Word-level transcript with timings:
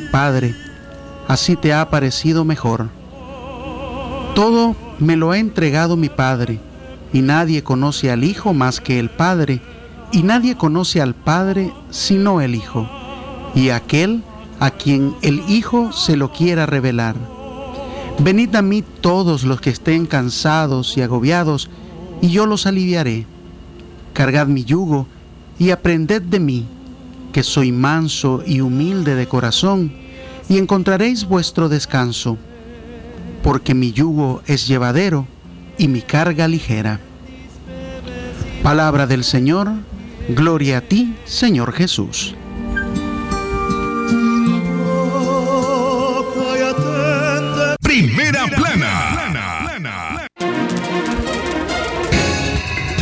Padre, 0.00 0.54
así 1.26 1.56
te 1.56 1.72
ha 1.72 1.88
parecido 1.90 2.44
mejor. 2.44 2.88
Todo 4.34 4.76
me 4.98 5.16
lo 5.16 5.30
ha 5.30 5.38
entregado 5.38 5.96
mi 5.96 6.08
Padre, 6.08 6.60
y 7.12 7.22
nadie 7.22 7.62
conoce 7.62 8.10
al 8.10 8.24
Hijo 8.24 8.52
más 8.52 8.80
que 8.80 8.98
el 8.98 9.10
Padre, 9.10 9.60
y 10.12 10.22
nadie 10.22 10.56
conoce 10.56 11.00
al 11.00 11.14
Padre 11.14 11.72
sino 11.90 12.40
el 12.40 12.54
Hijo, 12.54 12.88
y 13.54 13.70
aquel 13.70 14.22
a 14.60 14.70
quien 14.70 15.14
el 15.22 15.42
Hijo 15.48 15.92
se 15.92 16.16
lo 16.16 16.32
quiera 16.32 16.66
revelar. 16.66 17.16
Venid 18.20 18.54
a 18.56 18.62
mí 18.62 18.82
todos 19.00 19.44
los 19.44 19.60
que 19.60 19.70
estén 19.70 20.06
cansados 20.06 20.96
y 20.96 21.02
agobiados, 21.02 21.70
y 22.20 22.30
yo 22.30 22.46
los 22.46 22.66
aliviaré. 22.66 23.26
Cargad 24.12 24.48
mi 24.48 24.64
yugo 24.64 25.06
y 25.58 25.70
aprended 25.70 26.22
de 26.22 26.40
mí, 26.40 26.66
que 27.32 27.42
soy 27.42 27.72
manso 27.72 28.42
y 28.46 28.60
humilde 28.60 29.14
de 29.14 29.26
corazón, 29.26 29.92
y 30.48 30.58
encontraréis 30.58 31.26
vuestro 31.26 31.68
descanso, 31.68 32.38
porque 33.42 33.74
mi 33.74 33.92
yugo 33.92 34.42
es 34.46 34.66
llevadero 34.66 35.26
y 35.76 35.88
mi 35.88 36.00
carga 36.00 36.48
ligera. 36.48 37.00
Palabra 38.62 39.06
del 39.06 39.24
Señor, 39.24 39.72
gloria 40.28 40.78
a 40.78 40.80
ti, 40.80 41.14
Señor 41.24 41.72
Jesús. 41.72 42.34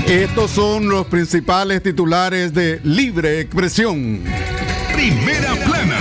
Estos 0.07 0.53
son 0.53 0.89
los 0.89 1.07
principales 1.07 1.83
titulares 1.83 2.55
de 2.55 2.81
Libre 2.85 3.41
Expresión. 3.41 4.23
Primera 4.95 5.53
plana. 5.65 5.99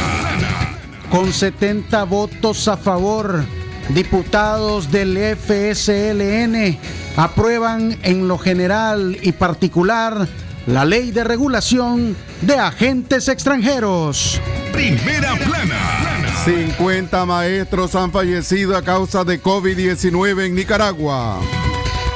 Con 1.10 1.34
70 1.34 2.04
votos 2.04 2.68
a 2.68 2.78
favor, 2.78 3.44
diputados 3.90 4.92
del 4.92 5.18
FSLN 5.36 6.78
aprueban 7.18 7.98
en 8.04 8.28
lo 8.28 8.38
general 8.38 9.18
y 9.24 9.32
particular 9.32 10.28
la 10.68 10.86
ley 10.86 11.10
de 11.10 11.24
regulación 11.24 12.16
de 12.42 12.60
agentes 12.60 13.28
extranjeros. 13.28 14.40
Primera 14.72 15.34
plana. 15.36 16.36
50 16.46 17.26
maestros 17.26 17.96
han 17.96 18.12
fallecido 18.12 18.78
a 18.78 18.84
causa 18.84 19.24
de 19.24 19.42
COVID-19 19.42 20.46
en 20.46 20.54
Nicaragua. 20.54 21.40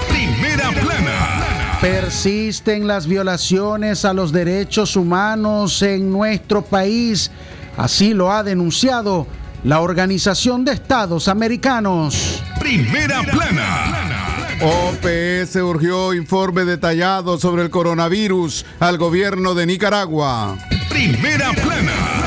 Primera 0.08 0.70
plana. 0.70 1.09
Persisten 1.82 2.88
las 2.88 3.08
violaciones 3.08 4.04
a 4.04 4.14
los 4.14 4.34
derechos 4.34 4.98
humanos 4.98 5.82
en 5.82 6.12
nuestro 6.12 6.62
país. 6.62 7.32
Así 7.78 8.14
lo 8.14 8.34
ha 8.34 8.44
denunciado 8.44 9.26
la 9.64 9.80
Organización 9.80 10.66
de 10.66 10.74
Estados 10.74 11.30
Americanos. 11.30 12.44
Primera 12.60 13.24
plana. 13.24 13.96
OPS 14.62 15.56
urgió 15.56 16.14
informe 16.14 16.66
detallado 16.66 17.40
sobre 17.40 17.64
el 17.64 17.70
coronavirus 17.70 18.66
al 18.82 18.98
gobierno 18.98 19.56
de 19.56 19.66
Nicaragua. 19.66 20.58
Primera 20.90 21.54
plana. 21.54 22.19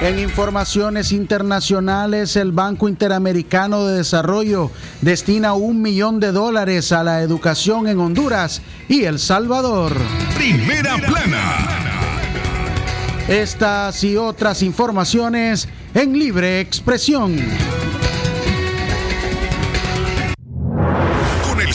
En 0.00 0.20
informaciones 0.20 1.10
internacionales, 1.10 2.36
el 2.36 2.52
Banco 2.52 2.88
Interamericano 2.88 3.84
de 3.84 3.96
Desarrollo 3.96 4.70
destina 5.00 5.54
un 5.54 5.82
millón 5.82 6.20
de 6.20 6.30
dólares 6.30 6.92
a 6.92 7.02
la 7.02 7.20
educación 7.20 7.88
en 7.88 7.98
Honduras 7.98 8.62
y 8.88 9.04
El 9.04 9.18
Salvador. 9.18 9.92
Primera 10.36 10.98
plana. 10.98 11.66
Estas 13.26 14.04
y 14.04 14.16
otras 14.16 14.62
informaciones 14.62 15.68
en 15.94 16.16
libre 16.16 16.60
expresión. 16.60 17.36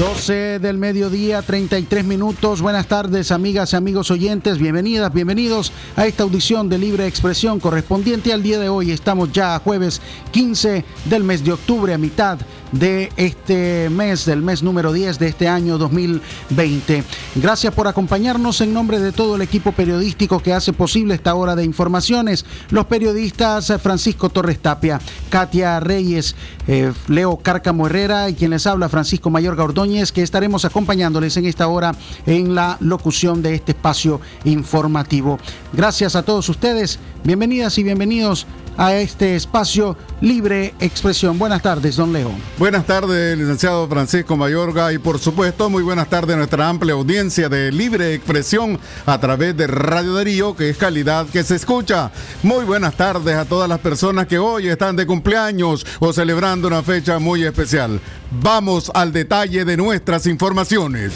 12 0.00 0.60
del 0.60 0.78
mediodía, 0.78 1.42
33 1.42 2.06
minutos. 2.06 2.62
Buenas 2.62 2.86
tardes, 2.86 3.30
amigas 3.30 3.74
y 3.74 3.76
amigos 3.76 4.10
oyentes. 4.10 4.56
Bienvenidas, 4.56 5.12
bienvenidos 5.12 5.72
a 5.94 6.06
esta 6.06 6.22
audición 6.22 6.70
de 6.70 6.78
Libre 6.78 7.06
Expresión 7.06 7.60
correspondiente 7.60 8.32
al 8.32 8.42
día 8.42 8.58
de 8.58 8.70
hoy. 8.70 8.92
Estamos 8.92 9.30
ya 9.30 9.54
a 9.54 9.58
jueves 9.58 10.00
15 10.30 10.86
del 11.04 11.22
mes 11.22 11.44
de 11.44 11.52
octubre, 11.52 11.92
a 11.92 11.98
mitad 11.98 12.38
de 12.72 13.12
este 13.16 13.90
mes, 13.90 14.24
del 14.24 14.42
mes 14.42 14.62
número 14.62 14.92
10 14.92 15.18
de 15.18 15.28
este 15.28 15.48
año 15.48 15.76
2020. 15.76 17.04
Gracias 17.36 17.74
por 17.74 17.88
acompañarnos 17.88 18.60
en 18.60 18.72
nombre 18.72 19.00
de 19.00 19.12
todo 19.12 19.36
el 19.36 19.42
equipo 19.42 19.72
periodístico 19.72 20.40
que 20.40 20.52
hace 20.52 20.72
posible 20.72 21.14
esta 21.14 21.34
hora 21.34 21.56
de 21.56 21.64
informaciones. 21.64 22.44
Los 22.70 22.86
periodistas 22.86 23.72
Francisco 23.82 24.30
Torres 24.30 24.60
Tapia, 24.60 25.00
Katia 25.28 25.80
Reyes, 25.80 26.36
eh, 26.68 26.92
Leo 27.08 27.36
Cárcamo 27.38 27.86
Herrera 27.86 28.30
y 28.30 28.34
quien 28.34 28.50
les 28.50 28.66
habla 28.66 28.88
Francisco 28.88 29.30
Mayor 29.30 29.56
Que 29.90 30.22
estaremos 30.22 30.64
acompañándoles 30.64 31.36
en 31.36 31.46
esta 31.46 31.66
hora 31.66 31.92
en 32.24 32.54
la 32.54 32.76
locución 32.78 33.42
de 33.42 33.56
este 33.56 33.72
espacio 33.72 34.20
informativo. 34.44 35.36
Gracias 35.72 36.14
a 36.14 36.22
todos 36.22 36.48
ustedes, 36.48 37.00
bienvenidas 37.24 37.76
y 37.76 37.82
bienvenidos 37.82 38.46
a 38.76 38.94
este 38.94 39.36
espacio 39.36 39.96
Libre 40.20 40.74
Expresión. 40.80 41.38
Buenas 41.38 41.62
tardes, 41.62 41.96
don 41.96 42.12
Leo. 42.12 42.30
Buenas 42.58 42.86
tardes, 42.86 43.36
licenciado 43.36 43.88
Francisco 43.88 44.36
Mayorga, 44.36 44.92
y 44.92 44.98
por 44.98 45.18
supuesto, 45.18 45.70
muy 45.70 45.82
buenas 45.82 46.08
tardes 46.08 46.34
a 46.34 46.38
nuestra 46.38 46.68
amplia 46.68 46.94
audiencia 46.94 47.48
de 47.48 47.72
Libre 47.72 48.14
Expresión 48.14 48.78
a 49.06 49.18
través 49.18 49.56
de 49.56 49.66
Radio 49.66 50.14
Darío, 50.14 50.54
que 50.54 50.70
es 50.70 50.76
calidad 50.76 51.26
que 51.26 51.42
se 51.42 51.56
escucha. 51.56 52.10
Muy 52.42 52.64
buenas 52.64 52.94
tardes 52.94 53.36
a 53.36 53.44
todas 53.44 53.68
las 53.68 53.78
personas 53.78 54.26
que 54.26 54.38
hoy 54.38 54.68
están 54.68 54.96
de 54.96 55.06
cumpleaños 55.06 55.86
o 55.98 56.12
celebrando 56.12 56.68
una 56.68 56.82
fecha 56.82 57.18
muy 57.18 57.44
especial. 57.44 58.00
Vamos 58.30 58.90
al 58.94 59.12
detalle 59.12 59.64
de 59.64 59.76
nuestras 59.76 60.26
informaciones. 60.26 61.12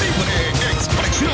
Libre 0.00 0.72
expresión. 0.72 1.32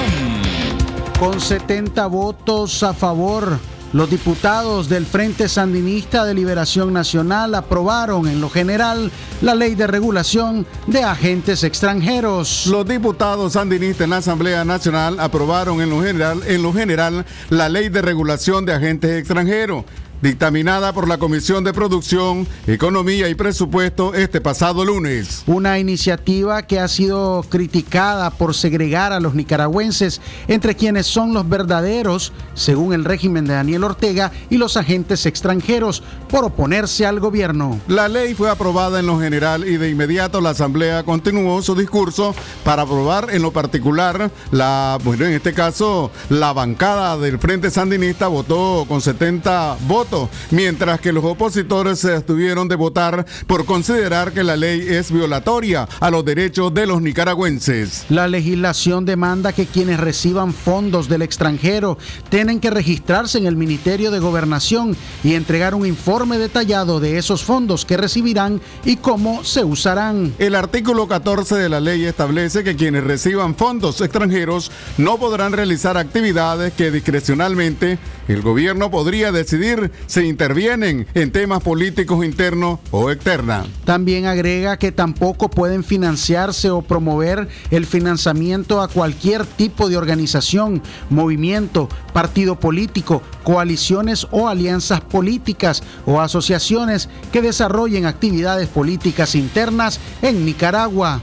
Con 1.18 1.40
70 1.40 2.06
votos 2.06 2.82
a 2.82 2.94
favor, 2.94 3.58
los 3.94 4.10
diputados 4.10 4.88
del 4.88 5.06
Frente 5.06 5.48
Sandinista 5.48 6.24
de 6.24 6.34
Liberación 6.34 6.92
Nacional 6.92 7.54
aprobaron 7.54 8.26
en 8.26 8.40
lo 8.40 8.50
general 8.50 9.12
la 9.40 9.54
ley 9.54 9.76
de 9.76 9.86
regulación 9.86 10.66
de 10.88 11.04
agentes 11.04 11.62
extranjeros. 11.62 12.66
Los 12.66 12.88
diputados 12.88 13.52
sandinistas 13.52 14.04
en 14.04 14.10
la 14.10 14.16
Asamblea 14.16 14.64
Nacional 14.64 15.20
aprobaron 15.20 15.80
en 15.80 15.90
lo 15.90 16.02
general, 16.02 16.42
en 16.44 16.64
lo 16.64 16.72
general 16.72 17.24
la 17.50 17.68
ley 17.68 17.88
de 17.88 18.02
regulación 18.02 18.66
de 18.66 18.72
agentes 18.72 19.16
extranjeros 19.16 19.84
dictaminada 20.24 20.94
por 20.94 21.06
la 21.06 21.18
Comisión 21.18 21.64
de 21.64 21.74
Producción, 21.74 22.48
Economía 22.66 23.28
y 23.28 23.34
Presupuesto 23.34 24.14
este 24.14 24.40
pasado 24.40 24.82
lunes. 24.82 25.42
Una 25.46 25.78
iniciativa 25.78 26.62
que 26.62 26.80
ha 26.80 26.88
sido 26.88 27.44
criticada 27.50 28.30
por 28.30 28.54
segregar 28.54 29.12
a 29.12 29.20
los 29.20 29.34
nicaragüenses 29.34 30.22
entre 30.48 30.76
quienes 30.76 31.06
son 31.06 31.34
los 31.34 31.46
verdaderos, 31.46 32.32
según 32.54 32.94
el 32.94 33.04
régimen 33.04 33.44
de 33.44 33.52
Daniel 33.52 33.84
Ortega, 33.84 34.32
y 34.48 34.56
los 34.56 34.78
agentes 34.78 35.26
extranjeros 35.26 36.02
por 36.30 36.44
oponerse 36.44 37.04
al 37.04 37.20
gobierno. 37.20 37.78
La 37.86 38.08
ley 38.08 38.32
fue 38.32 38.48
aprobada 38.48 39.00
en 39.00 39.06
lo 39.06 39.20
general 39.20 39.68
y 39.68 39.76
de 39.76 39.90
inmediato 39.90 40.40
la 40.40 40.50
Asamblea 40.50 41.02
continuó 41.02 41.60
su 41.60 41.74
discurso 41.74 42.34
para 42.64 42.82
aprobar 42.82 43.28
en 43.30 43.42
lo 43.42 43.52
particular 43.52 44.30
la, 44.50 44.98
bueno, 45.04 45.26
en 45.26 45.34
este 45.34 45.52
caso, 45.52 46.10
la 46.30 46.54
bancada 46.54 47.18
del 47.18 47.38
Frente 47.38 47.70
Sandinista 47.70 48.28
votó 48.28 48.86
con 48.88 49.02
70 49.02 49.76
votos 49.86 50.13
mientras 50.50 51.00
que 51.00 51.12
los 51.12 51.24
opositores 51.24 51.98
se 51.98 52.14
abstuvieron 52.14 52.68
de 52.68 52.76
votar 52.76 53.26
por 53.46 53.64
considerar 53.64 54.32
que 54.32 54.44
la 54.44 54.56
ley 54.56 54.80
es 54.88 55.10
violatoria 55.10 55.88
a 56.00 56.10
los 56.10 56.24
derechos 56.24 56.72
de 56.72 56.86
los 56.86 57.00
nicaragüenses. 57.00 58.04
La 58.08 58.28
legislación 58.28 59.04
demanda 59.04 59.52
que 59.52 59.66
quienes 59.66 60.00
reciban 60.00 60.52
fondos 60.52 61.08
del 61.08 61.22
extranjero 61.22 61.98
tienen 62.28 62.60
que 62.60 62.70
registrarse 62.70 63.38
en 63.38 63.46
el 63.46 63.56
Ministerio 63.56 64.10
de 64.10 64.18
Gobernación 64.18 64.96
y 65.22 65.34
entregar 65.34 65.74
un 65.74 65.86
informe 65.86 66.38
detallado 66.38 67.00
de 67.00 67.18
esos 67.18 67.42
fondos 67.42 67.84
que 67.84 67.96
recibirán 67.96 68.60
y 68.84 68.96
cómo 68.96 69.44
se 69.44 69.64
usarán. 69.64 70.34
El 70.38 70.54
artículo 70.54 71.08
14 71.08 71.56
de 71.56 71.68
la 71.68 71.80
ley 71.80 72.04
establece 72.04 72.64
que 72.64 72.76
quienes 72.76 73.04
reciban 73.04 73.54
fondos 73.54 74.00
extranjeros 74.00 74.70
no 74.98 75.18
podrán 75.18 75.52
realizar 75.52 75.96
actividades 75.96 76.72
que 76.72 76.90
discrecionalmente 76.90 77.98
el 78.28 78.42
gobierno 78.42 78.90
podría 78.90 79.32
decidir 79.32 79.90
se 80.06 80.24
intervienen 80.24 81.06
en 81.14 81.32
temas 81.32 81.62
políticos 81.62 82.24
internos 82.24 82.80
o 82.90 83.10
externos. 83.10 83.68
También 83.84 84.26
agrega 84.26 84.76
que 84.76 84.92
tampoco 84.92 85.48
pueden 85.48 85.84
financiarse 85.84 86.70
o 86.70 86.82
promover 86.82 87.48
el 87.70 87.86
financiamiento 87.86 88.80
a 88.80 88.88
cualquier 88.88 89.44
tipo 89.44 89.88
de 89.88 89.96
organización, 89.96 90.82
movimiento, 91.10 91.88
partido 92.12 92.58
político, 92.58 93.22
coaliciones 93.42 94.26
o 94.30 94.48
alianzas 94.48 95.00
políticas 95.00 95.82
o 96.06 96.20
asociaciones 96.20 97.08
que 97.32 97.42
desarrollen 97.42 98.06
actividades 98.06 98.68
políticas 98.68 99.34
internas 99.34 100.00
en 100.22 100.44
Nicaragua. 100.44 101.20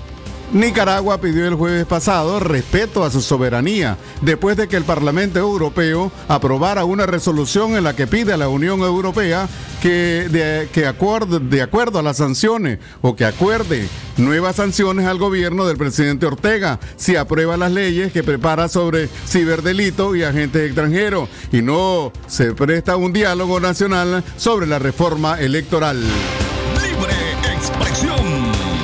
Nicaragua 0.54 1.22
pidió 1.22 1.48
el 1.48 1.56
jueves 1.56 1.86
pasado 1.86 2.38
respeto 2.42 3.06
a 3.06 3.10
su 3.10 3.22
soberanía, 3.22 3.98
después 4.22 4.58
de 4.58 4.68
que 4.68 4.76
el 4.76 4.84
Parlamento 4.84 5.40
Europeo 5.40 6.12
aprobara 6.28 6.84
una 6.84 7.06
resolución 7.06 7.78
en 7.78 7.86
la 7.86 7.96
que 7.96 8.06
pide 8.06 8.34
a 8.34 8.38
la 8.38 8.50
Unión 8.50 8.82
Europea 8.82 9.48
que, 9.82 10.28
de, 10.30 10.68
que 10.74 10.88
acuerde, 10.88 11.40
de 11.40 11.62
acuerdo 11.62 12.00
a 12.00 12.04
las 12.04 12.18
sanciones 12.18 12.80
o 13.02 13.16
que 13.16 13.24
acuerde 13.24 13.88
nuevas 14.18 14.58
sanciones 14.58 15.06
al 15.06 15.20
gobierno 15.20 15.66
del 15.66 15.78
presidente 15.78 16.26
Ortega 16.26 16.82
si 16.98 17.16
aprueba 17.16 17.56
las 17.56 17.72
leyes 17.72 18.12
que 18.12 18.22
prepara 18.22 18.68
sobre 18.68 19.08
ciberdelito 19.26 20.18
y 20.18 20.24
agentes 20.24 20.66
extranjeros 20.66 21.30
y 21.54 21.62
no 21.62 22.12
se 22.28 22.54
presta 22.54 22.98
un 22.98 23.14
diálogo 23.14 23.62
nacional 23.62 24.22
sobre 24.36 24.68
la 24.68 24.80
reforma 24.80 25.40
electoral. 25.40 26.04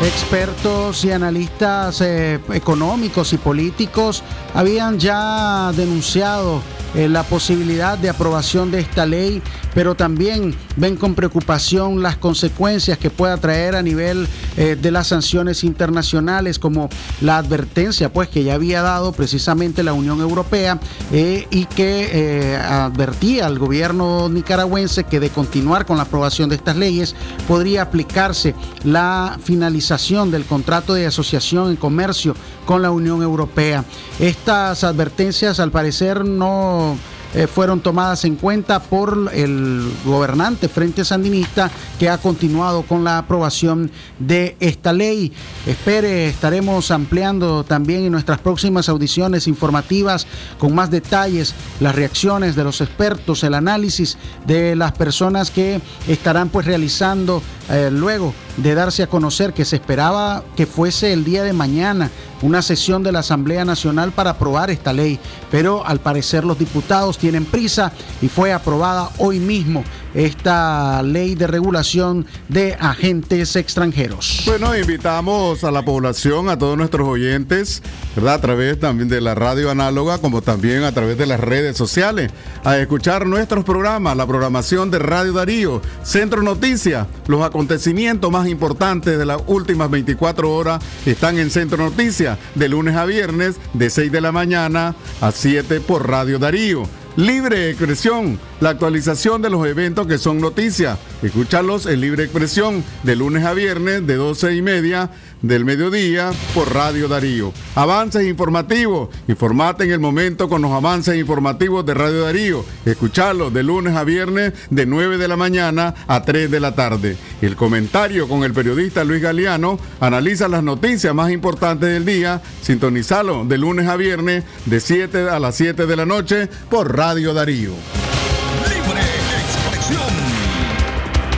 Expertos 0.03 1.03
y 1.05 1.11
analistas 1.11 2.01
eh, 2.01 2.39
económicos 2.53 3.33
y 3.33 3.37
políticos 3.37 4.23
habían 4.53 4.99
ya 4.99 5.71
denunciado 5.75 6.61
eh, 6.93 7.09
la 7.09 7.23
posibilidad 7.23 7.97
de 7.97 8.09
aprobación 8.09 8.69
de 8.69 8.79
esta 8.79 9.07
ley, 9.07 9.41
pero 9.77 9.93
también 9.93 10.55
ven 10.75 10.95
con 10.95 11.13
preocupación 11.13 12.01
las 12.01 12.17
consecuencias 12.17 12.97
que 12.97 13.11
pueda 13.11 13.37
traer 13.37 13.75
a 13.75 13.83
nivel 13.83 14.27
eh, 14.57 14.75
de 14.75 14.89
las 14.89 15.05
sanciones 15.05 15.63
internacionales, 15.63 16.57
como 16.57 16.89
la 17.21 17.37
advertencia 17.37 18.11
pues 18.11 18.27
que 18.27 18.43
ya 18.43 18.55
había 18.55 18.81
dado 18.81 19.11
precisamente 19.11 19.83
la 19.83 19.93
Unión 19.93 20.19
Europea 20.19 20.79
eh, 21.11 21.45
y 21.51 21.65
que 21.65 22.57
advertía 22.57 23.45
al 23.45 23.59
gobierno 23.59 24.29
nicaragüense 24.29 25.03
que 25.03 25.19
de 25.19 25.29
continuar 25.29 25.85
con 25.85 25.97
la 25.97 26.03
aprobación 26.03 26.49
de 26.49 26.55
estas 26.55 26.75
leyes 26.75 27.15
podría 27.47 27.83
aplicarse 27.83 28.55
la 28.83 29.37
finalización 29.43 30.31
del 30.31 30.45
contrato 30.45 30.95
de 30.95 31.05
asociación 31.05 31.69
en 31.69 31.75
comercio 31.75 32.35
con 32.65 32.81
la 32.81 32.89
Unión 32.89 33.21
Europea. 33.21 33.85
Estas 34.19 34.83
advertencias 34.83 35.59
al 35.59 35.69
parecer 35.69 36.25
no 36.25 36.97
eh, 37.37 37.45
fueron 37.45 37.81
tomadas 37.81 38.25
en 38.25 38.35
cuenta 38.35 38.79
por 38.79 39.29
el 39.31 39.93
gobernante 40.03 40.67
Frente 40.67 41.05
Sandinista 41.05 41.69
que 41.99 42.09
ha 42.09 42.17
continuado 42.17 42.81
con 42.81 43.03
la 43.03 43.19
aprobación 43.19 43.91
de 44.17 44.57
esta 44.59 44.91
ley. 44.91 45.31
Espere, 45.67 46.29
estaremos 46.29 46.89
ampliando 46.89 47.63
también 47.63 48.05
en 48.05 48.11
nuestras 48.11 48.39
próximas 48.39 48.89
audiciones 48.89 49.47
informativas 49.47 50.25
con 50.57 50.73
más 50.73 50.89
detalles 50.89 51.53
las 51.79 51.93
reacciones 51.93 52.55
de 52.55 52.63
los 52.63 52.81
expertos, 52.81 53.43
el 53.43 53.53
análisis 53.53 54.17
de 54.47 54.75
las 54.75 54.93
personas 54.93 55.51
que 55.51 55.79
estarán 56.07 56.49
pues 56.49 56.65
realizando 56.65 57.43
eh, 57.69 57.89
luego 57.91 58.33
de 58.55 58.73
darse 58.73 59.03
a 59.03 59.07
conocer 59.07 59.53
que 59.53 59.65
se 59.65 59.75
esperaba 59.75 60.43
que 60.55 60.65
fuese 60.65 61.13
el 61.13 61.23
día 61.23 61.43
de 61.43 61.53
mañana 61.53 62.09
una 62.41 62.61
sesión 62.61 63.03
de 63.03 63.11
la 63.11 63.19
Asamblea 63.19 63.65
Nacional 63.65 64.11
para 64.11 64.31
aprobar 64.31 64.69
esta 64.69 64.93
ley, 64.93 65.19
pero 65.51 65.85
al 65.85 65.99
parecer 65.99 66.43
los 66.43 66.57
diputados 66.57 67.17
prisa 67.45 67.91
y 68.21 68.27
fue 68.27 68.53
aprobada 68.53 69.09
hoy 69.17 69.39
mismo 69.39 69.83
esta 70.17 71.03
ley 71.03 71.35
de 71.35 71.45
regulación 71.45 72.25
de 72.49 72.73
agentes 72.79 73.55
extranjeros. 73.55 74.43
Bueno, 74.47 74.75
invitamos 74.75 75.63
a 75.63 75.69
la 75.69 75.85
población, 75.85 76.49
a 76.49 76.57
todos 76.57 76.75
nuestros 76.75 77.07
oyentes, 77.07 77.83
¿verdad? 78.15 78.33
A 78.33 78.41
través 78.41 78.79
también 78.79 79.09
de 79.09 79.21
la 79.21 79.35
radio 79.35 79.69
análoga, 79.69 80.17
como 80.17 80.41
también 80.41 80.83
a 80.83 80.91
través 80.91 81.19
de 81.19 81.27
las 81.27 81.39
redes 81.39 81.77
sociales, 81.77 82.31
a 82.63 82.77
escuchar 82.77 83.27
nuestros 83.27 83.63
programas, 83.63 84.17
la 84.17 84.25
programación 84.25 84.89
de 84.89 84.97
Radio 84.99 85.33
Darío, 85.33 85.83
Centro 86.01 86.41
Noticias, 86.41 87.05
los 87.27 87.43
acontecimientos 87.43 88.31
más 88.31 88.47
importantes 88.47 89.19
de 89.19 89.25
las 89.25 89.39
últimas 89.45 89.91
24 89.91 90.51
horas 90.51 90.83
están 91.05 91.37
en 91.37 91.51
Centro 91.51 91.77
Noticias, 91.77 92.39
de 92.55 92.69
lunes 92.69 92.95
a 92.95 93.05
viernes, 93.05 93.57
de 93.73 93.89
6 93.91 94.11
de 94.11 94.21
la 94.21 94.31
mañana 94.31 94.95
a 95.21 95.31
7 95.31 95.79
por 95.81 96.09
Radio 96.09 96.39
Darío. 96.39 96.87
Libre 97.17 97.71
expresión, 97.71 98.39
la 98.61 98.69
actualización 98.69 99.41
de 99.41 99.49
los 99.49 99.65
eventos 99.65 100.06
que 100.07 100.17
son 100.17 100.39
noticias. 100.39 100.97
Escúchalos 101.21 101.85
en 101.85 102.01
Libre 102.01 102.23
Expresión 102.23 102.83
de 103.03 103.15
lunes 103.15 103.45
a 103.45 103.53
viernes 103.53 104.05
de 104.05 104.15
12 104.15 104.55
y 104.55 104.61
media 104.61 105.11
del 105.41 105.65
mediodía 105.65 106.31
por 106.53 106.73
Radio 106.73 107.07
Darío. 107.07 107.53
Avances 107.75 108.25
informativos. 108.25 109.09
Informate 109.27 109.83
en 109.83 109.91
el 109.91 109.99
momento 109.99 110.49
con 110.49 110.61
los 110.61 110.71
avances 110.71 111.17
informativos 111.17 111.85
de 111.85 111.93
Radio 111.93 112.23
Darío. 112.23 112.65
Escucharlos 112.85 113.53
de 113.53 113.63
lunes 113.63 113.95
a 113.95 114.03
viernes 114.03 114.53
de 114.69 114.85
9 114.85 115.17
de 115.17 115.27
la 115.27 115.35
mañana 115.35 115.93
a 116.07 116.23
3 116.23 116.49
de 116.49 116.59
la 116.59 116.75
tarde. 116.75 117.17
El 117.41 117.55
comentario 117.55 118.27
con 118.27 118.43
el 118.43 118.53
periodista 118.53 119.03
Luis 119.03 119.21
Galeano 119.21 119.79
analiza 119.99 120.47
las 120.47 120.63
noticias 120.63 121.13
más 121.13 121.31
importantes 121.31 121.89
del 121.89 122.05
día. 122.05 122.41
Sintonizalo 122.61 123.45
de 123.45 123.57
lunes 123.57 123.87
a 123.87 123.95
viernes 123.95 124.43
de 124.65 124.79
7 124.79 125.29
a 125.29 125.39
las 125.39 125.55
7 125.55 125.85
de 125.85 125.95
la 125.95 126.05
noche 126.05 126.47
por 126.69 126.95
Radio 126.95 127.33
Darío. 127.33 127.73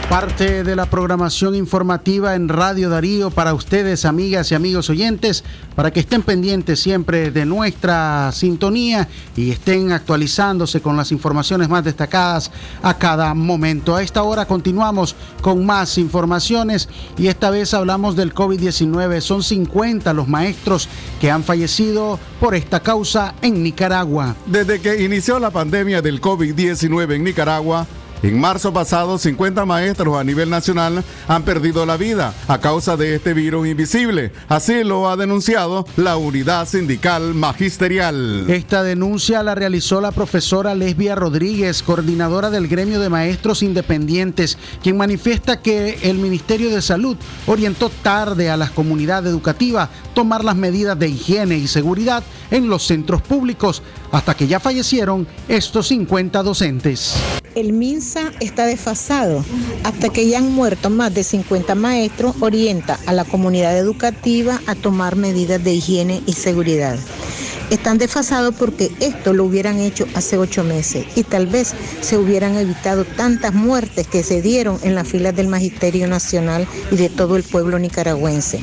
Parte 0.10 0.64
de 0.64 0.76
la 0.76 0.88
programación 0.88 1.54
informativa 1.54 2.34
en 2.34 2.50
Radio 2.50 2.90
Darío 2.90 3.30
para 3.30 3.54
ustedes, 3.54 4.06
amigas 4.06 4.52
y 4.52 4.56
amigos 4.56 4.90
oyentes, 4.90 5.44
para 5.76 5.94
que 5.94 6.00
estén 6.00 6.24
pendientes 6.24 6.80
siempre 6.80 7.30
de 7.30 7.46
nuestra 7.46 8.32
sintonía 8.32 9.08
y 9.36 9.52
estén 9.52 9.92
actualizándose 9.92 10.82
con 10.82 10.98
las 10.98 11.12
informaciones 11.12 11.70
más 11.70 11.84
destacadas 11.84 12.50
a 12.82 12.98
cada 12.98 13.36
momento. 13.36 13.96
A 13.96 14.02
esta 14.02 14.24
hora 14.24 14.48
continuamos 14.48 15.16
con 15.42 15.64
más 15.64 16.00
informaciones 16.00 16.90
y 17.16 17.28
esta 17.28 17.52
vez 17.52 17.76
hablamos 17.76 18.16
del 18.16 18.34
COVID-19. 18.34 19.22
Son 19.22 19.44
50 19.44 20.12
los 20.14 20.28
maestros 20.28 20.90
que 21.22 21.30
han 21.30 21.44
fallecido 21.44 22.20
por 22.40 22.56
esta 22.56 22.80
causa 22.80 23.36
en 23.44 23.62
Nicaragua. 23.62 24.36
Desde 24.48 24.82
que 24.82 25.04
inició 25.04 25.38
la 25.38 25.52
pandemia 25.52 26.02
del 26.02 26.20
COVID-19 26.20 27.14
en 27.14 27.24
Nicaragua, 27.26 27.86
en 28.22 28.40
marzo 28.40 28.74
pasado, 28.74 29.18
50 29.18 29.66
maestros 29.66 30.18
a 30.18 30.24
nivel 30.24 30.50
nacional 30.50 31.04
han 31.28 31.44
perdido 31.44 31.86
la 31.86 31.96
vida 31.96 32.34
a 32.48 32.60
causa 32.60 32.98
de 32.98 33.16
este 33.16 33.34
virus 33.34 33.68
invisible. 33.68 34.34
Así 34.50 34.84
lo 34.84 35.10
ha 35.10 35.16
denunciado 35.16 35.86
la 35.96 36.18
Unidad 36.18 36.68
Sindical 36.68 37.34
Magisterial. 37.34 38.50
Esta 38.50 38.84
denuncia 38.84 39.42
la 39.42 39.56
realizó 39.56 40.02
la 40.02 40.12
profesora 40.12 40.76
Lesbia 40.76 41.16
Rodríguez, 41.16 41.82
coordinadora 41.82 42.50
del 42.50 42.68
Gremio 42.68 43.00
de 43.00 43.10
Maestros 43.10 43.64
Independientes, 43.64 44.58
quien 44.84 44.98
manifiesta 44.98 45.62
que 45.62 46.00
el 46.04 46.18
Ministerio 46.18 46.70
de 46.72 46.82
Salud 46.82 47.18
orientó 47.48 47.90
tarde 47.90 48.50
a 48.50 48.58
la 48.58 48.70
comunidad 48.70 49.26
educativa 49.28 49.90
tomar 50.14 50.44
las 50.44 50.58
medidas 50.58 51.00
de 51.00 51.08
higiene 51.08 51.58
y 51.58 51.68
seguridad 51.68 52.24
en 52.52 52.68
los 52.68 52.86
centros 52.86 53.22
públicos, 53.22 53.82
hasta 54.12 54.34
que 54.36 54.48
ya 54.48 54.60
fallecieron 54.60 55.28
estos 55.48 55.88
50 55.88 56.44
docentes. 56.44 57.16
El 57.56 57.74
MINSA 57.74 58.32
está 58.40 58.66
desfasado. 58.66 59.44
Hasta 59.84 60.10
que 60.10 60.28
ya 60.28 60.38
han 60.38 60.52
muerto 60.52 60.90
más 60.90 61.14
de 61.14 61.24
50 61.24 61.76
maestros, 61.76 62.36
orienta 62.40 63.00
a 63.06 63.14
la 63.14 63.26
comunidad 63.26 63.78
educativa 63.78 64.62
a 64.68 64.76
tomar 64.76 65.16
medidas 65.16 65.64
de 65.64 65.74
higiene 65.74 66.22
y 66.26 66.34
seguridad 66.34 66.98
están 67.70 67.98
desfasados 67.98 68.56
porque 68.56 68.92
esto 69.00 69.34
lo 69.34 69.46
hubieran 69.46 69.80
hecho 69.80 70.06
hace 70.16 70.38
ocho 70.38 70.64
meses 70.64 71.06
y 71.16 71.24
tal 71.24 71.48
vez 71.48 71.74
se 72.02 72.18
hubieran 72.18 72.56
evitado 72.56 73.06
tantas 73.06 73.54
muertes 73.54 74.08
que 74.08 74.24
se 74.24 74.42
dieron 74.42 74.80
en 74.84 74.96
las 74.96 75.08
filas 75.08 75.36
del 75.36 75.48
Magisterio 75.48 76.08
Nacional 76.08 76.68
y 76.92 76.96
de 76.96 77.10
todo 77.10 77.36
el 77.36 77.44
pueblo 77.44 77.80
nicaragüense. 77.80 78.60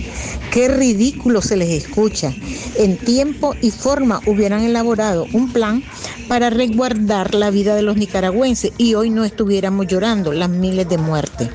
Qué 0.51 0.69
ridículo 0.69 1.43
se 1.43 1.57
les 1.57 1.85
escucha. 1.85 2.33
En 2.77 2.97
tiempo 2.97 3.55
y 3.61 3.71
forma 3.71 4.21
hubieran 4.27 4.63
elaborado 4.63 5.27
un 5.33 5.53
plan 5.53 5.83
para 6.29 6.51
resguardar 6.51 7.35
la 7.35 7.51
vida 7.51 7.75
de 7.75 7.83
los 7.83 7.97
nicaragüenses 7.97 8.73
y 8.79 8.95
hoy 8.95 9.11
no 9.11 9.25
estuviéramos 9.25 9.87
llorando 9.87 10.33
las 10.33 10.49
miles 10.49 10.89
de 10.89 10.99
muertes. 10.99 11.51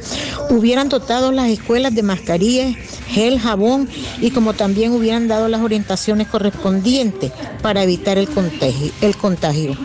Hubieran 0.50 0.90
dotado 0.90 1.32
las 1.32 1.50
escuelas 1.50 1.94
de 1.94 2.04
mascarillas, 2.04 2.76
gel, 3.08 3.40
jabón 3.40 3.90
y 4.20 4.32
como 4.32 4.54
también 4.54 4.92
hubieran 4.92 5.28
dado 5.28 5.48
las 5.48 5.62
orientaciones 5.62 6.28
correspondientes 6.28 7.32
para 7.62 7.84
evitar 7.84 8.18
el 8.18 8.28
contagio. 8.30 9.76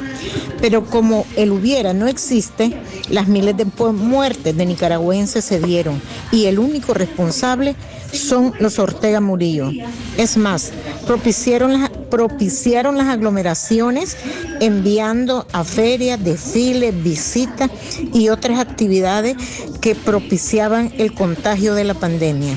Pero 0.61 0.87
como 0.87 1.27
el 1.37 1.53
hubiera 1.53 1.93
no 1.93 2.07
existe, 2.07 2.81
las 3.11 3.29
miles 3.29 3.57
de 3.57 3.67
muertes 3.93 4.57
de 4.57 4.67
nicaragüenses 4.67 5.45
se 5.45 5.61
dieron 5.61 6.01
y 6.33 6.47
el 6.47 6.59
único 6.59 6.95
responsable 6.95 7.77
son 8.13 8.55
los 8.59 8.79
Ortega 8.79 9.21
Murillo. 9.21 9.71
Es 10.17 10.37
más, 10.37 10.73
propiciaron 11.07 11.89
propiciaron 12.11 12.97
las 12.97 13.09
aglomeraciones 13.09 14.17
enviando 14.61 15.47
a 15.53 15.65
ferias, 15.65 16.23
desfiles, 16.23 16.95
visitas 17.03 17.71
y 18.15 18.29
otras 18.29 18.59
actividades 18.59 19.37
que 19.81 19.95
propiciaban 19.95 20.93
el 20.99 21.13
contagio 21.13 21.75
de 21.75 21.85
la 21.85 21.95
pandemia. 21.95 22.57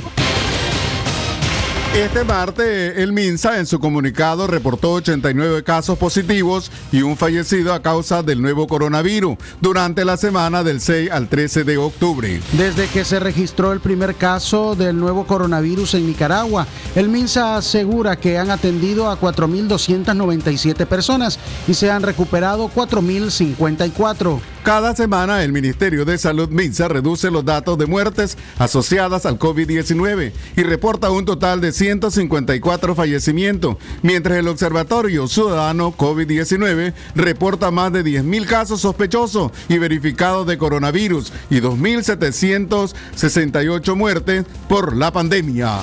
Este 1.95 2.23
martes, 2.23 2.97
el 2.97 3.11
MINSA 3.13 3.57
en 3.57 3.65
su 3.65 3.79
comunicado 3.79 4.45
reportó 4.45 4.93
89 4.93 5.63
casos 5.63 5.97
positivos 5.97 6.71
y 6.91 7.01
un 7.01 7.17
fallecido 7.17 7.73
a 7.73 7.81
causa 7.81 8.21
del 8.21 8.43
nuevo 8.43 8.67
coronavirus 8.67 9.37
durante 9.59 10.05
la 10.05 10.15
semana 10.15 10.63
del 10.63 10.81
6 10.81 11.09
al 11.09 11.27
13 11.27 11.63
de 11.63 11.77
octubre. 11.79 12.41
Desde 12.53 12.87
que 12.89 13.03
se 13.03 13.19
registró 13.19 13.73
el 13.73 13.79
primer 13.79 14.13
caso 14.13 14.75
del 14.75 14.99
nuevo 14.99 15.25
coronavirus 15.25 15.95
en 15.95 16.05
Nicaragua, 16.05 16.67
el 16.95 17.09
MINSA 17.09 17.57
asegura 17.57 18.17
que 18.17 18.37
han 18.37 18.51
atendido 18.51 19.09
a 19.09 19.19
4.297 19.19 20.85
personas 20.85 21.39
y 21.67 21.73
se 21.73 21.89
han 21.89 22.03
recuperado 22.03 22.69
4.054. 22.69 24.39
Cada 24.63 24.95
semana 24.95 25.43
el 25.43 25.51
Ministerio 25.53 26.05
de 26.05 26.17
Salud 26.17 26.49
MINSA 26.49 26.87
reduce 26.89 27.29
los 27.31 27.45
datos 27.45 27.77
de 27.77 27.85
muertes 27.85 28.37
asociadas 28.57 29.25
al 29.25 29.39
COVID-19 29.39 30.33
y 30.57 30.63
reporta 30.63 31.11
un 31.11 31.23
total 31.25 31.61
de 31.61 31.71
154 31.71 32.93
fallecimientos, 32.93 33.77
mientras 34.01 34.37
el 34.37 34.49
Observatorio 34.49 35.27
Ciudadano 35.27 35.95
COVID-19 35.95 36.93
reporta 37.15 37.71
más 37.71 37.93
de 37.93 38.03
10.000 38.03 38.45
casos 38.45 38.81
sospechosos 38.81 39.53
y 39.69 39.77
verificados 39.77 40.45
de 40.45 40.57
coronavirus 40.57 41.31
y 41.49 41.61
2.768 41.61 43.95
muertes 43.95 44.43
por 44.67 44.93
la 44.95 45.11
pandemia. 45.11 45.79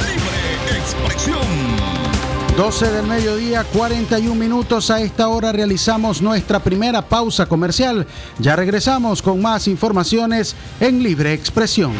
Libre 0.00 0.78
expresión. 0.78 2.01
12 2.56 2.90
del 2.90 3.06
mediodía, 3.06 3.64
41 3.64 4.34
minutos. 4.34 4.90
A 4.90 5.00
esta 5.00 5.28
hora 5.28 5.52
realizamos 5.52 6.20
nuestra 6.20 6.60
primera 6.60 7.00
pausa 7.00 7.46
comercial. 7.46 8.06
Ya 8.38 8.56
regresamos 8.56 9.22
con 9.22 9.40
más 9.40 9.66
informaciones 9.68 10.54
en 10.78 11.02
Libre 11.02 11.32
Expresión. 11.32 11.92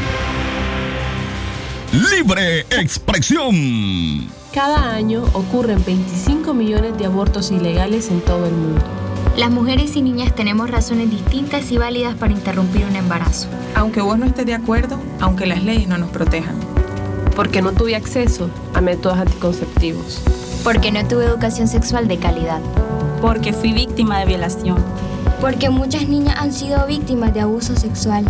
Libre 1.92 2.60
expresión. 2.70 4.28
Cada 4.52 4.94
año 4.94 5.24
ocurren 5.32 5.82
25 5.84 6.52
millones 6.52 6.98
de 6.98 7.06
abortos 7.06 7.50
ilegales 7.50 8.10
en 8.10 8.20
todo 8.20 8.44
el 8.46 8.52
mundo. 8.52 8.82
Las 9.36 9.50
mujeres 9.50 9.96
y 9.96 10.02
niñas 10.02 10.34
tenemos 10.34 10.70
razones 10.70 11.10
distintas 11.10 11.70
y 11.72 11.78
válidas 11.78 12.14
para 12.14 12.34
interrumpir 12.34 12.84
un 12.84 12.96
embarazo. 12.96 13.48
Aunque 13.74 14.02
vos 14.02 14.18
no 14.18 14.26
estés 14.26 14.44
de 14.44 14.54
acuerdo, 14.54 14.98
aunque 15.20 15.46
las 15.46 15.64
leyes 15.64 15.88
no 15.88 15.96
nos 15.96 16.10
protejan. 16.10 16.56
Porque 17.34 17.62
no 17.62 17.72
tuve 17.72 17.96
acceso 17.96 18.50
a 18.74 18.82
métodos 18.82 19.18
anticonceptivos. 19.18 20.22
Porque 20.64 20.92
no 20.92 21.06
tuve 21.06 21.24
educación 21.24 21.66
sexual 21.66 22.06
de 22.06 22.18
calidad. 22.18 22.60
Porque 23.20 23.52
fui 23.52 23.72
víctima 23.72 24.20
de 24.20 24.26
violación. 24.26 24.76
Porque 25.40 25.70
muchas 25.70 26.08
niñas 26.08 26.36
han 26.38 26.52
sido 26.52 26.86
víctimas 26.86 27.34
de 27.34 27.40
abuso 27.40 27.74
sexual. 27.74 28.24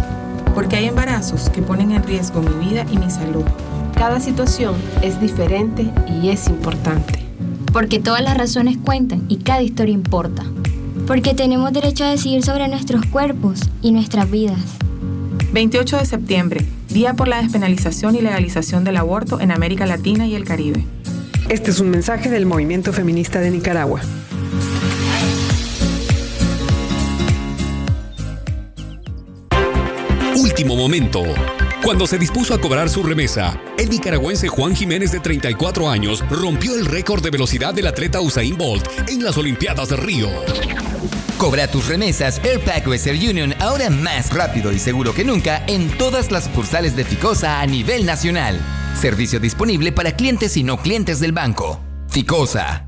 Porque 0.54 0.76
hay 0.76 0.86
embarazos 0.86 1.50
que 1.50 1.60
ponen 1.60 1.90
en 1.90 2.02
riesgo 2.02 2.40
mi 2.40 2.70
vida 2.70 2.86
y 2.90 2.96
mi 2.96 3.10
salud. 3.10 3.44
Cada 3.94 4.18
situación 4.18 4.74
es 5.02 5.20
diferente 5.20 5.90
y 6.08 6.30
es 6.30 6.48
importante. 6.48 7.22
Porque 7.70 7.98
todas 7.98 8.22
las 8.22 8.36
razones 8.36 8.78
cuentan 8.82 9.24
y 9.28 9.36
cada 9.36 9.62
historia 9.62 9.94
importa. 9.94 10.42
Porque 11.06 11.34
tenemos 11.34 11.72
derecho 11.72 12.04
a 12.04 12.10
decidir 12.10 12.42
sobre 12.42 12.66
nuestros 12.68 13.04
cuerpos 13.06 13.60
y 13.82 13.92
nuestras 13.92 14.30
vidas. 14.30 14.60
28 15.52 15.98
de 15.98 16.06
septiembre, 16.06 16.66
Día 16.92 17.14
por 17.14 17.26
la 17.26 17.40
despenalización 17.40 18.16
y 18.16 18.20
legalización 18.20 18.84
del 18.84 18.98
aborto 18.98 19.40
en 19.40 19.50
América 19.50 19.86
Latina 19.86 20.26
y 20.26 20.34
el 20.34 20.44
Caribe. 20.44 20.84
Este 21.52 21.70
es 21.70 21.80
un 21.80 21.90
mensaje 21.90 22.30
del 22.30 22.46
movimiento 22.46 22.94
feminista 22.94 23.38
de 23.38 23.50
Nicaragua. 23.50 24.00
Último 30.34 30.76
momento. 30.76 31.22
Cuando 31.84 32.06
se 32.06 32.16
dispuso 32.16 32.54
a 32.54 32.58
cobrar 32.58 32.88
su 32.88 33.02
remesa, 33.02 33.60
el 33.76 33.90
nicaragüense 33.90 34.48
Juan 34.48 34.74
Jiménez 34.74 35.12
de 35.12 35.20
34 35.20 35.90
años 35.90 36.24
rompió 36.30 36.74
el 36.74 36.86
récord 36.86 37.22
de 37.22 37.28
velocidad 37.28 37.74
del 37.74 37.88
atleta 37.88 38.22
Usain 38.22 38.56
Bolt 38.56 38.88
en 39.10 39.22
las 39.22 39.36
Olimpiadas 39.36 39.90
de 39.90 39.96
Río. 39.96 40.30
Cobra 41.42 41.66
tus 41.66 41.88
remesas 41.88 42.40
Airpack 42.44 42.86
Western 42.86 43.18
Union 43.18 43.52
ahora 43.58 43.90
más 43.90 44.32
rápido 44.32 44.70
y 44.70 44.78
seguro 44.78 45.12
que 45.12 45.24
nunca 45.24 45.64
en 45.66 45.90
todas 45.98 46.30
las 46.30 46.44
sucursales 46.44 46.94
de 46.94 47.04
Ficosa 47.04 47.60
a 47.60 47.66
nivel 47.66 48.06
nacional. 48.06 48.60
Servicio 48.94 49.40
disponible 49.40 49.90
para 49.90 50.12
clientes 50.12 50.56
y 50.56 50.62
no 50.62 50.76
clientes 50.76 51.18
del 51.18 51.32
banco. 51.32 51.80
Ficosa. 52.08 52.86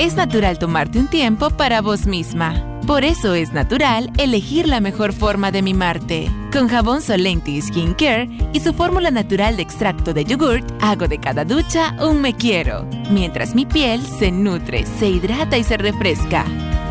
Es 0.00 0.16
natural 0.16 0.58
tomarte 0.58 0.98
un 0.98 1.06
tiempo 1.06 1.50
para 1.50 1.80
vos 1.82 2.04
misma. 2.04 2.80
Por 2.84 3.04
eso 3.04 3.32
es 3.34 3.52
natural 3.52 4.10
elegir 4.18 4.66
la 4.66 4.80
mejor 4.80 5.12
forma 5.12 5.52
de 5.52 5.62
mimarte. 5.62 6.28
Con 6.52 6.66
jabón 6.66 7.00
Solenti 7.00 7.62
Skin 7.62 7.94
Care 7.94 8.28
y 8.52 8.58
su 8.58 8.74
fórmula 8.74 9.12
natural 9.12 9.54
de 9.56 9.62
extracto 9.62 10.12
de 10.12 10.24
yogurt, 10.24 10.68
hago 10.80 11.06
de 11.06 11.18
cada 11.18 11.44
ducha 11.44 11.94
un 12.00 12.22
me 12.22 12.34
quiero, 12.34 12.84
mientras 13.12 13.54
mi 13.54 13.66
piel 13.66 14.04
se 14.18 14.32
nutre, 14.32 14.84
se 14.98 15.06
hidrata 15.06 15.56
y 15.56 15.62
se 15.62 15.76
refresca. 15.76 16.44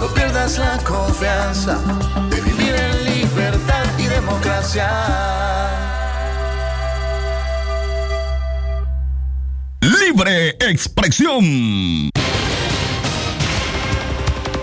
No 0.00 0.06
pierdas 0.08 0.58
la 0.58 0.78
confianza 0.78 1.78
de 2.30 2.40
vivir 2.40 2.74
en 2.74 3.04
libertad 3.04 3.84
y 3.98 4.04
democracia. 4.04 4.88
Libre 9.80 10.50
expresión. 10.60 12.10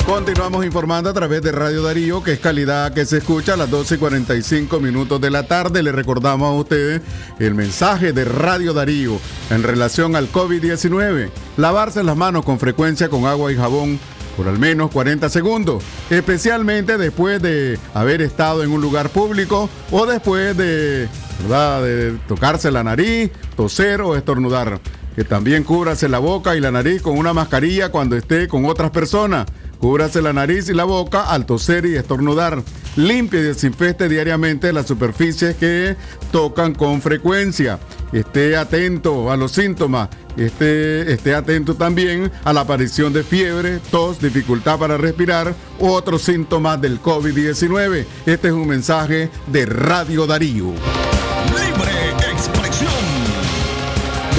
Continuamos 0.06 0.66
informando 0.66 1.10
a 1.10 1.14
través 1.14 1.42
de 1.42 1.54
Radio 1.54 1.84
Darío, 1.84 2.22
que 2.22 2.34
es 2.34 2.40
calidad 2.40 2.94
que 2.94 3.06
se 3.06 3.20
escucha 3.20 3.54
a 3.54 3.58
las 3.58 3.70
12 3.70 3.96
y 3.96 3.98
45 3.98 4.80
minutos 4.82 5.22
de 5.22 5.30
la 5.30 5.48
tarde. 5.48 5.82
Le 5.82 5.94
recordamos 5.94 6.50
a 6.50 6.60
ustedes 6.60 7.02
el 7.40 7.54
mensaje 7.54 8.12
de 8.12 8.26
Radio 8.26 8.74
Darío 8.74 9.22
en 9.50 9.64
relación 9.64 10.18
al 10.18 10.30
COVID-19. 10.30 11.30
Lavarse 11.56 12.04
las 12.04 12.18
manos 12.18 12.44
con 12.44 12.60
frecuencia 12.60 13.08
con 13.08 13.26
agua 13.26 13.54
y 13.54 13.56
jabón 13.56 14.00
por 14.42 14.50
al 14.50 14.58
menos 14.58 14.90
40 14.90 15.30
segundos, 15.30 15.84
especialmente 16.10 16.98
después 16.98 17.40
de 17.44 17.78
haber 17.94 18.24
estado 18.24 18.64
en 18.64 18.72
un 18.72 18.82
lugar 18.82 19.10
público 19.10 19.70
o 19.92 20.08
después 20.08 20.58
de, 20.58 21.08
de 21.48 22.18
tocarse 22.28 22.72
la 22.72 22.84
nariz, 22.84 23.30
toser 23.56 24.02
o 24.02 24.16
estornudar. 24.16 24.80
Que 25.16 25.24
también 25.24 25.64
cúbrase 25.64 26.10
la 26.10 26.18
boca 26.18 26.56
y 26.56 26.60
la 26.60 26.72
nariz 26.72 27.04
con 27.04 27.20
una 27.20 27.34
mascarilla 27.34 27.90
cuando 27.90 28.16
esté 28.16 28.48
con 28.48 28.66
otras 28.66 28.90
personas 28.90 29.46
Cúbrase 29.82 30.22
la 30.22 30.32
nariz 30.32 30.70
y 30.70 30.76
la 30.76 30.84
boca 30.84 31.24
al 31.24 31.48
toser 31.48 31.88
y 31.88 31.96
estornudar. 31.96 32.62
Limpie 32.96 33.40
y 33.40 33.44
desinfecte 33.44 34.08
diariamente 34.08 34.72
las 34.72 34.86
superficies 34.86 35.56
que 35.56 35.98
tocan 36.32 36.76
con 36.76 37.02
frecuencia. 37.02 37.80
Esté 38.14 38.56
atento 38.56 39.32
a 39.32 39.38
los 39.38 39.54
síntomas. 39.54 40.10
Esté, 40.38 41.12
esté 41.12 41.34
atento 41.34 41.74
también 41.74 42.32
a 42.44 42.54
la 42.54 42.62
aparición 42.62 43.12
de 43.12 43.24
fiebre, 43.24 43.80
tos, 43.90 44.22
dificultad 44.22 44.78
para 44.78 44.98
respirar 44.98 45.56
u 45.80 45.88
otros 45.88 46.22
síntomas 46.22 46.80
del 46.80 47.02
COVID-19. 47.02 48.06
Este 48.28 48.48
es 48.50 48.54
un 48.54 48.68
mensaje 48.68 49.32
de 49.48 49.66
Radio 49.66 50.28
Darío. 50.28 50.74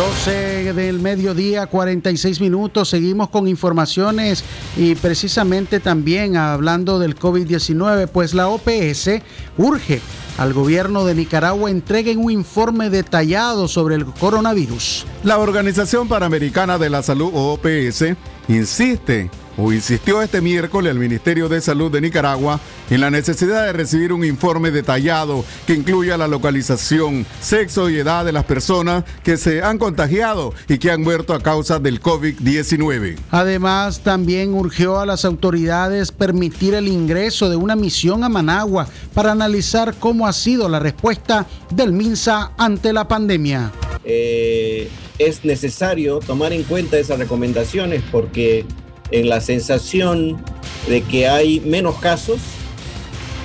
12 0.02 0.72
del 0.72 0.98
mediodía, 0.98 1.68
46 1.68 2.40
minutos. 2.40 2.88
Seguimos 2.88 3.28
con 3.28 3.46
informaciones 3.46 4.42
y 4.76 4.96
precisamente 4.96 5.78
también 5.78 6.36
hablando 6.36 6.98
del 6.98 7.16
COVID-19, 7.16 8.08
pues 8.08 8.34
la 8.34 8.48
OPS 8.48 9.22
urge 9.58 10.00
al 10.38 10.54
gobierno 10.54 11.04
de 11.04 11.14
Nicaragua 11.14 11.70
entreguen 11.70 12.18
un 12.18 12.32
informe 12.32 12.90
detallado 12.90 13.68
sobre 13.68 13.94
el 13.94 14.04
coronavirus. 14.04 15.06
La 15.22 15.38
Organización 15.38 16.08
Panamericana 16.08 16.78
de 16.78 16.90
la 16.90 17.04
Salud, 17.04 17.30
OPS, 17.32 18.16
insiste 18.48 19.30
o 19.56 19.72
insistió 19.72 20.22
este 20.22 20.40
miércoles 20.40 20.90
al 20.90 20.98
Ministerio 20.98 21.48
de 21.48 21.60
Salud 21.60 21.90
de 21.90 22.00
Nicaragua 22.00 22.60
en 22.90 23.00
la 23.00 23.10
necesidad 23.10 23.66
de 23.66 23.72
recibir 23.72 24.12
un 24.12 24.24
informe 24.24 24.70
detallado 24.70 25.44
que 25.66 25.74
incluya 25.74 26.16
la 26.16 26.28
localización, 26.28 27.26
sexo 27.40 27.90
y 27.90 27.98
edad 27.98 28.24
de 28.24 28.32
las 28.32 28.44
personas 28.44 29.04
que 29.22 29.36
se 29.36 29.62
han 29.62 29.78
contagiado 29.78 30.54
y 30.68 30.78
que 30.78 30.90
han 30.90 31.02
muerto 31.02 31.34
a 31.34 31.42
causa 31.42 31.78
del 31.78 32.00
COVID-19. 32.00 33.16
Además, 33.30 34.00
también 34.00 34.54
urgió 34.54 35.00
a 35.00 35.06
las 35.06 35.24
autoridades 35.24 36.12
permitir 36.12 36.74
el 36.74 36.88
ingreso 36.88 37.48
de 37.48 37.56
una 37.56 37.76
misión 37.76 38.24
a 38.24 38.28
Managua 38.28 38.88
para 39.14 39.32
analizar 39.32 39.94
cómo 39.98 40.26
ha 40.26 40.32
sido 40.32 40.68
la 40.68 40.78
respuesta 40.78 41.46
del 41.70 41.92
MINSA 41.92 42.52
ante 42.56 42.92
la 42.92 43.08
pandemia. 43.08 43.72
Eh, 44.04 44.88
es 45.18 45.44
necesario 45.44 46.18
tomar 46.18 46.52
en 46.52 46.64
cuenta 46.64 46.98
esas 46.98 47.18
recomendaciones 47.18 48.02
porque 48.10 48.64
en 49.12 49.28
la 49.28 49.40
sensación 49.40 50.42
de 50.88 51.02
que 51.02 51.28
hay 51.28 51.60
menos 51.60 51.96
casos, 51.96 52.40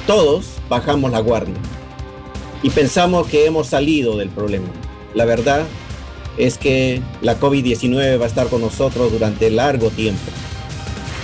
todos 0.08 0.46
bajamos 0.70 1.12
la 1.12 1.20
guardia 1.20 1.56
y 2.64 2.70
pensamos 2.70 3.28
que 3.28 3.46
hemos 3.46 3.68
salido 3.68 4.18
del 4.18 4.30
problema. 4.30 4.68
La 5.14 5.26
verdad 5.26 5.66
es 6.38 6.58
que 6.58 7.02
la 7.22 7.40
COVID-19 7.40 8.20
va 8.20 8.26
a 8.26 8.28
estar 8.28 8.48
con 8.48 8.62
nosotros 8.62 9.12
durante 9.12 9.50
largo 9.50 9.90
tiempo 9.90 10.32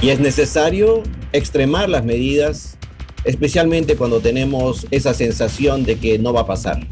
y 0.02 0.10
es 0.10 0.20
necesario 0.20 1.04
extremar 1.32 1.90
las 1.90 2.04
medidas, 2.04 2.78
especialmente 3.24 3.96
cuando 3.96 4.20
tenemos 4.20 4.86
esa 4.92 5.14
sensación 5.14 5.84
de 5.84 5.98
que 5.98 6.20
no 6.20 6.34
va 6.34 6.42
a 6.42 6.48
pasar, 6.48 6.86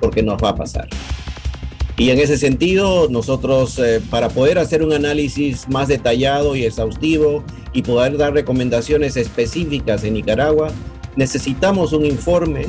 porque 0.00 0.22
nos 0.22 0.42
va 0.42 0.50
a 0.50 0.54
pasar. 0.54 0.88
Y 1.98 2.10
en 2.10 2.18
ese 2.18 2.38
sentido, 2.38 3.08
nosotros 3.10 3.78
eh, 3.78 4.00
para 4.10 4.30
poder 4.30 4.58
hacer 4.58 4.82
un 4.82 4.92
análisis 4.92 5.68
más 5.68 5.88
detallado 5.88 6.56
y 6.56 6.64
exhaustivo 6.64 7.44
y 7.74 7.82
poder 7.82 8.16
dar 8.16 8.32
recomendaciones 8.32 9.16
específicas 9.16 10.02
en 10.04 10.14
Nicaragua, 10.14 10.70
necesitamos 11.16 11.92
un 11.92 12.06
informe 12.06 12.66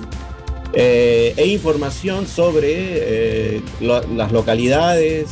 eh, 0.74 1.34
e 1.38 1.48
información 1.48 2.28
sobre 2.28 2.74
eh, 2.76 3.62
las 3.80 4.32
localidades, 4.32 5.30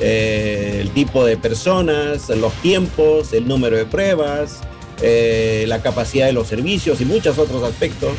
el 0.00 0.90
tipo 0.90 1.24
de 1.24 1.36
personas, 1.36 2.28
los 2.30 2.52
tiempos, 2.54 3.32
el 3.32 3.46
número 3.46 3.76
de 3.76 3.84
pruebas, 3.84 4.60
la 5.00 5.82
capacidad 5.82 6.26
de 6.26 6.32
los 6.32 6.48
servicios 6.48 7.00
y 7.00 7.04
muchos 7.04 7.38
otros 7.38 7.62
aspectos 7.62 8.12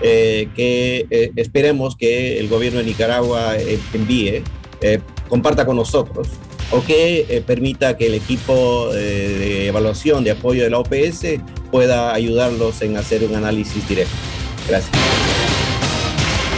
que 0.00 1.30
esperemos 1.36 1.94
que 1.94 2.40
el 2.40 2.48
gobierno 2.48 2.80
de 2.80 2.86
Nicaragua 2.86 3.54
envíe 3.94 4.42
eh, 4.82 5.00
comparta 5.28 5.64
con 5.64 5.76
nosotros 5.76 6.28
o 6.70 6.82
que 6.82 7.26
eh, 7.28 7.42
permita 7.46 7.96
que 7.96 8.06
el 8.06 8.14
equipo 8.14 8.90
eh, 8.94 8.98
de 8.98 9.66
evaluación 9.68 10.24
de 10.24 10.32
apoyo 10.32 10.64
de 10.64 10.70
la 10.70 10.78
OPS 10.78 11.40
pueda 11.70 12.12
ayudarlos 12.14 12.82
en 12.82 12.96
hacer 12.96 13.24
un 13.24 13.34
análisis 13.34 13.86
directo. 13.88 14.14
Gracias. 14.68 14.90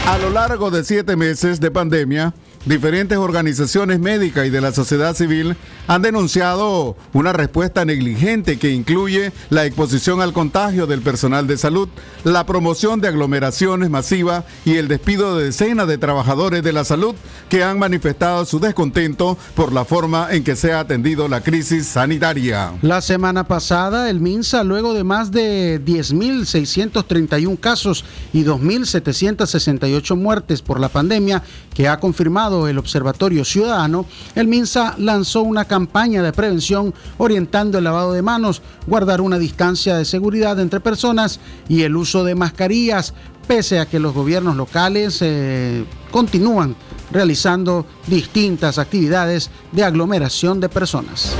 A 0.07 0.19
lo 0.19 0.31
largo 0.31 0.71
de 0.71 0.85
siete 0.85 1.17
meses 1.17 1.61
de 1.61 1.71
pandemia, 1.71 2.35
Diferentes 2.67 3.19
organizaciones 3.19 4.01
médicas 4.01 4.47
y 4.47 4.51
de 4.51 4.63
la 4.63 4.73
sociedad 4.73 5.15
civil 5.15 5.55
han 5.87 6.01
denunciado 6.01 6.97
una 7.13 7.35
respuesta 7.35 7.85
negligente 7.85 8.59
que 8.59 8.71
incluye 8.71 9.33
la 9.51 9.67
exposición 9.67 10.23
al 10.23 10.33
contagio 10.33 10.87
del 10.87 11.03
personal 11.03 11.47
de 11.47 11.59
salud, 11.59 11.91
la 12.25 12.47
promoción 12.47 13.03
de 13.03 13.09
aglomeraciones 13.09 13.91
masivas 13.91 14.45
y 14.65 14.77
el 14.77 14.89
despido 14.89 15.37
de 15.37 15.45
decenas 15.45 15.87
de 15.89 15.99
trabajadores 15.99 16.63
de 16.63 16.73
la 16.73 16.85
salud 16.85 17.15
que 17.51 17.63
han 17.63 17.79
manifestado 17.79 18.47
su 18.47 18.61
descontento 18.61 19.37
por 19.55 19.71
la 19.71 19.85
forma 19.85 20.29
en 20.31 20.43
que 20.43 20.57
se 20.57 20.73
ha 20.73 20.81
atendido 20.81 21.29
la 21.29 21.43
crisis 21.43 21.87
sanitaria. 21.87 22.73
La 22.81 23.03
semana 23.03 23.45
pasada, 23.45 24.09
el 24.09 24.21
MINSA, 24.21 24.65
luego 24.65 24.95
de 24.95 25.05
más 25.05 25.31
de 25.31 25.85
10.631 25.85 27.61
casos 27.61 28.07
y 28.33 28.43
2.768 28.43 30.17
muertes 30.17 30.63
por 30.63 30.81
la 30.81 30.89
pandemia 30.89 31.43
que 31.75 31.89
ha 31.89 32.01
confirmado 32.01 32.54
el 32.69 32.79
Observatorio 32.79 33.45
Ciudadano, 33.45 34.07
el 34.35 34.49
MINSA 34.49 34.95
lanzó 34.99 35.43
una 35.43 35.65
campaña 35.65 36.23
de 36.23 36.33
prevención 36.33 36.95
orientando 37.19 37.79
el 37.79 37.85
lavado 37.85 38.13
de 38.13 38.23
manos, 38.23 38.63
guardar 38.87 39.21
una 39.21 39.39
distancia 39.39 39.97
de 39.97 40.05
seguridad 40.05 40.59
entre 40.61 40.81
personas 40.81 41.41
y 41.69 41.83
el 41.83 41.97
uso 41.97 42.25
de 42.25 42.35
mascarillas, 42.35 43.15
pese 43.47 43.79
a 43.79 43.87
que 43.87 43.99
los 43.99 44.15
gobiernos 44.15 44.57
locales 44.57 45.19
eh, 45.21 45.85
continúan 46.11 46.77
realizando 47.11 47.87
distintas 48.07 48.79
actividades 48.79 49.51
de 49.73 49.85
aglomeración 49.85 50.61
de 50.61 50.69
personas. 50.69 51.35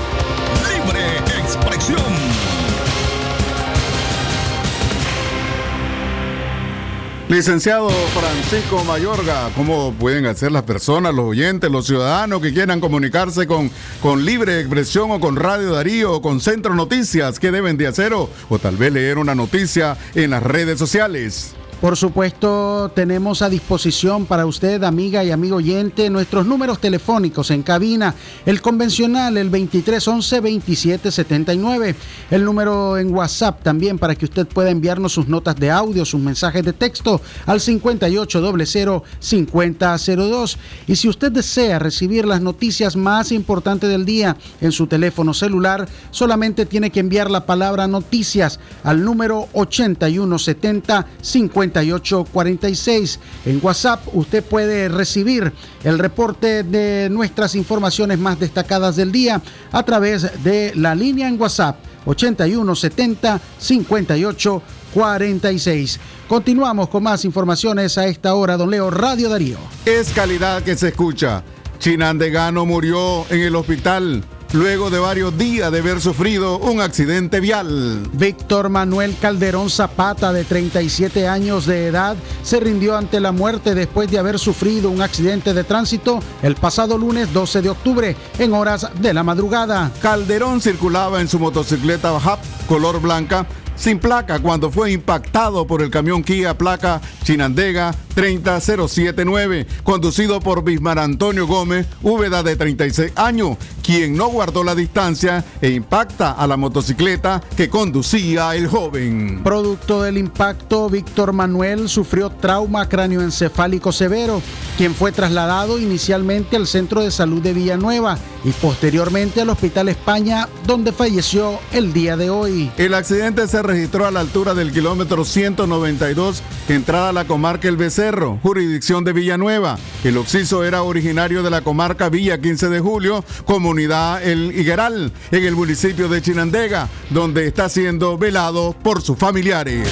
Licenciado 7.29 7.89
Francisco 7.89 8.85
Mayorga, 8.85 9.49
¿cómo 9.57 9.95
pueden 9.95 10.27
hacer 10.27 10.53
las 10.53 10.65
personas, 10.65 11.15
los 11.15 11.25
oyentes, 11.25 11.71
los 11.71 11.87
ciudadanos 11.87 12.43
que 12.43 12.53
quieran 12.53 12.81
comunicarse 12.81 13.47
con, 13.47 13.71
con 14.03 14.27
Libre 14.27 14.61
Expresión 14.61 15.11
o 15.11 15.19
con 15.19 15.37
Radio 15.37 15.73
Darío 15.73 16.13
o 16.13 16.21
con 16.21 16.43
Centro 16.43 16.75
Noticias? 16.75 17.41
¿Qué 17.41 17.51
deben 17.51 17.79
de 17.79 17.87
hacer 17.87 18.13
o, 18.13 18.29
o 18.51 18.59
tal 18.59 18.77
vez 18.77 18.93
leer 18.93 19.17
una 19.17 19.35
noticia 19.35 19.97
en 20.15 20.31
las 20.31 20.43
redes 20.43 20.79
sociales? 20.79 21.55
Por 21.85 21.99
supuesto, 21.99 22.91
tenemos 22.95 23.43
a 23.43 23.51
disposición 23.51 24.25
para 24.25 24.47
usted, 24.47 24.83
amiga 24.85 25.23
y 25.23 25.31
amigo 25.31 25.57
oyente, 25.57 26.09
nuestros 26.09 26.47
números 26.47 26.81
telefónicos 26.81 27.51
en 27.51 27.63
cabina, 27.63 28.15
el 28.47 28.63
convencional, 28.63 29.37
el 29.37 29.53
2311-2779, 29.53 31.95
el 32.31 32.43
número 32.43 32.97
en 32.97 33.15
WhatsApp 33.15 33.63
también 33.63 33.99
para 33.99 34.15
que 34.15 34.25
usted 34.25 34.47
pueda 34.47 34.71
enviarnos 34.71 35.13
sus 35.13 35.29
notas 35.29 35.57
de 35.57 35.71
audio, 35.71 36.07
sus 36.07 36.23
mensajes 36.23 36.65
de 36.65 36.73
texto 36.73 37.21
al 37.45 37.61
5800-5002. 37.61 40.57
Y 40.87 40.97
si 40.97 41.07
usted 41.07 41.33
desea 41.33 41.79
recibir 41.79 42.25
las 42.25 42.41
noticias 42.41 42.97
más 42.97 43.31
importantes 43.31 43.91
del 43.91 44.07
día 44.07 44.39
en 44.63 44.73
su 44.73 44.87
teléfono 44.87 45.35
celular, 45.35 45.87
solamente 46.11 46.65
tiene 46.65 46.89
que 46.89 47.01
enviar 47.01 47.31
la 47.31 47.45
palabra 47.45 47.87
noticias 47.87 48.59
al 48.85 49.05
número 49.05 49.49
8170 49.53 51.09
50 51.21 51.74
4846. 51.81 53.21
En 53.47 53.61
WhatsApp 53.63 54.07
usted 54.13 54.45
puede 54.45 54.89
recibir 54.89 55.53
el 55.83 55.99
reporte 55.99 56.63
de 56.63 57.09
nuestras 57.11 57.55
informaciones 57.55 58.19
más 58.19 58.39
destacadas 58.39 58.97
del 58.97 59.13
día 59.13 59.41
a 59.73 59.83
través 59.83 60.43
de 60.45 60.73
la 60.75 60.95
línea 60.95 61.29
en 61.29 61.41
WhatsApp 61.41 61.77
8170 62.07 63.41
58 63.59 64.63
46. 64.95 66.01
Continuamos 66.29 66.89
con 66.89 67.03
más 67.03 67.25
informaciones 67.25 67.99
a 67.99 68.07
esta 68.07 68.35
hora, 68.35 68.57
don 68.57 68.71
Leo 68.71 68.91
Radio 68.91 69.29
Darío. 69.29 69.59
Es 69.85 70.11
calidad 70.13 70.63
que 70.63 70.77
se 70.77 70.89
escucha. 70.89 71.43
Chinandegano 71.79 72.65
murió 72.65 73.27
en 73.29 73.41
el 73.41 73.57
hospital 73.57 74.25
luego 74.55 74.89
de 74.89 75.01
varios 75.01 75.37
días 75.37 75.71
de 75.73 75.81
haber 75.81 76.01
sufrido 76.01 76.59
un 76.59 76.81
accidente 76.81 77.41
vial. 77.41 78.09
Víctor 78.13 78.69
Manuel 78.69 79.17
Calderón 79.21 79.69
Zapata, 79.69 80.33
de 80.33 80.45
37 80.45 81.27
años 81.27 81.67
de 81.67 81.89
edad, 81.89 82.17
se 82.43 82.61
rindió 82.61 82.97
ante 82.97 83.21
la 83.21 83.33
muerte 83.33 83.75
después 83.75 84.11
de 84.11 84.19
haber 84.19 84.39
sufrido 84.39 84.91
un 84.91 85.03
accidente 85.03 85.53
de 85.53 85.65
tránsito 85.65 86.21
el 86.43 86.55
pasado 86.55 86.97
lunes 86.97 87.33
12 87.33 87.63
de 87.63 87.71
octubre, 87.71 88.17
en 88.39 88.53
horas 88.55 88.89
de 89.01 89.13
la 89.13 89.25
madrugada. 89.25 89.91
Calderón 90.01 90.61
circulaba 90.61 91.21
en 91.21 91.29
su 91.29 91.39
motocicleta 91.39 92.13
Hub 92.15 92.39
color 92.69 93.01
blanca 93.01 93.47
sin 93.77 93.99
placa 93.99 94.41
cuando 94.41 94.71
fue 94.71 94.93
impactado 94.93 95.67
por 95.67 95.83
el 95.83 95.91
camión 95.91 96.23
Kia 96.23 96.57
placa 96.57 97.01
Chinandega 97.25 97.95
30079, 98.15 99.67
conducido 99.83 100.41
por 100.41 100.63
Bismar 100.63 100.99
Antonio 100.99 101.47
Gómez, 101.47 101.87
Úbeda 102.03 102.43
de 102.43 102.57
36 102.57 103.13
años, 103.17 103.57
quien 103.85 104.17
no 104.17 104.29
guardó 104.29 104.65
la 104.65 104.75
distancia 104.75 105.45
e 105.61 105.71
impacta 105.71 106.33
a 106.33 106.47
la 106.47 106.57
motocicleta 106.57 107.43
que 107.57 107.69
conducía 107.69 108.57
el 108.57 108.67
joven. 108.67 109.43
Producto 109.45 110.03
del 110.03 110.17
impacto, 110.17 110.89
Víctor 110.89 111.33
Manuel 111.33 111.89
sufrió 111.89 112.31
trauma 112.31 112.89
cráneoencefálico 112.89 113.93
severo, 113.93 114.41
quien 114.79 114.95
fue 114.95 115.13
trasladado 115.13 115.79
inicialmente 115.79 116.57
al 116.57 116.67
Centro 116.67 117.03
de 117.03 117.11
Salud 117.11 117.43
de 117.43 117.53
Villanueva 117.53 118.19
y 118.45 118.51
posteriormente 118.53 119.41
al 119.41 119.51
Hospital 119.51 119.89
España, 119.89 120.49
donde 120.67 120.93
falleció 120.93 121.59
el 121.73 121.93
día 121.93 122.17
de 122.17 122.31
hoy. 122.31 122.71
El 122.77 122.95
accidente 122.95 123.47
se 123.49 123.63
registró 123.63 124.07
a 124.07 124.11
la 124.11 124.21
altura 124.21 124.55
del 124.55 124.73
kilómetro 124.73 125.25
192, 125.25 126.43
entrada 126.69 127.11
a 127.11 127.13
la 127.13 127.27
comarca 127.27 127.69
El 127.69 127.77
Becerro, 127.77 128.39
jurisdicción 128.43 129.05
de 129.05 129.13
Villanueva. 129.13 129.79
El 130.03 130.17
occiso 130.17 130.65
era 130.65 130.83
originario 130.83 131.43
de 131.43 131.51
la 131.51 131.63
comarca 131.63 132.09
Villa 132.09 132.41
15 132.41 132.69
de 132.69 132.81
Julio, 132.81 133.25
comunidad 133.75 134.23
El 134.23 134.57
Higueral, 134.57 135.11
en 135.33 135.45
el 135.45 135.57
municipio 135.57 136.09
de 136.09 136.23
Chinandega, 136.23 136.89
donde 137.11 137.49
está 137.49 137.69
siendo 137.69 138.17
velado 138.17 138.73
por 138.85 139.03
sus 139.03 139.19
familiares. 139.19 139.89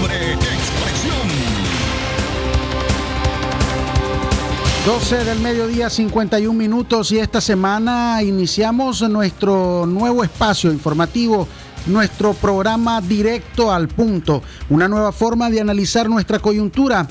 Libre 0.00 0.32
expresión. 0.32 1.28
12 4.86 5.24
del 5.24 5.40
mediodía, 5.40 5.90
51 5.90 6.58
minutos 6.58 7.12
y 7.12 7.18
esta 7.18 7.42
semana 7.42 8.22
iniciamos 8.22 9.02
nuestro 9.02 9.84
nuevo 9.84 10.24
espacio 10.24 10.72
informativo 10.72 11.46
nuestro 11.86 12.32
programa 12.32 13.02
directo 13.02 13.70
al 13.70 13.88
punto, 13.88 14.42
una 14.70 14.88
nueva 14.88 15.12
forma 15.12 15.50
de 15.50 15.60
analizar 15.60 16.08
nuestra 16.08 16.38
coyuntura. 16.38 17.06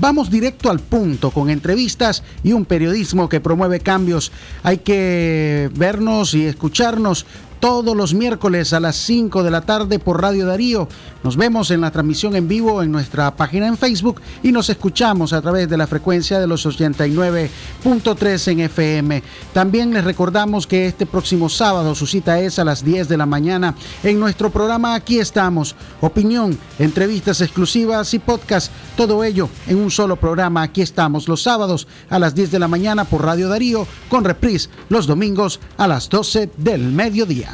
Vamos 0.00 0.30
directo 0.30 0.70
al 0.70 0.78
punto 0.78 1.32
con 1.32 1.50
entrevistas 1.50 2.22
y 2.44 2.52
un 2.52 2.64
periodismo 2.64 3.28
que 3.28 3.40
promueve 3.40 3.80
cambios. 3.80 4.30
Hay 4.62 4.78
que 4.78 5.70
vernos 5.74 6.34
y 6.34 6.46
escucharnos 6.46 7.26
todos 7.60 7.96
los 7.96 8.14
miércoles 8.14 8.72
a 8.72 8.80
las 8.80 8.96
5 8.96 9.42
de 9.42 9.50
la 9.50 9.62
tarde 9.62 9.98
por 9.98 10.22
Radio 10.22 10.46
Darío. 10.46 10.88
Nos 11.24 11.36
vemos 11.36 11.70
en 11.70 11.80
la 11.80 11.90
transmisión 11.90 12.36
en 12.36 12.46
vivo 12.46 12.82
en 12.82 12.92
nuestra 12.92 13.34
página 13.34 13.66
en 13.66 13.76
Facebook 13.76 14.20
y 14.42 14.52
nos 14.52 14.70
escuchamos 14.70 15.32
a 15.32 15.42
través 15.42 15.68
de 15.68 15.76
la 15.76 15.86
frecuencia 15.86 16.38
de 16.38 16.46
los 16.46 16.64
89.3 16.66 18.52
en 18.52 18.60
FM. 18.60 19.22
También 19.52 19.92
les 19.92 20.04
recordamos 20.04 20.66
que 20.66 20.86
este 20.86 21.06
próximo 21.06 21.48
sábado 21.48 21.94
su 21.94 22.06
cita 22.06 22.40
es 22.40 22.58
a 22.58 22.64
las 22.64 22.84
10 22.84 23.08
de 23.08 23.16
la 23.16 23.26
mañana 23.26 23.74
en 24.02 24.20
nuestro 24.20 24.50
programa 24.50 24.94
Aquí 24.94 25.18
estamos. 25.18 25.74
Opinión, 26.00 26.58
entrevistas 26.78 27.40
exclusivas 27.40 28.14
y 28.14 28.18
podcast. 28.18 28.70
Todo 28.96 29.24
ello 29.24 29.48
en 29.66 29.78
un 29.78 29.90
solo 29.90 30.16
programa. 30.16 30.62
Aquí 30.62 30.82
estamos 30.82 31.28
los 31.28 31.42
sábados 31.42 31.88
a 32.10 32.18
las 32.18 32.34
10 32.34 32.52
de 32.52 32.58
la 32.58 32.68
mañana 32.68 33.04
por 33.04 33.24
Radio 33.24 33.48
Darío 33.48 33.86
con 34.08 34.24
reprise 34.24 34.68
los 34.88 35.06
domingos 35.06 35.60
a 35.76 35.86
las 35.86 36.08
12 36.08 36.50
del 36.56 36.82
mediodía. 36.92 37.47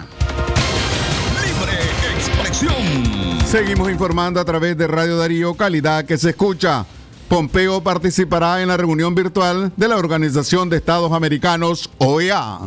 Libre 1.42 1.78
expresión. 2.16 3.40
Seguimos 3.46 3.90
informando 3.90 4.40
a 4.40 4.44
través 4.44 4.76
de 4.76 4.87
Radio 4.87 5.16
Darío, 5.16 5.54
calidad 5.54 6.04
que 6.04 6.18
se 6.18 6.30
escucha. 6.30 6.87
Pompeo 7.28 7.83
participará 7.83 8.62
en 8.62 8.68
la 8.68 8.76
reunión 8.76 9.14
virtual 9.14 9.72
de 9.76 9.88
la 9.88 9.96
Organización 9.96 10.68
de 10.68 10.76
Estados 10.76 11.12
Americanos, 11.12 11.90
OEA. 11.98 12.59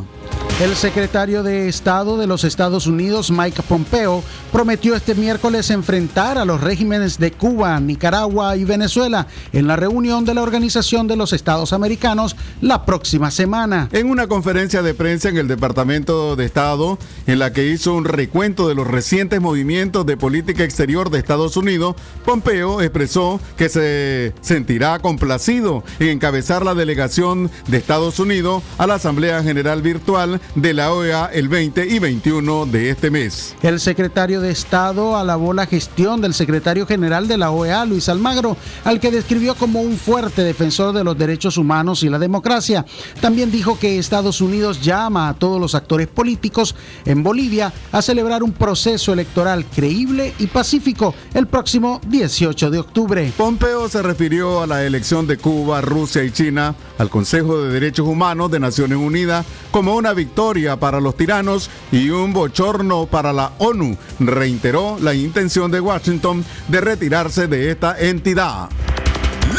El 0.59 0.75
secretario 0.75 1.43
de 1.43 1.69
Estado 1.69 2.17
de 2.17 2.25
los 2.25 2.43
Estados 2.43 2.87
Unidos, 2.87 3.29
Mike 3.29 3.61
Pompeo, 3.61 4.23
prometió 4.51 4.95
este 4.95 5.13
miércoles 5.13 5.69
enfrentar 5.69 6.39
a 6.39 6.45
los 6.45 6.61
regímenes 6.61 7.19
de 7.19 7.31
Cuba, 7.31 7.79
Nicaragua 7.79 8.57
y 8.57 8.63
Venezuela 8.63 9.27
en 9.53 9.67
la 9.67 9.75
reunión 9.75 10.25
de 10.25 10.33
la 10.33 10.41
Organización 10.41 11.07
de 11.07 11.15
los 11.15 11.31
Estados 11.31 11.73
Americanos 11.73 12.35
la 12.59 12.85
próxima 12.85 13.29
semana. 13.29 13.87
En 13.91 14.09
una 14.09 14.25
conferencia 14.25 14.81
de 14.81 14.95
prensa 14.95 15.29
en 15.29 15.37
el 15.37 15.47
Departamento 15.47 16.35
de 16.35 16.45
Estado, 16.45 16.97
en 17.27 17.37
la 17.37 17.53
que 17.53 17.67
hizo 17.67 17.93
un 17.93 18.05
recuento 18.05 18.67
de 18.67 18.73
los 18.73 18.87
recientes 18.87 19.39
movimientos 19.39 20.07
de 20.07 20.17
política 20.17 20.63
exterior 20.63 21.11
de 21.11 21.19
Estados 21.19 21.55
Unidos, 21.55 21.95
Pompeo 22.25 22.81
expresó 22.81 23.39
que 23.57 23.69
se 23.69 24.33
sentirá 24.41 24.97
complacido 24.97 25.83
en 25.99 26.07
encabezar 26.07 26.65
la 26.65 26.73
delegación 26.73 27.51
de 27.67 27.77
Estados 27.77 28.19
Unidos 28.19 28.63
a 28.79 28.87
la 28.87 28.95
Asamblea 28.95 29.43
General 29.43 29.83
Virtual 29.83 30.16
de 30.55 30.73
la 30.73 30.91
OEA 30.91 31.29
el 31.31 31.47
20 31.47 31.85
y 31.85 31.99
21 31.99 32.65
de 32.65 32.89
este 32.89 33.11
mes. 33.11 33.55
El 33.61 33.79
secretario 33.79 34.41
de 34.41 34.49
Estado 34.49 35.15
alabó 35.15 35.53
la 35.53 35.67
gestión 35.67 36.21
del 36.21 36.33
secretario 36.33 36.87
general 36.87 37.27
de 37.27 37.37
la 37.37 37.51
OEA, 37.51 37.85
Luis 37.85 38.09
Almagro, 38.09 38.57
al 38.83 38.99
que 38.99 39.11
describió 39.11 39.53
como 39.53 39.81
un 39.81 39.95
fuerte 39.97 40.43
defensor 40.43 40.93
de 40.93 41.03
los 41.03 41.17
derechos 41.17 41.57
humanos 41.57 42.01
y 42.01 42.09
la 42.09 42.17
democracia. 42.17 42.83
También 43.21 43.51
dijo 43.51 43.77
que 43.77 43.99
Estados 43.99 44.41
Unidos 44.41 44.81
llama 44.81 45.29
a 45.29 45.33
todos 45.35 45.61
los 45.61 45.75
actores 45.75 46.07
políticos 46.07 46.75
en 47.05 47.21
Bolivia 47.21 47.71
a 47.91 48.01
celebrar 48.01 48.41
un 48.41 48.53
proceso 48.53 49.13
electoral 49.13 49.65
creíble 49.65 50.33
y 50.39 50.47
pacífico 50.47 51.13
el 51.35 51.45
próximo 51.45 52.01
18 52.07 52.71
de 52.71 52.79
octubre. 52.79 53.31
Pompeo 53.37 53.87
se 53.87 54.01
refirió 54.01 54.63
a 54.63 54.67
la 54.67 54.83
elección 54.83 55.27
de 55.27 55.37
Cuba, 55.37 55.81
Rusia 55.81 56.23
y 56.23 56.31
China 56.31 56.73
al 56.97 57.09
Consejo 57.09 57.61
de 57.61 57.71
Derechos 57.71 58.07
Humanos 58.07 58.49
de 58.49 58.59
Naciones 58.59 58.97
Unidas 58.97 59.45
como 59.71 59.95
una 59.95 60.06
victoria 60.13 60.77
para 60.77 60.99
los 60.99 61.15
tiranos 61.15 61.69
y 61.91 62.09
un 62.09 62.33
bochorno 62.33 63.05
para 63.05 63.33
la 63.33 63.53
ONU. 63.57 63.97
Reiteró 64.19 64.97
la 65.01 65.13
intención 65.13 65.71
de 65.71 65.79
Washington 65.79 66.43
de 66.67 66.81
retirarse 66.81 67.47
de 67.47 67.71
esta 67.71 67.99
entidad. 67.99 68.69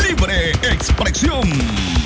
Libre 0.02 0.52
expresión. 0.62 1.97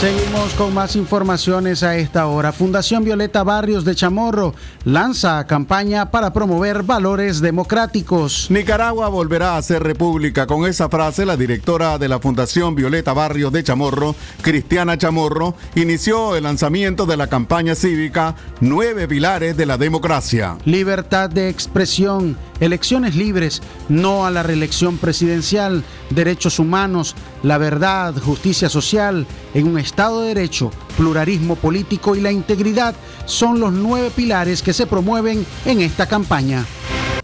Seguimos 0.03 0.53
con 0.55 0.75
más 0.75 0.97
informaciones 0.97 1.85
a 1.85 1.97
esta 1.97 2.27
hora. 2.27 2.51
Fundación 2.51 3.05
Violeta 3.05 3.45
Barrios 3.45 3.85
de 3.85 3.95
Chamorro 3.95 4.53
lanza 4.85 5.47
campaña 5.47 6.11
para 6.11 6.33
promover 6.33 6.83
valores 6.83 7.41
democráticos. 7.41 8.49
Nicaragua 8.51 9.09
volverá 9.09 9.57
a 9.57 9.63
ser 9.63 9.85
república. 9.85 10.49
Con 10.49 10.67
esa 10.67 10.89
frase, 10.89 11.25
la 11.25 11.37
directora 11.37 11.99
de 11.99 12.09
la 12.09 12.19
Fundación 12.19 12.75
Violeta 12.75 13.13
Barrios 13.13 13.53
de 13.53 13.63
Chamorro, 13.63 14.17
Cristiana 14.41 14.99
Chamorro, 14.99 15.55
inició 15.77 16.35
el 16.35 16.43
lanzamiento 16.43 17.07
de 17.07 17.17
la 17.17 17.29
campaña 17.29 17.77
cívica 17.77 18.35
Nueve 18.61 19.07
Pilares 19.07 19.57
de 19.57 19.67
la 19.67 19.79
Democracia. 19.79 20.59
Libertad 20.65 21.31
de 21.31 21.49
expresión, 21.49 22.37
elecciones 22.59 23.15
libres, 23.15 23.63
no 23.89 24.27
a 24.27 24.33
la 24.33 24.43
reelección 24.43 24.99
presidencial, 24.99 25.85
derechos 26.11 26.59
humanos, 26.59 27.15
la 27.43 27.59
verdad, 27.59 28.15
justicia 28.17 28.69
social, 28.69 29.27
en 29.55 29.67
un 29.67 29.79
Estado 29.79 30.21
de 30.23 30.29
Derecho, 30.29 30.71
pluralismo 30.97 31.57
político 31.57 32.15
y 32.15 32.21
la 32.21 32.31
integridad 32.31 32.95
son 33.25 33.61
los 33.61 33.73
nueve 33.73 34.11
pilares 34.15 34.63
que 34.63 34.73
se 34.73 34.87
promueven 34.87 35.45
en 35.65 35.81
esta 35.81 36.07
campaña. 36.07 36.65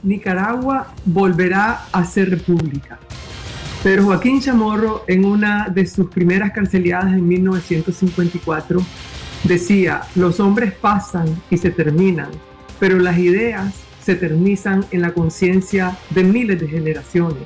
Nicaragua 0.02 0.92
volverá 1.04 1.86
a 1.92 2.04
ser 2.04 2.30
república. 2.30 2.98
Pero 3.82 4.04
Joaquín 4.04 4.40
Chamorro, 4.40 5.04
en 5.06 5.24
una 5.24 5.68
de 5.68 5.86
sus 5.86 6.10
primeras 6.10 6.50
carceliadas 6.52 7.12
en 7.12 7.26
1954, 7.26 8.80
decía, 9.44 10.02
los 10.16 10.40
hombres 10.40 10.72
pasan 10.74 11.26
y 11.48 11.58
se 11.58 11.70
terminan, 11.70 12.30
pero 12.80 12.98
las 12.98 13.18
ideas 13.18 13.72
se 14.02 14.12
eternizan 14.12 14.84
en 14.90 15.02
la 15.02 15.12
conciencia 15.12 15.96
de 16.10 16.24
miles 16.24 16.60
de 16.60 16.66
generaciones. 16.66 17.42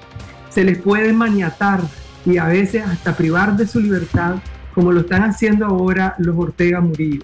Se 0.49 0.65
les 0.65 0.79
puede 0.79 1.13
maniatar 1.13 1.83
y 2.25 2.39
a 2.39 2.47
veces 2.47 2.85
hasta 2.85 3.17
privar 3.17 3.57
de 3.57 3.67
su 3.67 3.81
libertad 3.81 4.37
como 4.75 4.93
lo 4.93 5.01
están 5.01 5.23
haciendo 5.23 5.67
ahora 5.67 6.15
los 6.19 6.37
Ortega 6.37 6.81
Murillo. 6.81 7.23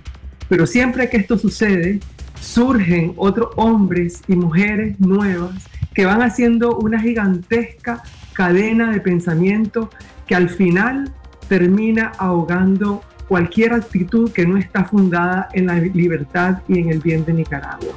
Pero 0.48 0.66
siempre 0.66 1.08
que 1.08 1.18
esto 1.18 1.38
sucede, 1.38 2.00
surgen 2.40 3.12
otros 3.16 3.50
hombres 3.56 4.22
y 4.28 4.37
mujeres 4.37 4.98
nuevas 5.00 5.54
que 5.94 6.06
van 6.06 6.22
haciendo 6.22 6.76
una 6.76 7.00
gigantesca 7.00 8.02
cadena 8.32 8.92
de 8.92 9.00
pensamiento 9.00 9.90
que 10.26 10.34
al 10.34 10.48
final 10.48 11.12
termina 11.48 12.12
ahogando 12.18 13.02
cualquier 13.26 13.74
actitud 13.74 14.30
que 14.30 14.46
no 14.46 14.56
está 14.56 14.84
fundada 14.84 15.48
en 15.52 15.66
la 15.66 15.74
libertad 15.74 16.58
y 16.68 16.78
en 16.78 16.90
el 16.90 17.00
bien 17.00 17.24
de 17.24 17.32
Nicaragua. 17.32 17.92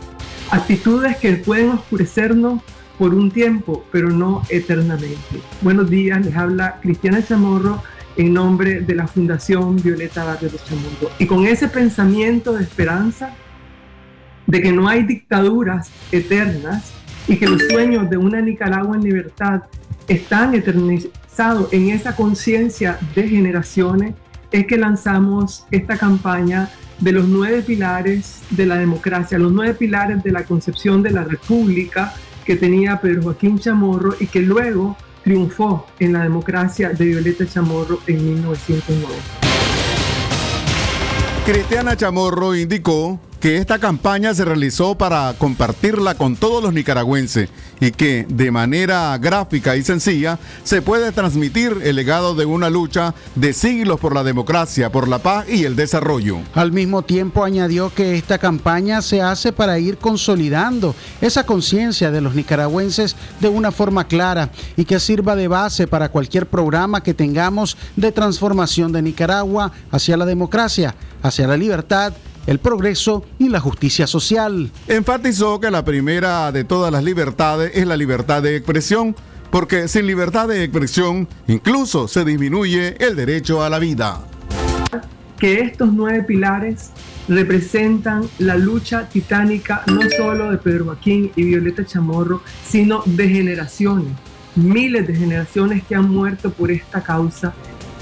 Actitudes 0.49 1.17
que 1.17 1.33
pueden 1.33 1.69
oscurecernos 1.69 2.61
por 3.01 3.15
un 3.15 3.31
tiempo, 3.31 3.83
pero 3.91 4.11
no 4.11 4.43
eternamente. 4.47 5.41
Buenos 5.61 5.89
días, 5.89 6.23
les 6.23 6.35
habla 6.35 6.77
Cristiana 6.83 7.25
Chamorro 7.25 7.81
en 8.15 8.31
nombre 8.31 8.81
de 8.81 8.93
la 8.93 9.07
Fundación 9.07 9.77
Violeta 9.77 10.23
Barrio 10.23 10.49
de 10.51 10.59
Chamorro. 10.59 11.09
Y 11.17 11.25
con 11.25 11.47
ese 11.47 11.67
pensamiento 11.67 12.53
de 12.53 12.61
esperanza 12.61 13.33
de 14.45 14.61
que 14.61 14.71
no 14.71 14.87
hay 14.87 15.01
dictaduras 15.01 15.89
eternas 16.11 16.93
y 17.27 17.37
que 17.37 17.47
los 17.47 17.63
sueños 17.71 18.07
de 18.07 18.17
una 18.17 18.39
Nicaragua 18.39 18.97
en 18.97 19.03
libertad 19.03 19.63
están 20.07 20.53
eternizados 20.53 21.73
en 21.73 21.89
esa 21.89 22.15
conciencia 22.15 22.99
de 23.15 23.27
generaciones, 23.27 24.13
es 24.51 24.67
que 24.67 24.77
lanzamos 24.77 25.65
esta 25.71 25.97
campaña 25.97 26.69
de 26.99 27.13
los 27.13 27.27
nueve 27.27 27.63
pilares 27.63 28.43
de 28.51 28.67
la 28.67 28.75
democracia, 28.75 29.39
los 29.39 29.51
nueve 29.51 29.73
pilares 29.73 30.21
de 30.21 30.31
la 30.31 30.43
concepción 30.43 31.01
de 31.01 31.09
la 31.09 31.23
república 31.23 32.13
que 32.51 32.57
tenía 32.57 32.99
Pedro 32.99 33.23
Joaquín 33.23 33.57
Chamorro 33.59 34.13
y 34.19 34.27
que 34.27 34.41
luego 34.41 34.97
triunfó 35.23 35.87
en 35.99 36.11
la 36.11 36.23
democracia 36.23 36.89
de 36.89 37.05
Violeta 37.05 37.47
Chamorro 37.47 37.99
en 38.07 38.25
1909. 38.25 39.15
Cristiana 41.45 41.95
Chamorro 41.95 42.53
indicó 42.53 43.21
que 43.41 43.57
esta 43.57 43.79
campaña 43.79 44.35
se 44.35 44.45
realizó 44.45 44.93
para 44.93 45.33
compartirla 45.35 46.13
con 46.13 46.35
todos 46.35 46.61
los 46.63 46.73
nicaragüenses 46.73 47.49
y 47.79 47.89
que 47.89 48.27
de 48.29 48.51
manera 48.51 49.17
gráfica 49.17 49.75
y 49.75 49.81
sencilla 49.81 50.37
se 50.63 50.83
puede 50.83 51.11
transmitir 51.11 51.79
el 51.83 51.95
legado 51.95 52.35
de 52.35 52.45
una 52.45 52.69
lucha 52.69 53.15
de 53.33 53.53
siglos 53.53 53.99
por 53.99 54.13
la 54.13 54.23
democracia, 54.23 54.91
por 54.91 55.07
la 55.07 55.17
paz 55.17 55.49
y 55.49 55.65
el 55.65 55.75
desarrollo. 55.75 56.37
Al 56.53 56.71
mismo 56.71 57.01
tiempo 57.01 57.43
añadió 57.43 57.91
que 57.91 58.15
esta 58.15 58.37
campaña 58.37 59.01
se 59.01 59.23
hace 59.23 59.51
para 59.51 59.79
ir 59.79 59.97
consolidando 59.97 60.93
esa 61.19 61.43
conciencia 61.43 62.11
de 62.11 62.21
los 62.21 62.35
nicaragüenses 62.35 63.15
de 63.39 63.49
una 63.49 63.71
forma 63.71 64.07
clara 64.07 64.51
y 64.77 64.85
que 64.85 64.99
sirva 64.99 65.35
de 65.35 65.47
base 65.47 65.87
para 65.87 66.09
cualquier 66.09 66.45
programa 66.45 67.01
que 67.01 67.15
tengamos 67.15 67.75
de 67.95 68.11
transformación 68.11 68.91
de 68.91 69.01
Nicaragua 69.01 69.71
hacia 69.89 70.15
la 70.15 70.27
democracia, 70.27 70.93
hacia 71.23 71.47
la 71.47 71.57
libertad 71.57 72.13
el 72.51 72.59
progreso 72.59 73.23
y 73.39 73.47
la 73.47 73.61
justicia 73.61 74.05
social. 74.07 74.69
Enfatizó 74.87 75.61
que 75.61 75.71
la 75.71 75.85
primera 75.85 76.51
de 76.51 76.65
todas 76.65 76.91
las 76.91 77.01
libertades 77.01 77.71
es 77.73 77.87
la 77.87 77.95
libertad 77.95 78.43
de 78.43 78.57
expresión, 78.57 79.15
porque 79.49 79.87
sin 79.87 80.05
libertad 80.05 80.49
de 80.49 80.61
expresión 80.61 81.29
incluso 81.47 82.09
se 82.09 82.25
disminuye 82.25 82.97
el 82.99 83.15
derecho 83.15 83.63
a 83.63 83.69
la 83.69 83.79
vida. 83.79 84.25
Que 85.39 85.61
estos 85.61 85.93
nueve 85.93 86.23
pilares 86.23 86.91
representan 87.29 88.27
la 88.37 88.57
lucha 88.57 89.07
titánica 89.07 89.83
no 89.87 90.01
solo 90.09 90.51
de 90.51 90.57
Pedro 90.57 90.85
Joaquín 90.85 91.31
y 91.37 91.43
Violeta 91.45 91.85
Chamorro, 91.85 92.41
sino 92.67 93.01
de 93.05 93.29
generaciones, 93.29 94.11
miles 94.55 95.07
de 95.07 95.15
generaciones 95.15 95.83
que 95.85 95.95
han 95.95 96.09
muerto 96.09 96.51
por 96.51 96.69
esta 96.69 97.01
causa 97.01 97.53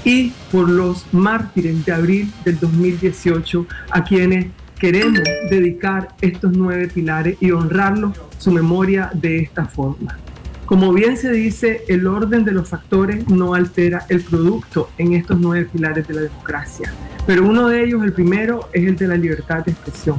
y 0.04 0.32
por 0.50 0.68
los 0.68 1.06
mártires 1.12 1.84
de 1.84 1.92
abril 1.92 2.32
del 2.44 2.58
2018 2.58 3.66
a 3.90 4.04
quienes 4.04 4.46
queremos 4.78 5.20
dedicar 5.50 6.08
estos 6.20 6.52
nueve 6.56 6.88
pilares 6.88 7.36
y 7.40 7.50
honrarlos 7.50 8.18
su 8.38 8.50
memoria 8.50 9.10
de 9.12 9.40
esta 9.40 9.66
forma. 9.66 10.18
Como 10.64 10.92
bien 10.92 11.16
se 11.16 11.32
dice, 11.32 11.82
el 11.88 12.06
orden 12.06 12.44
de 12.44 12.52
los 12.52 12.68
factores 12.68 13.28
no 13.28 13.54
altera 13.54 14.06
el 14.08 14.22
producto 14.22 14.90
en 14.98 15.14
estos 15.14 15.38
nueve 15.38 15.68
pilares 15.70 16.06
de 16.06 16.14
la 16.14 16.20
democracia, 16.22 16.92
pero 17.26 17.44
uno 17.44 17.68
de 17.68 17.84
ellos, 17.84 18.02
el 18.04 18.12
primero, 18.12 18.68
es 18.72 18.86
el 18.86 18.96
de 18.96 19.08
la 19.08 19.16
libertad 19.16 19.64
de 19.64 19.72
expresión. 19.72 20.16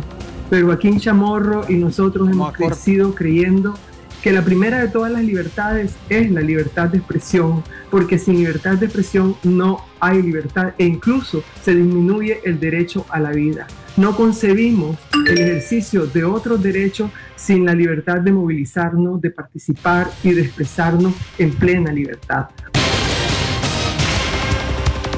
Pero 0.49 0.67
Joaquín 0.67 0.99
Chamorro 0.99 1.63
y 1.69 1.75
nosotros 1.75 2.29
hemos 2.29 2.51
crecido 2.51 3.15
creyendo 3.15 3.73
que 4.21 4.31
la 4.31 4.43
primera 4.43 4.79
de 4.79 4.87
todas 4.87 5.11
las 5.11 5.23
libertades 5.23 5.93
es 6.09 6.29
la 6.29 6.41
libertad 6.41 6.89
de 6.89 6.99
expresión, 6.99 7.63
porque 7.89 8.19
sin 8.19 8.35
libertad 8.35 8.77
de 8.77 8.85
expresión 8.85 9.35
no 9.43 9.83
hay 9.99 10.21
libertad 10.21 10.73
e 10.77 10.85
incluso 10.85 11.43
se 11.63 11.73
disminuye 11.73 12.39
el 12.45 12.59
derecho 12.59 13.05
a 13.09 13.19
la 13.19 13.31
vida. 13.31 13.67
No 13.97 14.15
concebimos 14.15 14.97
el 15.27 15.39
ejercicio 15.39 16.05
de 16.05 16.23
otros 16.23 16.61
derechos 16.61 17.09
sin 17.35 17.65
la 17.65 17.73
libertad 17.73 18.21
de 18.21 18.31
movilizarnos, 18.31 19.19
de 19.19 19.31
participar 19.31 20.09
y 20.23 20.31
de 20.33 20.43
expresarnos 20.43 21.13
en 21.37 21.51
plena 21.51 21.91
libertad. 21.91 22.47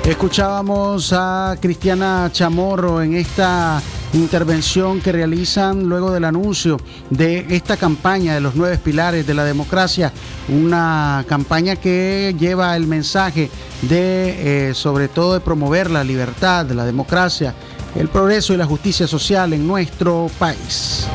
Escuchábamos 0.06 1.14
a 1.16 1.56
Cristiana 1.62 2.30
Chamorro 2.32 3.02
en 3.02 3.14
esta 3.14 3.82
intervención 4.14 5.02
que 5.02 5.12
realizan 5.12 5.84
luego 5.90 6.12
del 6.12 6.26
anuncio 6.26 6.80
de 7.10 7.46
esta 7.50 7.78
campaña 7.78 8.34
de 8.34 8.42
los 8.42 8.56
nueve 8.56 8.78
pilares 8.78 9.26
de 9.26 9.34
la 9.34 9.44
democracia, 9.44 10.12
una 10.50 11.26
campaña 11.28 11.76
que 11.76 12.36
lleva 12.38 12.76
el 12.76 12.88
mensaje 12.88 13.50
de, 13.82 14.70
eh, 14.70 14.74
sobre 14.74 15.08
todo, 15.08 15.34
de 15.34 15.40
promover 15.40 15.90
la 15.90 16.04
libertad, 16.04 16.70
la 16.72 16.86
democracia, 16.86 17.54
el 17.96 18.08
progreso 18.08 18.54
y 18.54 18.58
la 18.58 18.66
justicia 18.66 19.08
social 19.08 19.54
en 19.54 19.68
nuestro 19.68 20.30
país. 20.40 21.08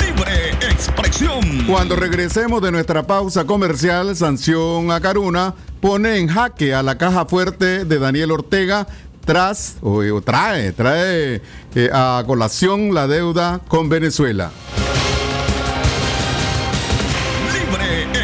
Libre 0.00 0.50
expresión. 0.70 1.66
Cuando 1.66 1.96
regresemos 1.96 2.62
de 2.62 2.72
nuestra 2.72 3.06
pausa 3.06 3.44
comercial, 3.44 4.14
Sanción 4.16 4.90
a 4.90 5.00
Caruna 5.00 5.54
pone 5.80 6.18
en 6.18 6.28
jaque 6.28 6.74
a 6.74 6.82
la 6.82 6.96
caja 6.96 7.26
fuerte 7.26 7.84
de 7.84 7.98
Daniel 7.98 8.30
Ortega 8.30 8.86
tras 9.24 9.76
o, 9.82 10.02
trae, 10.20 10.72
trae 10.72 11.40
eh, 11.74 11.90
a 11.92 12.22
colación 12.26 12.94
la 12.94 13.06
deuda 13.06 13.60
con 13.68 13.88
Venezuela. 13.88 14.50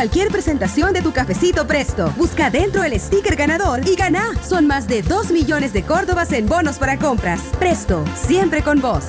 cualquier 0.00 0.28
presentación 0.28 0.94
de 0.94 1.02
tu 1.02 1.12
cafecito 1.12 1.66
presto. 1.66 2.10
Busca 2.16 2.48
dentro 2.48 2.82
el 2.84 2.98
sticker 2.98 3.36
ganador 3.36 3.86
y 3.86 3.96
gana. 3.96 4.32
Son 4.42 4.66
más 4.66 4.88
de 4.88 5.02
2 5.02 5.30
millones 5.30 5.74
de 5.74 5.82
córdobas 5.82 6.32
en 6.32 6.46
bonos 6.46 6.78
para 6.78 6.98
compras. 6.98 7.42
Presto, 7.58 8.02
siempre 8.14 8.62
con 8.62 8.80
vos. 8.80 9.04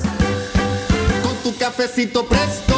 Con 1.22 1.34
tu 1.36 1.56
cafecito 1.58 2.26
presto. 2.26 2.74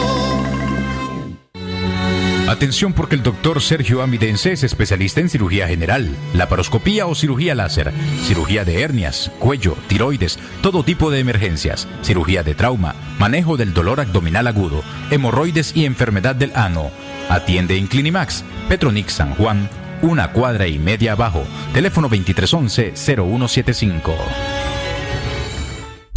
Atención 2.47 2.93
porque 2.93 3.17
el 3.17 3.25
doctor 3.25 3.61
Sergio 3.61 4.01
Amidense 4.01 4.53
es 4.53 4.63
especialista 4.63 5.21
en 5.21 5.29
cirugía 5.29 5.67
general, 5.67 6.15
laparoscopía 6.35 7.07
o 7.07 7.17
cirugía 7.17 7.57
láser, 7.57 7.93
cirugía 8.23 8.65
de 8.65 8.83
hernias, 8.83 9.33
cuello, 9.41 9.77
tiroides, 9.89 10.39
todo 10.63 10.85
tipo 10.85 11.11
de 11.11 11.19
emergencias, 11.19 11.89
cirugía 12.03 12.45
de 12.45 12.55
trauma, 12.55 12.95
manejo 13.19 13.57
del 13.57 13.75
dolor 13.75 13.99
abdominal 13.99 14.47
agudo, 14.47 14.85
hemorroides 15.11 15.75
y 15.75 15.85
enfermedad 15.85 16.37
del 16.37 16.53
ano. 16.55 16.93
Atiende 17.29 17.77
en 17.77 17.87
Clinimax, 17.87 18.45
Petronix 18.69 19.13
San 19.15 19.35
Juan, 19.35 19.69
una 20.03 20.33
cuadra 20.33 20.67
y 20.67 20.79
media 20.79 21.13
abajo, 21.13 21.45
teléfono 21.73 22.11
2311-0175. 22.11 24.64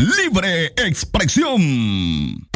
Libre 0.00 0.72
expresión. 0.76 2.48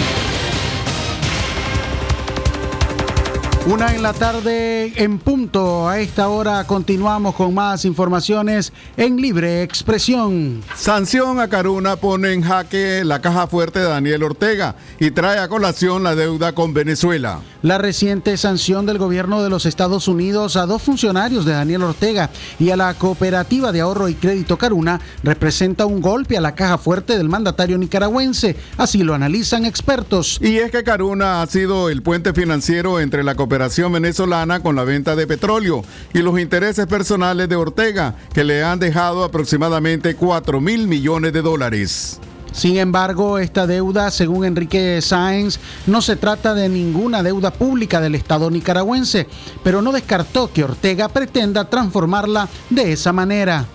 Una 3.67 3.95
en 3.95 4.03
la 4.03 4.13
tarde 4.13 4.93
en 5.03 5.19
punto. 5.19 5.89
A 5.89 5.99
esta 5.99 6.29
hora 6.29 6.65
continuamos 6.67 7.35
con 7.35 7.55
más 7.55 7.87
informaciones 7.87 8.75
en 8.99 9.17
libre 9.17 9.63
expresión. 9.63 10.63
Sanción 10.77 11.41
a 11.41 11.49
Caruna 11.49 11.97
pone 11.97 12.35
en 12.35 12.43
jaque 12.43 13.05
la 13.07 13.23
caja 13.23 13.47
fuerte 13.47 13.79
de 13.79 13.87
Daniel 13.87 14.23
Ortega 14.23 14.77
y 15.01 15.13
trae 15.13 15.39
a 15.39 15.49
colación 15.49 16.03
la 16.03 16.15
deuda 16.15 16.53
con 16.53 16.75
Venezuela. 16.75 17.41
La 17.63 17.79
reciente 17.79 18.37
sanción 18.37 18.85
del 18.85 18.99
gobierno 18.99 19.43
de 19.43 19.49
los 19.49 19.65
Estados 19.65 20.09
Unidos 20.09 20.57
a 20.57 20.67
dos 20.67 20.83
funcionarios 20.83 21.47
de 21.47 21.53
Daniel 21.53 21.85
Ortega 21.85 22.29
y 22.59 22.69
a 22.69 22.77
la 22.77 22.93
cooperativa 22.93 23.73
de 23.73 23.81
ahorro 23.81 24.11
y 24.11 24.15
crédito 24.15 24.59
Caruna 24.59 25.01
representa 25.23 25.87
un 25.87 26.03
golpe 26.03 26.37
a 26.37 26.43
la 26.43 26.55
caja 26.55 26.77
fuerte 26.77 27.17
del 27.17 27.31
mandatario 27.31 27.79
nicaragüense. 27.79 28.57
Así 28.77 29.03
lo 29.03 29.15
analizan 29.15 29.65
expertos. 29.65 30.39
Y 30.43 30.59
es 30.59 30.71
que 30.71 30.85
Caruna 30.85 31.41
ha 31.41 31.47
sido 31.47 31.89
el 31.89 32.03
puente 32.03 32.35
financiero 32.35 33.01
entre 33.01 33.25
la 33.25 33.35
cooperación 33.55 33.93
venezolana 33.93 34.61
con 34.65 34.75
la 34.75 34.83
venta 34.83 35.15
de 35.15 35.29
petróleo 35.29 35.85
y 36.13 36.23
los 36.23 36.41
intereses 36.41 36.89
personales 36.89 37.49
de 37.49 37.55
Ortega, 37.55 38.17
que 38.33 38.43
le 38.43 38.65
han 38.65 38.81
dejado 38.81 39.23
aproximadamente 39.23 40.17
4 40.17 40.61
mil 40.61 40.89
millones 40.89 41.33
de 41.33 41.41
dólares. 41.41 42.21
Sin 42.51 42.79
embargo, 42.79 43.39
esta 43.39 43.69
deuda, 43.69 44.11
según 44.11 44.45
Enrique 44.45 45.01
Sáenz, 45.01 45.61
no 45.87 46.03
se 46.03 46.17
trata 46.17 46.53
de 46.53 46.69
ninguna 46.69 47.23
deuda 47.23 47.53
pública 47.53 48.01
del 48.01 48.17
Estado 48.17 48.51
nicaragüense, 48.51 49.29
pero 49.63 49.81
no 49.83 49.93
descartó 49.93 50.53
que 50.53 50.65
Ortega 50.65 51.09
pretenda 51.09 51.71
transformarla 51.71 52.49
de 52.71 52.91
esa 52.91 53.13
manera. 53.13 53.67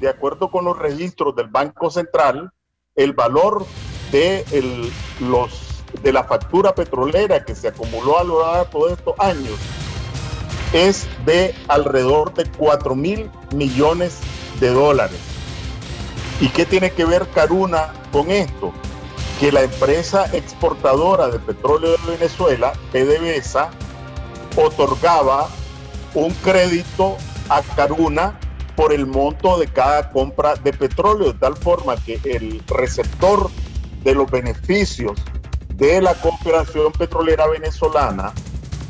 De 0.00 0.08
acuerdo 0.08 0.50
con 0.50 0.64
los 0.64 0.76
registros 0.76 1.36
del 1.36 1.46
Banco 1.46 1.92
Central, 1.92 2.50
el 2.96 3.12
valor 3.12 3.64
de 4.10 4.44
los 5.20 5.71
de 6.02 6.12
la 6.12 6.24
factura 6.24 6.74
petrolera 6.74 7.44
que 7.44 7.54
se 7.54 7.68
acumuló 7.68 8.18
a 8.18 8.24
lo 8.24 8.40
largo 8.40 8.86
de 8.86 8.94
estos 8.94 9.14
años 9.18 9.58
es 10.72 11.06
de 11.26 11.54
alrededor 11.68 12.32
de 12.34 12.46
4 12.46 12.94
mil 12.94 13.30
millones 13.54 14.18
de 14.58 14.70
dólares. 14.70 15.18
¿Y 16.40 16.48
qué 16.48 16.64
tiene 16.64 16.90
que 16.90 17.04
ver 17.04 17.28
Caruna 17.28 17.92
con 18.10 18.30
esto? 18.30 18.72
Que 19.38 19.52
la 19.52 19.62
empresa 19.62 20.26
exportadora 20.32 21.28
de 21.28 21.38
petróleo 21.38 21.92
de 21.92 22.16
Venezuela, 22.16 22.72
PDVSA, 22.90 23.70
otorgaba 24.56 25.48
un 26.14 26.32
crédito 26.42 27.16
a 27.48 27.62
Caruna 27.62 28.38
por 28.76 28.92
el 28.92 29.06
monto 29.06 29.58
de 29.58 29.66
cada 29.66 30.10
compra 30.10 30.54
de 30.54 30.72
petróleo, 30.72 31.32
de 31.32 31.38
tal 31.38 31.56
forma 31.56 31.96
que 31.96 32.18
el 32.24 32.62
receptor 32.66 33.50
de 34.02 34.14
los 34.14 34.30
beneficios 34.30 35.20
de 35.76 36.00
la 36.00 36.14
cooperación 36.14 36.92
petrolera 36.92 37.46
venezolana 37.46 38.32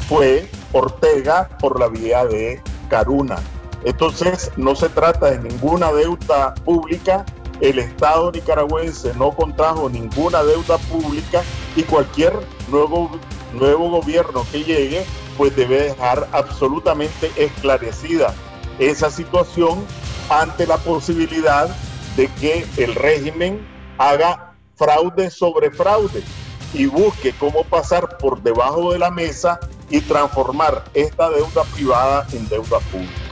fue 0.09 0.49
Ortega 0.73 1.49
por 1.61 1.79
la 1.79 1.89
vía 1.89 2.25
de 2.25 2.61
Caruna. 2.89 3.37
Entonces 3.85 4.51
no 4.57 4.75
se 4.77 4.89
trata 4.89 5.31
de 5.31 5.39
ninguna 5.39 5.93
deuda 5.93 6.55
pública, 6.55 7.25
el 7.61 7.79
Estado 7.79 8.31
nicaragüense 8.33 9.13
no 9.15 9.33
contrajo 9.33 9.89
ninguna 9.89 10.43
deuda 10.43 10.79
pública 10.79 11.43
y 11.77 11.83
cualquier 11.83 12.33
nuevo, 12.69 13.11
nuevo 13.53 13.91
gobierno 13.91 14.45
que 14.51 14.65
llegue 14.65 15.05
pues 15.37 15.55
debe 15.57 15.83
dejar 15.85 16.29
absolutamente 16.33 17.31
esclarecida 17.37 18.35
esa 18.79 19.11
situación 19.11 19.85
ante 20.29 20.67
la 20.67 20.77
posibilidad 20.79 21.69
de 22.17 22.29
que 22.41 22.67
el 22.77 22.95
régimen 22.95 23.67
haga 23.99 24.55
fraude 24.77 25.31
sobre 25.31 25.71
fraude 25.71 26.23
y 26.73 26.87
busque 26.87 27.33
cómo 27.39 27.65
pasar 27.65 28.17
por 28.19 28.43
debajo 28.43 28.93
de 28.93 28.99
la 28.99 29.11
mesa 29.11 29.61
y 29.91 30.01
transformar 30.01 30.85
esta 30.95 31.29
deuda 31.31 31.65
privada 31.75 32.27
en 32.33 32.49
deuda 32.49 32.79
pública. 32.91 33.32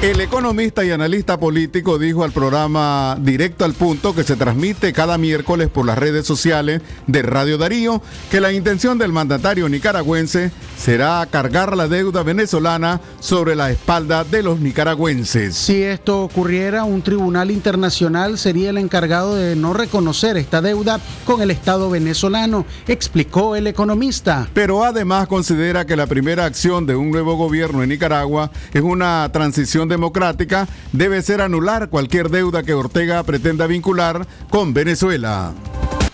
El 0.00 0.20
economista 0.20 0.84
y 0.84 0.92
analista 0.92 1.40
político 1.40 1.98
dijo 1.98 2.22
al 2.22 2.30
programa 2.30 3.18
Directo 3.20 3.64
al 3.64 3.74
Punto 3.74 4.14
que 4.14 4.22
se 4.22 4.36
transmite 4.36 4.92
cada 4.92 5.18
miércoles 5.18 5.68
por 5.70 5.84
las 5.84 5.98
redes 5.98 6.24
sociales 6.24 6.82
de 7.08 7.22
Radio 7.22 7.58
Darío 7.58 8.00
que 8.30 8.40
la 8.40 8.52
intención 8.52 8.96
del 8.96 9.12
mandatario 9.12 9.68
nicaragüense 9.68 10.52
será 10.78 11.26
cargar 11.28 11.76
la 11.76 11.88
deuda 11.88 12.22
venezolana 12.22 13.00
sobre 13.18 13.56
la 13.56 13.72
espalda 13.72 14.22
de 14.22 14.44
los 14.44 14.60
nicaragüenses. 14.60 15.56
Si 15.56 15.82
esto 15.82 16.22
ocurriera, 16.22 16.84
un 16.84 17.02
tribunal 17.02 17.50
internacional 17.50 18.38
sería 18.38 18.70
el 18.70 18.78
encargado 18.78 19.34
de 19.34 19.56
no 19.56 19.74
reconocer 19.74 20.36
esta 20.36 20.62
deuda 20.62 21.00
con 21.24 21.42
el 21.42 21.50
Estado 21.50 21.90
venezolano, 21.90 22.64
explicó 22.86 23.56
el 23.56 23.66
economista. 23.66 24.48
Pero 24.54 24.84
además 24.84 25.26
considera 25.26 25.84
que 25.84 25.96
la 25.96 26.06
primera 26.06 26.44
acción 26.44 26.86
de 26.86 26.94
un 26.94 27.10
nuevo 27.10 27.34
gobierno 27.34 27.82
en 27.82 27.88
Nicaragua 27.88 28.52
es 28.72 28.82
una 28.82 29.28
transición 29.32 29.87
democrática, 29.88 30.68
debe 30.92 31.22
ser 31.22 31.40
anular 31.40 31.88
cualquier 31.88 32.30
deuda 32.30 32.62
que 32.62 32.74
Ortega 32.74 33.22
pretenda 33.22 33.66
vincular 33.66 34.26
con 34.50 34.74
Venezuela. 34.74 35.52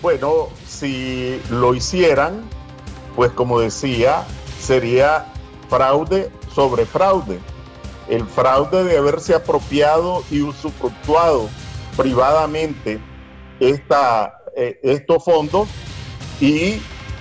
Bueno, 0.02 0.48
si 0.66 1.40
lo 1.50 1.74
hicieran, 1.74 2.42
pues 3.16 3.32
como 3.32 3.60
decía, 3.60 4.24
sería 4.60 5.26
fraude 5.68 6.30
sobre 6.54 6.86
fraude. 6.86 7.38
El 8.08 8.26
fraude 8.26 8.84
de 8.84 8.98
haberse 8.98 9.34
apropiado 9.34 10.22
y 10.30 10.42
usufructuado 10.42 11.48
privadamente 11.96 13.00
esta, 13.60 14.38
eh, 14.56 14.78
estos 14.82 15.24
fondos 15.24 15.68
y 16.40 16.80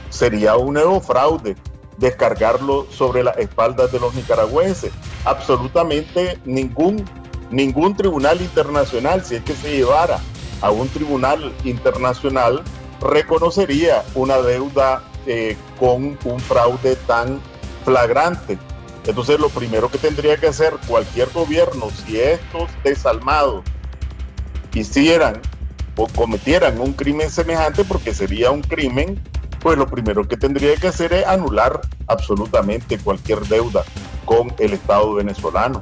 sería 0.10 0.58
un 0.58 0.74
nuevo 0.74 1.00
fraude 1.00 1.56
descargarlo 1.98 2.88
sobre 2.92 3.24
las 3.24 3.38
espaldas 3.38 3.92
de 3.92 4.00
los 4.00 4.14
nicaragüenses. 4.14 4.92
Absolutamente 5.26 6.40
ningún, 6.46 7.06
ningún 7.52 7.96
tribunal 7.96 8.42
internacional, 8.42 9.24
si 9.24 9.36
es 9.36 9.44
que 9.44 9.54
se 9.54 9.76
llevara 9.76 10.20
a 10.62 10.72
un 10.72 10.88
tribunal 10.90 11.54
internacional, 11.64 12.64
reconocería 13.02 14.04
una 14.16 14.38
deuda 14.38 15.04
eh, 15.26 15.58
con 15.80 16.18
un 16.24 16.40
fraude 16.40 16.96
tan 17.08 17.42
flagrante. 17.84 18.58
Entonces 19.06 19.40
lo 19.40 19.50
primero 19.50 19.90
que 19.90 19.98
tendría 19.98 20.38
que 20.38 20.48
hacer 20.48 20.74
cualquier 20.88 21.30
gobierno, 21.32 21.90
si 22.06 22.20
estos 22.20 22.70
desalmados 22.84 23.64
hicieran 24.74 25.42
o 25.96 26.08
cometieran 26.08 26.80
un 26.80 26.94
crimen 26.94 27.30
semejante, 27.30 27.84
porque 27.84 28.14
sería 28.14 28.52
un 28.52 28.62
crimen 28.62 29.22
pues 29.64 29.78
lo 29.78 29.88
primero 29.88 30.28
que 30.28 30.36
tendría 30.36 30.76
que 30.76 30.90
hacer 30.90 31.14
es 31.14 31.26
anular 31.26 31.80
absolutamente 32.08 33.00
cualquier 33.00 33.40
deuda 33.48 33.84
con 34.26 34.54
el 34.60 34.74
Estado 34.74 35.14
venezolano. 35.16 35.82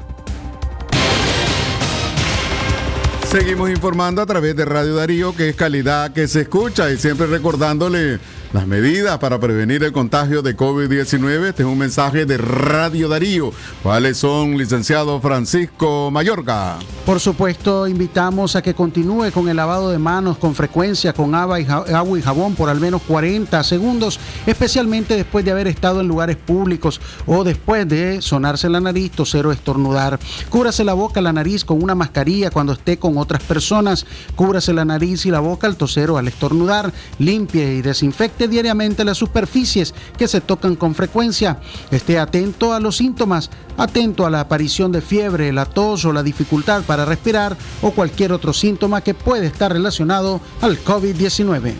Seguimos 3.27 3.69
informando 3.69 4.21
a 4.21 4.25
través 4.25 4.55
de 4.55 4.65
Radio 4.65 4.95
Darío, 4.95 5.35
que 5.35 5.49
es 5.49 5.55
calidad 5.55 6.11
que 6.13 6.27
se 6.27 6.41
escucha 6.41 6.91
y 6.91 6.97
siempre 6.97 7.25
recordándole 7.25 8.19
las 8.53 8.67
medidas 8.67 9.17
para 9.19 9.39
prevenir 9.39 9.83
el 9.83 9.91
contagio 9.93 10.41
de 10.41 10.57
COVID-19. 10.57 11.47
Este 11.47 11.63
es 11.63 11.69
un 11.69 11.77
mensaje 11.77 12.25
de 12.25 12.37
Radio 12.37 13.07
Darío. 13.07 13.51
¿Cuáles 13.81 14.17
son, 14.17 14.57
licenciado 14.57 15.21
Francisco 15.21 16.11
Mayorga? 16.11 16.77
Por 17.05 17.19
supuesto, 17.19 17.87
invitamos 17.87 18.55
a 18.55 18.61
que 18.61 18.73
continúe 18.73 19.31
con 19.31 19.47
el 19.47 19.55
lavado 19.55 19.89
de 19.89 19.97
manos 19.97 20.37
con 20.37 20.53
frecuencia 20.53 21.13
con 21.13 21.33
agua 21.33 21.59
y, 21.59 21.65
jabón 21.65 22.55
por 22.55 22.69
al 22.69 22.79
menos 22.79 23.01
40 23.03 23.63
segundos, 23.63 24.19
especialmente 24.45 25.15
después 25.15 25.45
de 25.45 25.51
haber 25.51 25.67
estado 25.67 26.01
en 26.01 26.07
lugares 26.07 26.35
públicos 26.35 26.99
o 27.25 27.43
después 27.43 27.87
de 27.87 28.21
sonarse 28.21 28.69
la 28.69 28.81
nariz, 28.81 29.11
toser 29.11 29.47
o 29.47 29.51
estornudar. 29.51 30.19
Cúbrase 30.49 30.83
la 30.83 30.93
boca, 30.93 31.21
la 31.21 31.33
nariz 31.33 31.63
con 31.63 31.81
una 31.81 31.95
mascarilla 31.95 32.51
cuando 32.51 32.73
esté 32.73 32.97
con 32.97 33.17
otras 33.17 33.41
personas. 33.43 34.05
Cúbrase 34.35 34.73
la 34.73 34.85
nariz 34.85 35.25
y 35.25 35.31
la 35.31 35.39
boca 35.39 35.67
al 35.67 35.77
toser 35.77 36.11
o 36.11 36.17
al 36.17 36.27
estornudar. 36.27 36.91
Limpie 37.17 37.75
y 37.75 37.81
desinfecte 37.81 38.40
desinfecte 38.41 38.47
diariamente 38.47 39.05
las 39.05 39.17
superficies 39.17 39.93
que 40.17 40.27
se 40.27 40.41
tocan 40.41 40.75
con 40.75 40.95
frecuencia. 40.95 41.59
Esté 41.91 42.19
atento 42.19 42.73
a 42.73 42.79
los 42.79 42.97
síntomas, 42.97 43.49
atento 43.77 44.25
a 44.25 44.29
la 44.29 44.41
aparición 44.41 44.91
de 44.91 45.01
fiebre, 45.01 45.51
la 45.51 45.65
tos 45.65 46.05
o 46.05 46.13
la 46.13 46.23
dificultad 46.23 46.83
para 46.83 47.05
respirar 47.05 47.55
o 47.81 47.91
cualquier 47.91 48.31
otro 48.31 48.53
síntoma 48.53 49.01
que 49.01 49.13
puede 49.13 49.47
estar 49.47 49.71
relacionado 49.71 50.41
al 50.61 50.83
COVID-19. 50.83 51.73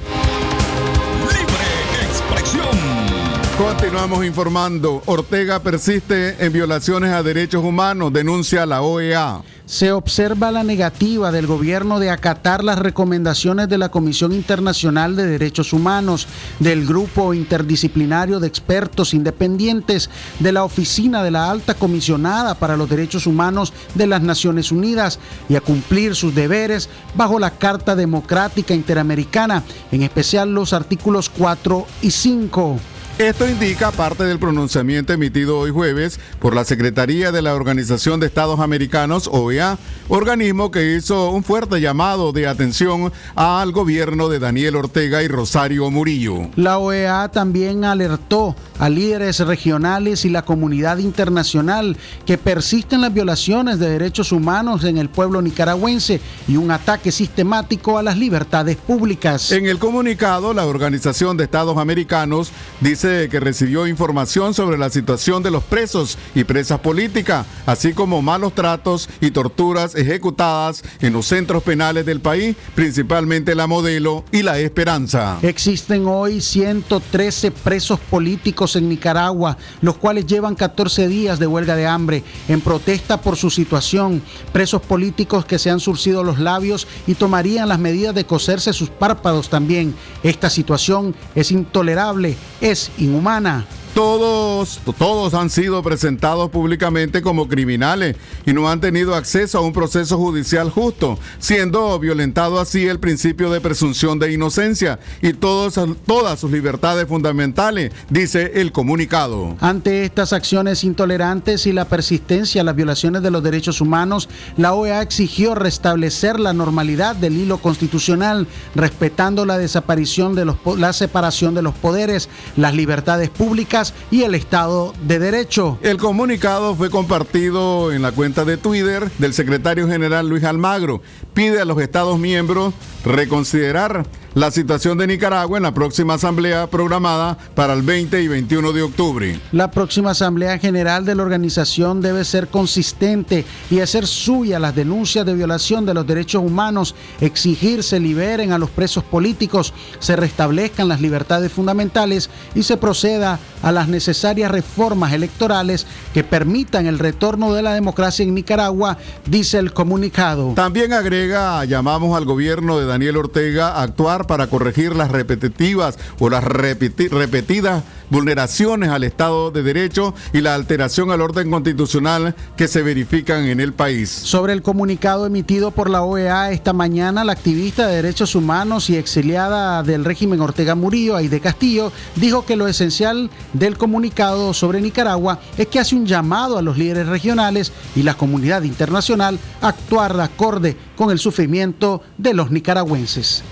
Continuamos 3.58 4.26
informando. 4.26 5.04
Ortega 5.06 5.62
persiste 5.62 6.44
en 6.44 6.52
violaciones 6.52 7.12
a 7.12 7.22
derechos 7.22 7.64
humanos, 7.64 8.12
denuncia 8.12 8.66
la 8.66 8.82
OEA. 8.82 9.42
Se 9.72 9.94
observa 9.94 10.52
la 10.52 10.66
negativa 10.66 11.32
del 11.32 11.48
gobierno 11.48 12.02
de 12.02 12.10
acatar 12.10 12.62
las 12.62 12.78
recomendaciones 12.78 13.70
de 13.70 13.78
la 13.78 13.88
Comisión 13.88 14.34
Internacional 14.34 15.16
de 15.16 15.26
Derechos 15.26 15.72
Humanos, 15.72 16.28
del 16.60 16.86
Grupo 16.86 17.34
Interdisciplinario 17.34 18.42
de 18.42 18.48
Expertos 18.48 19.14
Independientes, 19.14 20.10
de 20.40 20.52
la 20.52 20.66
Oficina 20.66 21.24
de 21.24 21.32
la 21.32 21.50
Alta 21.50 21.74
Comisionada 21.74 22.56
para 22.56 22.76
los 22.76 22.90
Derechos 22.90 23.26
Humanos 23.26 23.72
de 23.96 24.08
las 24.08 24.22
Naciones 24.22 24.74
Unidas 24.74 25.20
y 25.48 25.56
a 25.56 25.62
cumplir 25.62 26.16
sus 26.16 26.36
deberes 26.36 26.90
bajo 27.16 27.40
la 27.40 27.52
Carta 27.52 27.96
Democrática 27.96 28.74
Interamericana, 28.74 29.64
en 29.94 30.02
especial 30.02 30.54
los 30.54 30.74
artículos 30.74 31.30
4 31.30 31.88
y 32.02 32.12
5. 32.12 32.78
Esto 33.18 33.48
indica 33.48 33.92
parte 33.92 34.24
del 34.24 34.40
pronunciamiento 34.40 35.14
emitido 35.14 35.60
hoy 35.60 35.70
jueves 35.70 36.20
por 36.40 36.56
la 36.56 36.64
Secretaría 36.66 37.32
de 37.32 37.44
la 37.44 37.54
Organización 37.54 38.20
de 38.20 38.26
Estados 38.26 38.60
Americanos, 38.60 39.30
OEA, 39.32 39.78
organismo 40.08 40.72
que 40.72 40.96
hizo 40.96 41.30
un 41.30 41.44
fuerte 41.44 41.80
llamado 41.80 42.32
de 42.32 42.48
atención 42.48 43.14
al 43.36 43.74
gobierno 43.74 44.28
de 44.28 44.40
Daniel 44.40 44.76
Ortega 44.76 45.22
y 45.22 45.28
Rosario 45.28 45.92
Murillo. 45.92 46.50
La 46.56 46.80
OEA 46.80 47.30
también 47.30 47.86
alertó 47.86 48.56
a 48.80 48.90
líderes 48.90 49.40
regionales 49.40 50.26
y 50.26 50.30
la 50.30 50.44
comunidad 50.44 50.98
internacional 50.98 51.98
que 52.26 52.40
persisten 52.40 53.02
las 53.02 53.14
violaciones 53.14 53.78
de 53.78 53.90
derechos 53.90 54.32
humanos 54.32 54.84
en 54.84 54.98
el 54.98 55.10
pueblo 55.10 55.44
nicaragüense 55.44 56.20
y 56.48 56.58
un 56.58 56.72
ataque 56.72 57.12
sistemático 57.12 58.00
a 58.00 58.04
las 58.04 58.18
libertades 58.18 58.78
públicas. 58.78 59.52
En 59.52 59.68
el 59.68 59.78
comunicado, 59.78 60.56
la 60.56 60.66
Organización 60.66 61.38
de 61.38 61.44
Estados 61.44 61.78
Americanos 61.78 62.52
dice 62.80 63.11
que 63.12 63.40
recibió 63.40 63.88
información 63.88 64.54
sobre 64.54 64.78
la 64.78 64.90
situación 64.90 65.44
de 65.44 65.52
los 65.52 65.64
presos 65.64 66.18
y 66.34 66.44
presas 66.44 66.80
políticas, 66.80 67.46
así 67.66 67.94
como 67.94 68.22
malos 68.22 68.56
tratos 68.56 69.10
y 69.20 69.32
torturas 69.32 69.96
ejecutadas 69.96 70.84
en 71.02 71.14
los 71.14 71.26
centros 71.26 71.64
penales 71.64 72.06
del 72.06 72.22
país, 72.22 72.56
principalmente 72.74 73.54
la 73.54 73.68
Modelo 73.68 74.24
y 74.32 74.44
la 74.44 74.60
Esperanza. 74.60 75.40
Existen 75.42 76.06
hoy 76.08 76.40
113 76.40 77.52
presos 77.52 78.00
políticos 78.00 78.76
en 78.76 78.88
Nicaragua, 78.88 79.58
los 79.82 79.98
cuales 79.98 80.26
llevan 80.26 80.56
14 80.56 81.08
días 81.08 81.40
de 81.40 81.48
huelga 81.48 81.76
de 81.76 81.88
hambre 81.88 82.24
en 82.48 82.62
protesta 82.62 83.20
por 83.22 83.36
su 83.36 83.50
situación. 83.50 84.22
Presos 84.54 84.82
políticos 84.82 85.46
que 85.46 85.60
se 85.60 85.70
han 85.70 85.80
surcido 85.80 86.24
los 86.24 86.40
labios 86.40 86.88
y 87.08 87.16
tomarían 87.16 87.68
las 87.68 87.80
medidas 87.80 88.16
de 88.16 88.26
coserse 88.26 88.74
sus 88.74 88.90
párpados 88.90 89.50
también. 89.50 89.94
Esta 90.24 90.50
situación 90.50 91.16
es 91.36 91.52
intolerable, 91.52 92.38
es 92.62 92.91
inhumana. 92.98 93.64
Todos, 93.94 94.80
todos 94.98 95.34
han 95.34 95.50
sido 95.50 95.84
presentados 95.84 96.50
públicamente 96.50 97.22
como 97.22 97.50
criminales 97.50 98.16
y 98.46 98.54
no 98.54 98.70
han 98.70 98.80
tenido 98.80 99.16
acceso 99.16 99.58
a 99.58 99.62
un 99.62 99.74
proceso 99.74 100.18
judicial 100.18 100.70
justo, 100.70 101.20
siendo 101.40 102.00
violentado 102.00 102.60
así 102.62 102.88
el 102.88 103.00
principio 103.00 103.52
de 103.52 103.60
presunción 103.60 104.18
de 104.18 104.32
inocencia 104.32 105.00
y 105.22 105.34
todos, 105.34 105.78
todas 106.06 106.40
sus 106.40 106.52
libertades 106.52 107.06
fundamentales, 107.06 107.92
dice 108.10 108.54
el 108.56 108.72
comunicado. 108.72 109.58
Ante 109.60 110.06
estas 110.06 110.32
acciones 110.32 110.86
intolerantes 110.86 111.66
y 111.68 111.74
la 111.74 111.86
persistencia 111.86 112.62
a 112.62 112.66
las 112.66 112.76
violaciones 112.78 113.22
de 113.22 113.32
los 113.32 113.44
derechos 113.44 113.82
humanos, 113.82 114.30
la 114.56 114.74
OEA 114.74 115.02
exigió 115.02 115.54
restablecer 115.54 116.40
la 116.40 116.54
normalidad 116.54 117.16
del 117.18 117.36
hilo 117.36 117.58
constitucional, 117.58 118.48
respetando 118.74 119.46
la 119.46 119.58
desaparición 119.58 120.34
de 120.36 120.46
los, 120.46 120.56
la 120.78 120.94
separación 120.94 121.56
de 121.56 121.62
los 121.62 121.74
poderes, 121.74 122.30
las 122.56 122.74
libertades 122.74 123.30
públicas, 123.30 123.81
y 124.10 124.24
el 124.24 124.36
Estado 124.36 124.94
de 125.04 125.20
Derecho. 125.20 125.78
El 125.82 125.98
comunicado 125.98 126.76
fue 126.76 126.90
compartido 126.90 127.92
en 127.92 128.02
la 128.02 128.12
cuenta 128.12 128.46
de 128.46 128.58
Twitter 128.58 129.10
del 129.18 129.34
secretario 129.34 129.88
general 129.88 130.28
Luis 130.28 130.44
Almagro. 130.44 131.02
Pide 131.34 131.62
a 131.62 131.66
los 131.66 131.82
Estados 131.82 132.20
miembros 132.20 132.74
reconsiderar 133.04 134.06
la 134.34 134.50
situación 134.50 134.98
de 134.98 135.08
Nicaragua 135.08 135.58
en 135.58 135.64
la 135.64 135.74
próxima 135.74 136.14
asamblea 136.14 136.68
programada 136.68 137.38
para 137.54 137.74
el 137.74 137.82
20 137.82 138.22
y 138.22 138.28
21 138.28 138.72
de 138.72 138.82
octubre. 138.82 139.40
La 139.52 139.72
próxima 139.72 140.12
asamblea 140.12 140.58
general 140.58 141.06
de 141.06 141.16
la 141.16 141.24
organización 141.24 142.02
debe 142.02 142.24
ser 142.24 142.48
consistente 142.48 143.46
y 143.70 143.82
hacer 143.82 144.08
suya 144.08 144.60
las 144.60 144.74
denuncias 144.76 145.26
de 145.26 145.34
violación 145.34 145.86
de 145.86 145.94
los 145.94 146.08
derechos 146.08 146.42
humanos, 146.44 146.96
exigir 147.20 147.84
se 147.84 148.00
liberen 148.00 148.54
a 148.54 148.58
los 148.58 148.70
presos 148.70 149.04
políticos, 149.04 149.74
se 150.00 150.16
restablezcan 150.16 150.88
las 150.88 151.02
libertades 151.02 151.52
fundamentales 151.52 152.30
y 152.56 152.64
se 152.64 152.78
proceda 152.78 153.40
a 153.62 153.72
las 153.72 153.90
necesarias 153.90 154.50
reformas 154.50 155.14
electorales 155.14 155.86
que 156.14 156.24
permitan 156.24 156.88
el 156.88 157.00
retorno 157.00 157.54
de 157.54 157.62
la 157.62 157.74
democracia 157.74 158.24
en 158.24 158.34
Nicaragua, 158.34 158.98
dice 159.26 159.58
el 159.58 159.74
comunicado. 159.74 160.54
También 160.56 160.94
agrega, 160.94 161.64
llamamos 161.66 162.16
al 162.18 162.26
gobierno 162.26 162.80
de 162.80 162.86
Daniel 162.86 163.18
Ortega 163.18 163.70
a 163.70 163.84
actuar 163.84 164.21
para 164.26 164.48
corregir 164.48 164.96
las 164.96 165.12
repetitivas 165.12 165.98
o 166.20 166.30
las 166.30 166.44
repetidas 166.44 167.84
vulneraciones 168.12 168.90
al 168.90 169.06
Estado 169.06 169.52
de 169.52 169.64
Derecho 169.64 170.14
y 170.34 170.42
la 170.42 170.54
alteración 170.54 171.12
al 171.12 171.22
orden 171.22 171.50
constitucional 171.50 172.36
que 172.58 172.68
se 172.68 172.82
verifican 172.82 173.46
en 173.46 173.60
el 173.60 173.74
país. 173.74 174.10
Sobre 174.10 174.54
el 174.54 174.62
comunicado 174.62 175.26
emitido 175.26 175.72
por 175.72 175.90
la 175.90 176.04
OEA 176.04 176.52
esta 176.52 176.74
mañana, 176.74 177.24
la 177.24 177.32
activista 177.32 177.88
de 177.88 177.96
derechos 177.96 178.36
humanos 178.36 178.90
y 178.90 178.98
exiliada 178.98 179.82
del 179.82 180.04
régimen 180.04 180.42
Ortega 180.42 180.76
Murillo, 180.76 181.16
Aide 181.16 181.40
Castillo, 181.40 181.92
dijo 182.16 182.46
que 182.46 182.58
lo 182.58 182.68
esencial 182.68 183.30
del 183.54 183.78
comunicado 183.78 184.54
sobre 184.54 184.82
Nicaragua 184.82 185.40
es 185.58 185.68
que 185.68 185.80
hace 185.80 185.96
un 185.96 186.06
llamado 186.06 186.58
a 186.58 186.62
los 186.62 186.78
líderes 186.78 187.08
regionales 187.08 187.72
y 187.96 188.04
la 188.04 188.16
comunidad 188.16 188.64
internacional 188.64 189.40
a 189.62 189.70
actuar 189.70 190.16
de 190.16 190.24
acorde 190.24 190.78
con 190.98 191.12
el 191.12 191.20
sufrimiento 191.20 192.02
de 192.18 192.34
los 192.34 192.52
nicaragüenses 192.52 193.44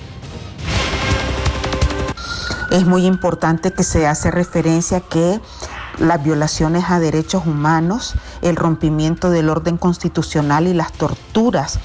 es 2.71 2.85
muy 2.85 3.05
importante 3.05 3.73
que 3.73 3.83
se 3.83 4.07
hace 4.07 4.31
referencia 4.31 5.01
que 5.01 5.39
las 5.97 6.23
violaciones 6.23 6.85
a 6.89 6.99
derechos 6.99 7.45
humanos, 7.45 8.15
el 8.41 8.55
rompimiento 8.55 9.29
del 9.29 9.49
orden 9.49 9.77
constitucional 9.77 10.67
y 10.67 10.73
las 10.73 10.91
torturas 10.93 11.79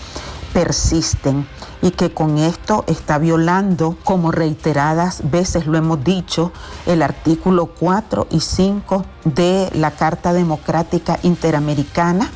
persisten 0.53 1.47
y 1.83 1.91
que 1.91 2.13
con 2.13 2.39
esto 2.39 2.85
está 2.87 3.19
violando, 3.19 3.97
como 4.05 4.31
reiteradas 4.31 5.31
veces 5.31 5.67
lo 5.67 5.77
hemos 5.77 6.03
dicho, 6.05 6.53
el 6.87 7.03
artículo 7.03 7.67
4 7.67 8.29
y 8.31 8.41
5 8.41 9.05
de 9.25 9.71
la 9.75 9.91
Carta 9.91 10.33
Democrática 10.33 11.19
Interamericana 11.23 12.31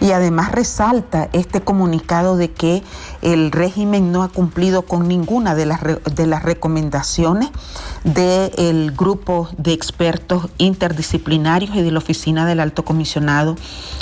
y 0.00 0.12
además 0.12 0.52
resalta 0.52 1.28
este 1.32 1.60
comunicado 1.60 2.36
de 2.36 2.50
que 2.50 2.82
el 3.22 3.50
régimen 3.50 4.12
no 4.12 4.22
ha 4.22 4.28
cumplido 4.28 4.82
con 4.82 5.08
ninguna 5.08 5.54
de 5.54 5.66
las, 5.66 5.80
de 5.82 6.26
las 6.26 6.42
recomendaciones 6.42 7.50
del 8.04 8.92
grupo 8.92 9.48
de 9.56 9.72
expertos 9.72 10.48
interdisciplinarios 10.58 11.74
y 11.74 11.82
de 11.82 11.90
la 11.90 11.98
Oficina 11.98 12.46
del 12.46 12.60
Alto 12.60 12.84
Comisionado 12.84 13.56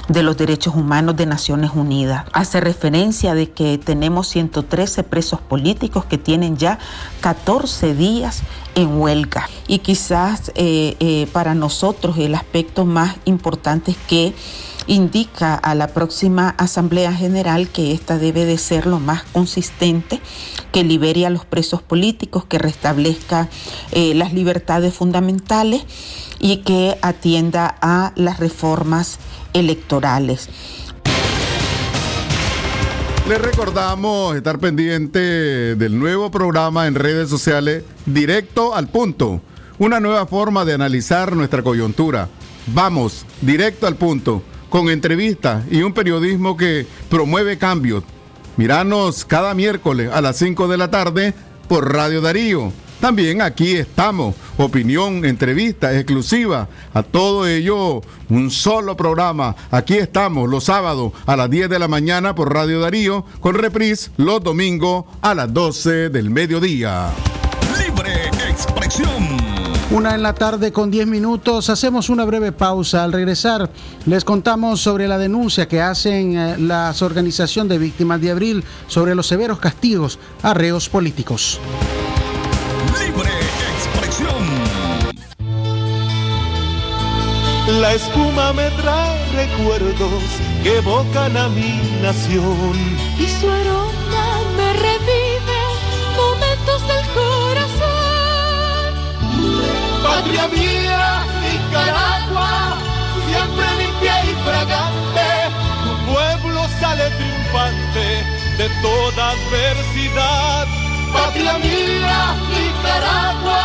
de 0.08 0.22
los 0.22 0.36
Derechos 0.36 0.74
Humanos 0.74 1.16
de 1.16 1.26
Naciones 1.26 1.72
Unidas. 1.74 2.26
Hace 2.32 2.60
referencia 2.60 3.34
de 3.34 3.50
que 3.50 3.78
tenemos 3.78 4.28
113 4.28 5.02
presos 5.02 5.40
políticos 5.40 6.04
que 6.04 6.18
tienen 6.18 6.56
ya 6.56 6.78
14 7.20 7.94
días 7.94 8.42
en 8.74 9.00
huelga. 9.00 9.48
Y 9.66 9.78
quizás 9.78 10.52
eh, 10.54 10.96
eh, 11.00 11.26
para 11.32 11.54
nosotros 11.54 12.18
el 12.18 12.34
aspecto 12.34 12.84
más 12.84 13.16
importante 13.24 13.92
es 13.92 13.96
que 14.06 14.34
indica 14.86 15.54
a 15.54 15.74
la 15.74 15.88
próxima 15.88 16.50
Asamblea 16.58 17.12
General 17.12 17.68
que 17.68 17.92
esta 17.92 18.18
debe 18.18 18.44
de 18.44 18.58
ser 18.58 18.86
lo 18.86 19.00
más 19.00 19.24
consistente, 19.24 20.20
que 20.72 20.84
libere 20.84 21.26
a 21.26 21.30
los 21.30 21.44
presos 21.44 21.82
políticos, 21.82 22.44
que 22.44 22.58
restablezca 22.58 23.48
eh, 23.92 24.14
las 24.14 24.32
libertades 24.32 24.94
fundamentales 24.94 25.84
y 26.38 26.58
que 26.58 26.96
atienda 27.02 27.76
a 27.80 28.12
las 28.16 28.38
reformas 28.38 29.18
electorales. 29.52 30.48
Les 33.28 33.40
recordamos 33.40 34.36
estar 34.36 34.60
pendiente 34.60 35.18
del 35.74 35.98
nuevo 35.98 36.30
programa 36.30 36.86
en 36.86 36.94
redes 36.94 37.28
sociales 37.28 37.82
Directo 38.04 38.72
al 38.76 38.86
Punto, 38.86 39.40
una 39.78 39.98
nueva 39.98 40.26
forma 40.26 40.64
de 40.64 40.74
analizar 40.74 41.34
nuestra 41.34 41.64
coyuntura. 41.64 42.28
Vamos, 42.68 43.26
directo 43.42 43.88
al 43.88 43.96
punto 43.96 44.42
con 44.76 44.90
entrevistas 44.90 45.64
y 45.70 45.80
un 45.80 45.94
periodismo 45.94 46.54
que 46.54 46.86
promueve 47.08 47.56
cambios. 47.56 48.04
Miranos 48.58 49.24
cada 49.24 49.54
miércoles 49.54 50.10
a 50.12 50.20
las 50.20 50.36
5 50.36 50.68
de 50.68 50.76
la 50.76 50.90
tarde 50.90 51.32
por 51.66 51.94
Radio 51.94 52.20
Darío 52.20 52.70
También 53.00 53.40
aquí 53.40 53.72
estamos, 53.72 54.34
opinión, 54.58 55.24
entrevista 55.24 55.96
exclusiva, 55.96 56.68
a 56.92 57.02
todo 57.02 57.46
ello 57.46 58.02
un 58.28 58.50
solo 58.50 58.98
programa. 58.98 59.56
Aquí 59.70 59.94
estamos 59.94 60.46
los 60.46 60.64
sábados 60.64 61.12
a 61.24 61.36
las 61.36 61.48
10 61.48 61.70
de 61.70 61.78
la 61.78 61.88
mañana 61.88 62.34
por 62.34 62.52
Radio 62.52 62.78
Darío, 62.78 63.24
con 63.40 63.54
reprise 63.54 64.10
los 64.18 64.42
domingos 64.42 65.06
a 65.22 65.34
las 65.34 65.54
12 65.54 66.10
del 66.10 66.28
mediodía. 66.28 67.12
Libre 67.78 68.26
expresión. 68.46 69.35
Una 69.96 70.14
en 70.14 70.22
la 70.22 70.34
tarde 70.34 70.72
con 70.72 70.90
10 70.90 71.06
minutos. 71.06 71.70
Hacemos 71.70 72.10
una 72.10 72.26
breve 72.26 72.52
pausa. 72.52 73.02
Al 73.02 73.14
regresar, 73.14 73.70
les 74.04 74.26
contamos 74.26 74.82
sobre 74.82 75.08
la 75.08 75.16
denuncia 75.16 75.68
que 75.68 75.80
hacen 75.80 76.36
eh, 76.36 76.58
las 76.58 77.00
organizaciones 77.00 77.70
de 77.70 77.78
víctimas 77.78 78.20
de 78.20 78.30
abril 78.30 78.62
sobre 78.88 79.14
los 79.14 79.26
severos 79.26 79.58
castigos 79.58 80.18
a 80.42 80.52
reos 80.52 80.90
políticos. 80.90 81.58
Libre 82.98 83.30
expresión. 83.74 84.44
La 87.80 87.94
espuma 87.94 88.52
me 88.52 88.68
trae 88.72 89.46
recuerdos 89.46 90.24
que 90.62 90.76
evocan 90.76 91.38
a 91.38 91.48
mi 91.48 91.80
nación. 92.02 92.76
Y 93.18 93.26
su 93.28 93.48
aroma 93.48 94.42
me 94.58 94.72
revive 94.74 95.35
Patria 100.16 100.48
mía, 100.48 101.26
Nicaragua, 101.44 102.78
siempre 103.28 103.66
limpia 103.76 104.24
y 104.24 104.34
fragante. 104.46 105.28
Tu 105.84 106.10
pueblo 106.10 106.66
sale 106.80 107.04
triunfante 107.10 108.24
de 108.56 108.66
toda 108.80 109.30
adversidad. 109.32 110.66
Patria 111.12 111.58
mía, 111.58 112.34
Nicaragua. 112.48 113.62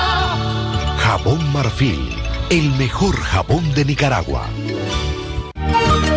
Jabón 0.98 1.54
Marfil, 1.54 2.22
el 2.50 2.70
mejor 2.72 3.16
jabón 3.16 3.74
de 3.74 3.86
Nicaragua. 3.86 4.50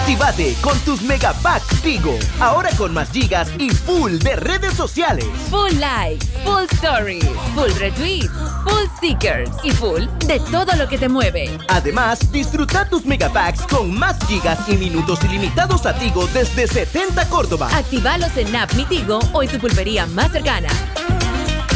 Actívate 0.00 0.54
con 0.60 0.78
tus 0.80 1.02
megapacks 1.02 1.82
Tigo. 1.82 2.16
Ahora 2.38 2.70
con 2.76 2.92
más 2.92 3.10
gigas 3.10 3.48
y 3.58 3.70
full 3.70 4.18
de 4.18 4.36
redes 4.36 4.74
sociales. 4.74 5.24
Full 5.50 5.80
likes, 5.80 6.26
full 6.44 6.64
stories, 6.72 7.24
full 7.54 7.70
retweets, 7.78 8.30
full 8.64 8.86
stickers 8.98 9.50
y 9.64 9.70
full 9.72 10.02
de 10.26 10.38
todo 10.52 10.76
lo 10.76 10.86
que 10.86 10.98
te 10.98 11.08
mueve. 11.08 11.50
Además, 11.68 12.30
disfruta 12.30 12.88
tus 12.88 13.04
megapacks 13.04 13.62
con 13.62 13.98
más 13.98 14.16
gigas 14.26 14.58
y 14.68 14.76
minutos 14.76 15.18
ilimitados 15.24 15.86
a 15.86 15.98
Tigo 15.98 16.26
desde 16.28 16.68
70 16.68 17.28
Córdoba. 17.28 17.68
Actívalos 17.74 18.36
en 18.36 18.54
App 18.54 18.72
Mi 18.74 18.84
Tigo 18.84 19.18
o 19.32 19.42
en 19.42 19.48
tu 19.48 19.58
pulpería 19.58 20.06
más 20.06 20.30
cercana. 20.30 20.68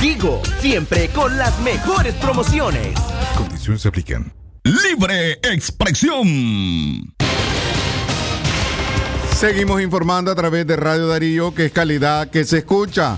Tigo, 0.01 0.41
siempre 0.61 1.09
con 1.09 1.37
las 1.37 1.59
mejores 1.61 2.15
promociones. 2.15 2.95
Condiciones 3.37 3.83
se 3.83 3.89
aplican. 3.89 4.33
Libre 4.63 5.41
expresión. 5.43 7.15
Seguimos 9.41 9.81
informando 9.81 10.31
a 10.31 10.35
través 10.35 10.67
de 10.67 10.77
Radio 10.77 11.07
Darío 11.07 11.55
que 11.55 11.65
es 11.65 11.73
calidad 11.73 12.29
que 12.29 12.45
se 12.45 12.59
escucha. 12.59 13.17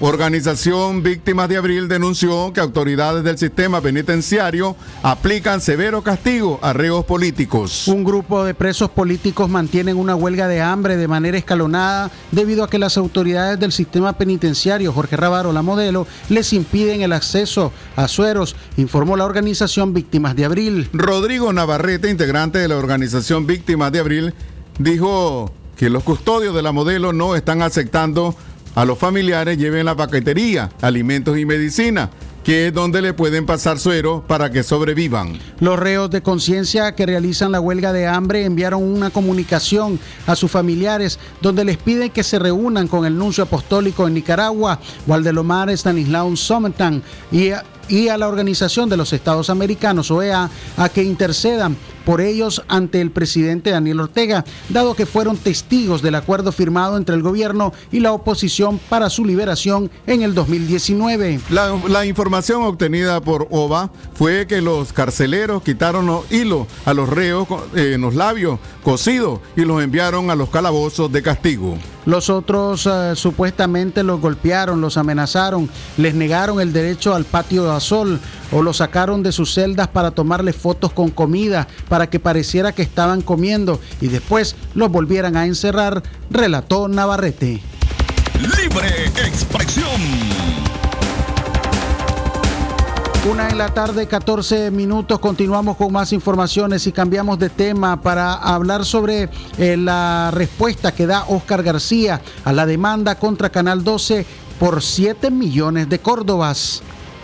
Organización 0.00 1.02
Víctimas 1.02 1.48
de 1.48 1.56
Abril 1.56 1.88
denunció 1.88 2.52
que 2.52 2.60
autoridades 2.60 3.24
del 3.24 3.38
sistema 3.38 3.80
penitenciario 3.80 4.76
aplican 5.02 5.62
severo 5.62 6.02
castigo 6.02 6.60
a 6.60 6.74
reos 6.74 7.06
políticos. 7.06 7.88
Un 7.88 8.04
grupo 8.04 8.44
de 8.44 8.52
presos 8.52 8.90
políticos 8.90 9.48
mantienen 9.48 9.96
una 9.96 10.14
huelga 10.14 10.46
de 10.46 10.60
hambre 10.60 10.98
de 10.98 11.08
manera 11.08 11.38
escalonada 11.38 12.10
debido 12.32 12.64
a 12.64 12.68
que 12.68 12.78
las 12.78 12.98
autoridades 12.98 13.58
del 13.58 13.72
sistema 13.72 14.12
penitenciario, 14.12 14.92
Jorge 14.92 15.16
Ravaro, 15.16 15.54
la 15.54 15.62
modelo, 15.62 16.06
les 16.28 16.52
impiden 16.52 17.00
el 17.00 17.14
acceso 17.14 17.72
a 17.96 18.08
sueros, 18.08 18.56
informó 18.76 19.16
la 19.16 19.24
organización 19.24 19.94
Víctimas 19.94 20.36
de 20.36 20.44
Abril. 20.44 20.90
Rodrigo 20.92 21.50
Navarrete, 21.50 22.10
integrante 22.10 22.58
de 22.58 22.68
la 22.68 22.76
organización 22.76 23.46
Víctimas 23.46 23.90
de 23.90 24.00
Abril, 24.00 24.34
dijo 24.78 25.50
que 25.82 25.90
los 25.90 26.04
custodios 26.04 26.54
de 26.54 26.62
la 26.62 26.70
modelo 26.70 27.12
no 27.12 27.34
están 27.34 27.60
aceptando 27.60 28.36
a 28.76 28.84
los 28.84 28.96
familiares 28.96 29.58
lleven 29.58 29.84
la 29.84 29.96
paquetería, 29.96 30.70
alimentos 30.80 31.36
y 31.36 31.44
medicina, 31.44 32.08
que 32.44 32.68
es 32.68 32.72
donde 32.72 33.02
le 33.02 33.14
pueden 33.14 33.46
pasar 33.46 33.80
suero 33.80 34.22
para 34.28 34.52
que 34.52 34.62
sobrevivan. 34.62 35.40
Los 35.58 35.76
reos 35.80 36.08
de 36.08 36.22
conciencia 36.22 36.94
que 36.94 37.04
realizan 37.04 37.50
la 37.50 37.58
huelga 37.58 37.92
de 37.92 38.06
hambre 38.06 38.44
enviaron 38.44 38.80
una 38.80 39.10
comunicación 39.10 39.98
a 40.28 40.36
sus 40.36 40.52
familiares 40.52 41.18
donde 41.40 41.64
les 41.64 41.78
piden 41.78 42.10
que 42.10 42.22
se 42.22 42.38
reúnan 42.38 42.86
con 42.86 43.04
el 43.04 43.18
nuncio 43.18 43.42
apostólico 43.42 44.06
en 44.06 44.14
Nicaragua, 44.14 44.78
Waldelomar 45.08 45.68
Stanislaus 45.76 46.38
Sometan, 46.38 47.02
y 47.32 47.50
y 47.88 48.08
a 48.08 48.18
la 48.18 48.28
Organización 48.28 48.88
de 48.88 48.96
los 48.96 49.12
Estados 49.12 49.50
Americanos, 49.50 50.10
OEA, 50.10 50.50
a 50.76 50.88
que 50.88 51.02
intercedan 51.02 51.76
por 52.04 52.20
ellos 52.20 52.62
ante 52.68 53.00
el 53.00 53.10
presidente 53.10 53.70
Daniel 53.70 54.00
Ortega, 54.00 54.44
dado 54.68 54.94
que 54.94 55.06
fueron 55.06 55.36
testigos 55.36 56.02
del 56.02 56.14
acuerdo 56.14 56.52
firmado 56.52 56.96
entre 56.96 57.14
el 57.14 57.22
gobierno 57.22 57.72
y 57.90 58.00
la 58.00 58.12
oposición 58.12 58.80
para 58.88 59.10
su 59.10 59.24
liberación 59.24 59.90
en 60.06 60.22
el 60.22 60.34
2019. 60.34 61.40
La, 61.50 61.78
la 61.88 62.06
información 62.06 62.62
obtenida 62.62 63.20
por 63.20 63.48
OVA 63.50 63.90
fue 64.14 64.46
que 64.46 64.60
los 64.60 64.92
carceleros 64.92 65.62
quitaron 65.62 66.06
los 66.06 66.30
hilos 66.30 66.66
a 66.84 66.94
los 66.94 67.08
reos 67.08 67.46
eh, 67.74 67.92
en 67.94 68.00
los 68.00 68.14
labios 68.14 68.58
cocidos 68.82 69.40
y 69.56 69.64
los 69.64 69.82
enviaron 69.82 70.30
a 70.30 70.34
los 70.34 70.50
calabozos 70.50 71.10
de 71.12 71.22
castigo. 71.22 71.78
Los 72.04 72.30
otros 72.30 72.86
uh, 72.86 73.14
supuestamente 73.14 74.02
los 74.02 74.20
golpearon, 74.20 74.80
los 74.80 74.96
amenazaron, 74.96 75.70
les 75.96 76.14
negaron 76.14 76.60
el 76.60 76.72
derecho 76.72 77.14
al 77.14 77.24
patio 77.24 77.62
sol 77.82 78.20
o 78.50 78.62
los 78.62 78.78
sacaron 78.78 79.22
de 79.22 79.32
sus 79.32 79.54
celdas 79.54 79.88
para 79.88 80.12
tomarles 80.12 80.56
fotos 80.56 80.92
con 80.92 81.10
comida 81.10 81.68
para 81.88 82.08
que 82.08 82.20
pareciera 82.20 82.72
que 82.72 82.82
estaban 82.82 83.20
comiendo 83.22 83.80
y 84.00 84.08
después 84.08 84.56
los 84.74 84.90
volvieran 84.90 85.36
a 85.36 85.46
encerrar, 85.46 86.02
relató 86.30 86.88
Navarrete. 86.88 87.60
Libre 88.40 89.06
expresión. 89.24 90.00
Una 93.30 93.48
en 93.48 93.56
la 93.56 93.72
tarde, 93.72 94.08
14 94.08 94.72
minutos. 94.72 95.20
Continuamos 95.20 95.76
con 95.76 95.92
más 95.92 96.12
informaciones 96.12 96.88
y 96.88 96.92
cambiamos 96.92 97.38
de 97.38 97.50
tema 97.50 98.02
para 98.02 98.34
hablar 98.34 98.84
sobre 98.84 99.28
eh, 99.58 99.76
la 99.76 100.32
respuesta 100.32 100.92
que 100.92 101.06
da 101.06 101.26
Oscar 101.28 101.62
García 101.62 102.20
a 102.44 102.52
la 102.52 102.66
demanda 102.66 103.14
contra 103.14 103.50
Canal 103.50 103.84
12 103.84 104.26
por 104.58 104.82
7 104.82 105.30
millones 105.30 105.88
de 105.88 106.00
córdobas. 106.00 106.82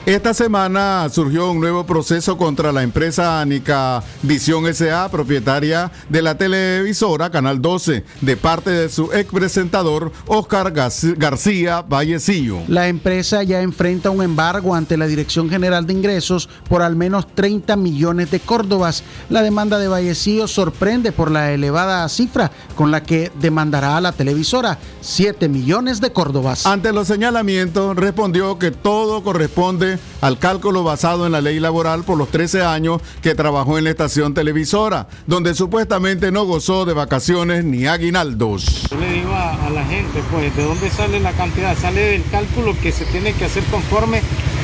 Esta 0.09 0.33
semana 0.33 1.07
surgió 1.13 1.51
un 1.51 1.61
nuevo 1.61 1.85
proceso 1.85 2.39
contra 2.39 2.73
la 2.73 2.83
empresa 2.83 3.43
Anica 3.43 4.03
Visión 4.23 4.65
SA, 4.73 5.11
propietaria 5.11 5.93
de 6.09 6.23
la 6.23 6.39
televisora 6.39 7.29
Canal 7.29 7.61
12, 7.61 8.05
de 8.23 8.37
parte 8.39 8.71
de 8.71 8.89
su 8.89 9.13
ex 9.13 9.31
presentador 9.31 10.11
Oscar 10.27 10.73
García 10.73 11.83
Vallecillo. 11.83 12.61
La 12.69 12.89
empresa 12.89 13.43
ya 13.43 13.61
enfrenta 13.61 14.09
un 14.09 14.23
embargo 14.23 14.75
ante 14.75 14.97
la 14.97 15.07
Dirección 15.07 15.51
General 15.51 15.87
de 15.87 15.93
Ingresos 15.93 16.49
por 16.71 16.81
al 16.81 16.97
menos 16.97 17.27
30 17.35 17.77
millones 17.77 18.31
de 18.31 18.41
córdobas. 18.41 19.05
La 19.29 19.43
demanda 19.43 19.79
de 19.79 19.89
Vallecillo 19.89 20.49
sorprende 20.49 21.13
por 21.13 21.31
la 21.31 21.53
elevada 21.53 22.09
cifra 22.09 22.51
con 22.77 22.91
la 22.91 23.03
que 23.03 23.31
demandará 23.39 23.99
a 23.99 24.01
la 24.01 24.13
televisora, 24.13 24.79
7 25.03 25.51
millones 25.51 26.01
de 26.01 26.13
córdobas. 26.15 26.65
Ante 26.65 26.95
los 26.95 27.09
señalamientos, 27.09 27.95
respondió 27.95 28.59
que 28.59 28.71
todo 28.71 29.23
corresponde 29.23 29.98
al 30.21 30.39
cálculo 30.39 30.83
basado 30.83 31.27
en 31.27 31.33
la 31.33 31.41
ley 31.41 31.61
laboral 31.61 32.05
por 32.05 32.19
los 32.19 32.31
13 32.31 32.63
años 32.63 33.01
que 33.23 33.35
trabajó 33.35 33.79
en 33.79 33.85
la 33.85 33.91
estación 33.91 34.35
televisora, 34.35 35.09
donde 35.27 35.55
supuestamente 35.55 36.33
no 36.33 36.45
gozó 36.45 36.85
de 36.85 36.95
vacaciones 36.95 37.65
ni 37.65 37.87
aguinaldos. 37.87 38.89
Yo 38.91 38.99
le 38.99 39.13
digo 39.13 39.33
a, 39.35 39.71
la 39.71 39.85
gente, 39.85 40.23
pues, 40.31 40.55
¿de 40.57 40.63
dónde 40.63 40.91
sale 40.91 41.21
la 41.21 41.33
cantidad? 41.33 41.77
Sale 41.77 42.01
del 42.01 42.25
cálculo 42.31 42.75
que 42.83 42.93
se 42.93 43.05
tiene 43.07 43.33
que 43.33 43.45
hacer 43.45 43.63
conforme 43.65 44.23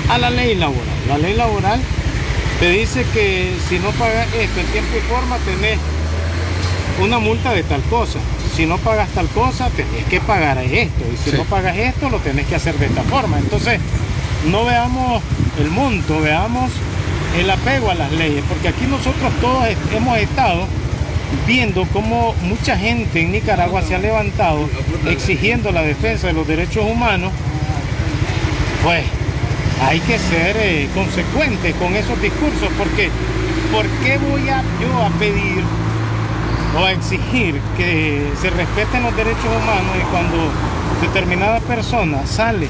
a 0.09 0.19
la 0.19 0.31
ley 0.31 0.55
laboral. 0.55 0.85
La 1.09 1.19
ley 1.19 1.35
laboral 1.35 1.81
te 2.61 2.71
dice 2.71 3.05
que 3.13 3.53
si 3.69 3.79
no 3.79 3.91
pagas 3.93 4.27
esto 4.35 4.61
en 4.61 4.67
tiempo 4.67 4.97
y 4.97 5.01
forma, 5.01 5.37
tenés 5.39 5.79
una 7.03 7.19
multa 7.19 7.53
de 7.53 7.63
tal 7.63 7.83
cosa. 7.83 8.19
Si 8.55 8.67
no 8.67 8.79
pagas 8.79 9.09
tal 9.11 9.29
cosa, 9.29 9.69
tenés 9.71 10.05
que 10.05 10.21
pagar 10.21 10.59
esto. 10.59 11.05
Y 11.13 11.17
si 11.17 11.37
no 11.37 11.45
pagas 11.45 11.77
esto, 11.77 12.09
lo 12.09 12.19
tenés 12.19 12.47
que 12.47 12.55
hacer 12.55 12.79
de 12.79 12.87
esta 12.87 13.03
forma. 13.03 13.39
Entonces, 13.39 13.81
no 14.51 14.65
veamos 14.65 15.23
el 15.59 15.71
monto, 15.71 16.21
veamos 16.21 16.71
el 17.39 17.51
apego 17.51 17.91
a 17.91 17.95
las 17.95 18.13
leyes, 18.13 18.43
porque 18.49 18.69
aquí 18.69 18.87
nosotros 18.87 19.33
todos 19.41 19.67
hemos 19.95 20.19
estado 20.19 20.67
viendo 21.47 21.87
cómo 21.93 22.35
mucha 22.43 22.77
gente 22.77 23.23
en 23.23 23.33
Nicaragua 23.33 23.83
se 23.83 23.95
ha 23.95 23.99
levantado 23.99 24.69
exigiendo 25.07 25.73
la 25.73 25.83
defensa 25.83 26.29
de 26.29 26.33
los 26.33 26.47
derechos 26.47 26.85
humanos, 26.89 27.33
pues 28.85 29.05
hay 29.83 30.01
que 30.01 30.19
ser 30.19 30.57
eh, 30.59 30.89
consecuentes 30.95 31.75
con 31.75 31.95
esos 31.97 32.21
discursos, 32.21 32.69
porque 32.79 33.11
¿por 33.73 33.87
qué 34.05 34.19
voy 34.19 34.43
yo 34.45 35.03
a 35.03 35.11
pedir 35.19 35.65
o 36.79 36.85
a 36.85 36.93
exigir 36.93 37.61
que 37.77 38.31
se 38.41 38.51
respeten 38.51 39.03
los 39.03 39.17
derechos 39.17 39.45
humanos 39.45 39.97
y 40.01 40.11
cuando 40.11 40.37
determinada 41.01 41.61
persona 41.61 42.27
sale 42.27 42.69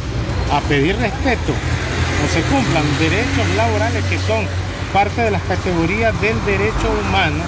a 0.53 0.61
pedir 0.63 0.97
respeto 0.97 1.53
o 1.53 2.29
se 2.33 2.41
cumplan 2.43 2.85
derechos 2.99 3.57
laborales 3.57 4.05
que 4.05 4.19
son 4.19 4.47
parte 4.93 5.23
de 5.23 5.31
las 5.31 5.43
categorías 5.43 6.19
del 6.21 6.37
derecho 6.45 6.89
humano, 7.07 7.43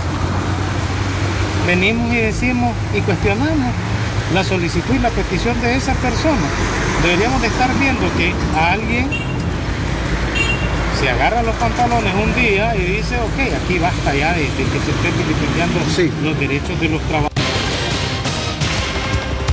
venimos 1.66 2.12
y 2.12 2.16
decimos 2.16 2.74
y 2.94 3.01
cuestionamos 3.01 3.72
la 4.34 4.42
solicitud 4.42 4.94
y 4.94 4.99
la 4.99 5.11
petición 5.11 5.61
de 5.62 5.76
esa 5.76 5.94
persona. 5.94 6.47
Deberíamos 7.03 7.40
de 7.40 7.47
estar 7.47 7.72
viendo 7.78 8.03
que 8.16 8.32
alguien 8.59 9.09
se 11.01 11.11
agarra 11.11 11.42
los 11.42 11.55
pantalones 11.57 12.12
un 12.14 12.34
día 12.34 12.74
y 12.74 12.97
dice, 12.97 13.16
ok, 13.20 13.55
aquí 13.62 13.78
basta 13.78 14.14
ya 14.14 14.32
de, 14.32 14.42
que 14.42 14.80
se 14.84 14.90
estén 14.90 15.12
vilipendiando 15.18 15.78
los 16.24 16.40
derechos 16.40 16.80
de 16.80 16.88
los 16.88 17.01
trabajadores. 17.03 17.36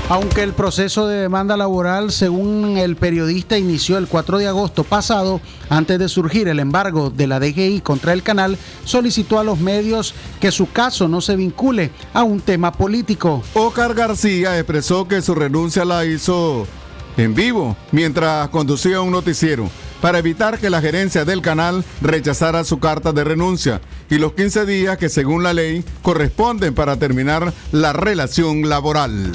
Aunque 0.10 0.44
el 0.44 0.54
proceso 0.54 1.08
de 1.08 1.22
demanda 1.22 1.56
laboral, 1.56 2.12
según 2.12 2.78
el 2.78 2.98
periodista, 2.98 3.58
inició 3.58 3.98
el 3.98 4.08
4 4.08 4.38
de 4.38 4.48
agosto 4.48 4.84
pasado, 4.84 5.40
antes 5.70 5.98
de 5.98 6.10
surgir 6.10 6.50
el 6.50 6.60
embargo 6.60 7.10
de 7.10 7.26
la 7.26 7.40
DGI 7.40 7.80
contra 7.82 8.12
el 8.12 8.22
canal, 8.22 8.58
solicitó 8.84 9.40
a 9.40 9.46
los 9.46 9.60
medios 9.60 10.14
que 10.42 10.52
su 10.52 10.70
caso 10.70 11.08
no 11.08 11.22
se 11.22 11.38
vincule 11.38 11.90
a 12.14 12.24
un 12.24 12.42
tema 12.42 12.74
político. 12.74 13.42
Oscar 13.54 13.94
García 13.94 14.60
expresó 14.60 15.08
que 15.08 15.22
su 15.22 15.36
renuncia 15.36 15.86
la 15.86 16.06
hizo 16.06 16.68
en 17.16 17.34
vivo 17.34 17.78
mientras 17.92 18.50
conducía 18.50 19.00
un 19.00 19.12
noticiero 19.12 19.70
para 20.02 20.20
evitar 20.20 20.60
que 20.60 20.70
la 20.70 20.82
gerencia 20.82 21.24
del 21.24 21.42
canal 21.42 21.86
rechazara 22.02 22.66
su 22.66 22.80
carta 22.80 23.14
de 23.14 23.24
renuncia 23.24 23.80
y 24.10 24.18
los 24.18 24.34
15 24.34 24.66
días 24.66 24.98
que 24.98 25.08
según 25.08 25.44
la 25.44 25.54
ley 25.54 25.86
corresponden 26.02 26.74
para 26.74 26.98
terminar 26.98 27.54
la 27.72 27.94
relación 27.94 28.68
laboral 28.68 29.32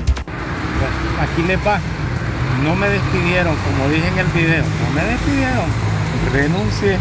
aquí 1.20 1.43
le 1.47 1.57
va. 1.57 1.81
No 2.64 2.74
me 2.74 2.89
despidieron, 2.89 3.55
como 3.57 3.89
dije 3.89 4.09
en 4.09 4.18
el 4.18 4.26
video. 4.29 4.64
No 4.64 4.95
me 4.95 5.05
despidieron. 5.09 5.66
Renuncié. 6.33 6.97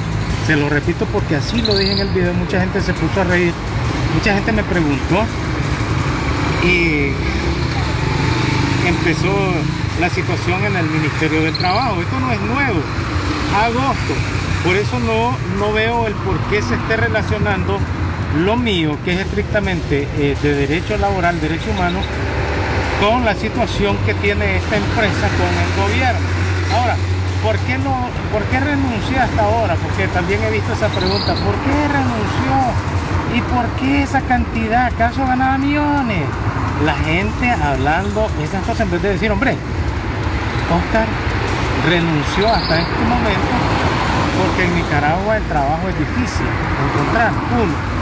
Se 0.45 0.55
lo 0.55 0.69
repito 0.69 1.05
porque 1.07 1.36
así 1.36 1.61
lo 1.61 1.75
dije 1.75 1.93
en 1.93 1.99
el 1.99 2.09
video. 2.09 2.34
Mucha 2.34 2.59
gente 2.59 2.82
se 2.82 2.93
puso 2.93 3.21
a 3.21 3.23
reír. 3.23 3.53
Mucha 4.13 4.34
gente 4.34 4.51
me 4.51 4.63
preguntó. 4.63 5.25
Y 6.63 7.11
empezó 8.88 9.34
la 9.99 10.09
situación 10.09 10.63
en 10.65 10.75
el 10.75 10.86
Ministerio 10.86 11.41
del 11.43 11.57
Trabajo. 11.57 12.01
Esto 12.01 12.19
no 12.19 12.32
es 12.32 12.41
nuevo. 12.41 12.82
Agosto. 13.55 14.13
Por 14.63 14.75
eso 14.75 14.99
no, 14.99 15.36
no 15.59 15.73
veo 15.73 16.07
el 16.07 16.13
por 16.13 16.38
qué 16.49 16.61
se 16.61 16.75
esté 16.75 16.97
relacionando 16.97 17.80
lo 18.43 18.57
mío, 18.57 18.97
que 19.05 19.13
es 19.13 19.19
estrictamente 19.19 20.07
eh, 20.17 20.36
de 20.41 20.53
derecho 20.53 20.97
laboral, 20.97 21.39
derecho 21.39 21.71
humano, 21.71 21.99
con 23.00 23.26
la 23.26 23.36
situación 23.36 23.98
que 24.06 24.14
tiene 24.16 24.58
esta 24.58 24.78
empresa 24.78 25.28
con 25.38 25.52
el 25.54 25.89
gobierno. 25.89 26.20
Ahora, 26.76 26.95
¿por 27.43 27.58
qué, 27.60 27.78
no, 27.78 28.10
¿por 28.32 28.43
qué 28.43 28.60
renunció 28.60 29.22
hasta 29.22 29.43
ahora? 29.43 29.76
Porque 29.76 30.08
también 30.08 30.41
he 30.43 30.52
visto 30.52 30.74
esa 30.74 30.88
pregunta, 30.89 31.34
¿por 31.36 31.56
qué 31.56 31.88
renunció? 31.88 32.54
¿Y 33.36 33.41
por 33.41 33.66
qué 33.80 34.04
esa 34.04 34.22
cantidad? 34.22 34.88
¿Acaso 34.88 35.26
ganaba 35.26 35.58
millones? 35.58 36.24
La 36.86 36.95
gente 36.95 37.50
hablando 37.52 38.30
esas 38.41 38.62
cosas 38.62 38.82
en 38.82 38.91
vez 38.91 39.02
de 39.02 39.10
decir, 39.10 39.32
hombre, 39.32 39.56
Oscar 40.72 41.06
renunció 41.88 42.48
hasta 42.48 42.80
este 42.80 43.04
momento 43.08 43.78
porque 44.38 44.66
en 44.66 44.76
Nicaragua 44.76 45.38
el 45.38 45.43
trabajo 45.43 45.89
es 45.89 45.98
difícil 45.98 46.45
encontrar 46.93 47.32
uno 47.58 47.98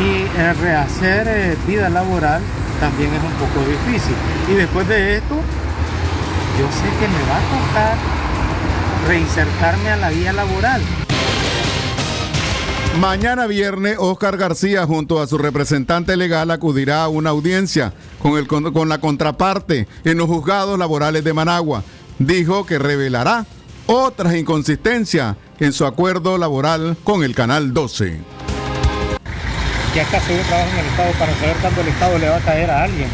y 0.00 0.26
rehacer 0.62 1.26
eh, 1.28 1.56
vida 1.66 1.88
laboral 1.88 2.40
también 2.80 3.12
es 3.14 3.22
un 3.22 3.32
poco 3.32 3.60
difícil. 3.68 4.14
Y 4.50 4.54
después 4.54 4.88
de 4.88 5.18
esto, 5.18 5.36
yo 6.58 6.66
sé 6.72 6.88
que 6.98 7.08
me 7.08 7.22
va 7.28 7.36
a 7.36 7.50
costar 7.58 7.98
reinsertarme 9.06 9.90
a 9.90 9.96
la 9.96 10.10
vía 10.10 10.32
laboral. 10.32 10.82
Mañana 12.98 13.46
viernes, 13.46 13.96
Oscar 13.98 14.36
García 14.36 14.84
junto 14.84 15.22
a 15.22 15.26
su 15.26 15.38
representante 15.38 16.16
legal 16.16 16.50
acudirá 16.50 17.04
a 17.04 17.08
una 17.08 17.30
audiencia 17.30 17.92
con, 18.20 18.36
el, 18.36 18.48
con 18.48 18.88
la 18.88 18.98
contraparte 18.98 19.86
en 20.04 20.18
los 20.18 20.26
juzgados 20.26 20.78
laborales 20.78 21.22
de 21.22 21.32
Managua. 21.32 21.84
Dijo 22.18 22.66
que 22.66 22.78
revelará 22.78 23.46
otras 23.86 24.34
inconsistencias 24.34 25.36
en 25.60 25.72
su 25.72 25.86
acuerdo 25.86 26.36
laboral 26.36 26.96
con 27.04 27.22
el 27.22 27.34
Canal 27.34 27.72
12 27.72 28.39
que 29.92 30.00
acaso 30.00 30.32
yo 30.32 30.42
trabajo 30.42 30.70
en 30.72 30.78
el 30.78 30.86
Estado 30.86 31.12
para 31.12 31.34
saber 31.34 31.56
cuándo 31.60 31.80
el 31.80 31.88
Estado 31.88 32.18
le 32.18 32.28
va 32.28 32.36
a 32.36 32.40
caer 32.40 32.70
a 32.70 32.84
alguien. 32.84 33.08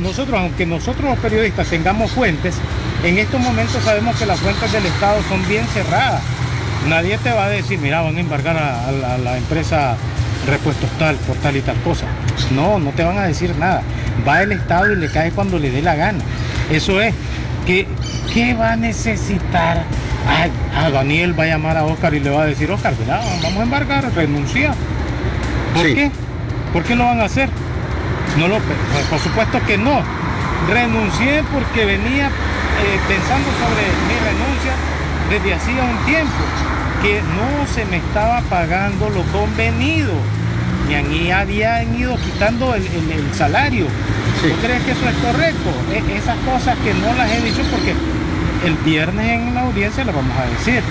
nosotros, 0.00 0.40
aunque 0.40 0.66
nosotros 0.66 1.10
los 1.10 1.18
periodistas 1.18 1.66
tengamos 1.68 2.10
fuentes, 2.10 2.54
en 3.02 3.18
estos 3.18 3.40
momentos 3.40 3.82
sabemos 3.82 4.16
que 4.16 4.26
las 4.26 4.40
fuentes 4.40 4.72
del 4.72 4.86
Estado 4.86 5.22
son 5.28 5.46
bien 5.46 5.66
cerradas. 5.68 6.22
Nadie 6.88 7.18
te 7.18 7.30
va 7.30 7.46
a 7.46 7.48
decir, 7.48 7.78
mira, 7.78 8.00
van 8.00 8.16
a 8.16 8.20
embargar 8.20 8.56
a, 8.56 8.92
la, 8.92 9.36
empresa 9.36 9.96
repuestos 10.46 10.90
tal, 10.98 11.16
por 11.16 11.36
tal 11.36 11.56
y 11.56 11.60
tal 11.60 11.76
cosa. 11.82 12.06
No, 12.50 12.78
no 12.78 12.90
te 12.90 13.02
van 13.02 13.18
a 13.18 13.26
decir 13.26 13.54
nada. 13.56 13.82
Va 14.26 14.42
el 14.42 14.52
Estado 14.52 14.92
y 14.92 14.96
le 14.96 15.10
cae 15.10 15.32
cuando 15.32 15.58
le 15.58 15.70
dé 15.70 15.82
la 15.82 15.96
gana. 15.96 16.22
Eso 16.70 17.00
es, 17.00 17.14
que, 17.66 17.86
¿qué 18.32 18.54
va 18.54 18.72
a 18.72 18.76
necesitar? 18.76 19.84
a 20.74 20.88
Daniel 20.88 21.38
va 21.38 21.44
a 21.44 21.46
llamar 21.48 21.76
a 21.76 21.84
Oscar 21.84 22.14
y 22.14 22.20
le 22.20 22.30
va 22.30 22.44
a 22.44 22.46
decir, 22.46 22.70
Oscar, 22.70 22.94
vamos 23.06 23.60
a 23.60 23.62
embargar, 23.62 24.10
renuncia 24.14 24.74
¿Por 25.74 25.82
qué? 25.82 26.10
¿Por 26.72 26.82
qué 26.84 26.94
lo 26.94 27.04
van 27.04 27.20
a 27.20 27.24
hacer? 27.24 27.48
No 28.38 28.48
lo, 28.48 28.58
pues, 28.58 29.06
por 29.10 29.18
supuesto 29.18 29.58
que 29.66 29.76
no. 29.76 30.02
Renuncié 30.68 31.42
porque 31.52 31.84
venía 31.84 32.28
eh, 32.28 32.98
pensando 33.08 33.50
sobre 33.58 33.84
mi 34.06 34.16
renuncia 34.24 34.72
desde 35.30 35.54
hacía 35.54 35.82
un 35.82 36.04
tiempo, 36.06 36.42
que 37.02 37.20
no 37.22 37.66
se 37.74 37.84
me 37.86 37.96
estaba 37.98 38.40
pagando 38.42 39.10
lo 39.10 39.22
convenido. 39.24 40.12
Y 40.88 40.94
ahí 40.94 41.30
habían 41.30 41.98
ido 41.98 42.16
quitando 42.16 42.74
el, 42.74 42.84
salario. 43.34 43.86
¿Tú 44.42 44.54
crees 44.62 44.82
que 44.82 44.92
eso 44.92 45.08
es 45.08 45.16
correcto? 45.16 45.70
E, 45.92 46.18
esas 46.18 46.36
cosas 46.38 46.76
que 46.84 46.92
no 46.94 47.14
las 47.14 47.30
he 47.30 47.40
dicho 47.40 47.62
porque 47.70 47.94
el 48.66 48.74
viernes 48.84 49.26
en 49.26 49.54
la 49.54 49.62
audiencia 49.62 50.04
las 50.04 50.14
vamos 50.14 50.36
a 50.36 50.46
decir. 50.46 50.82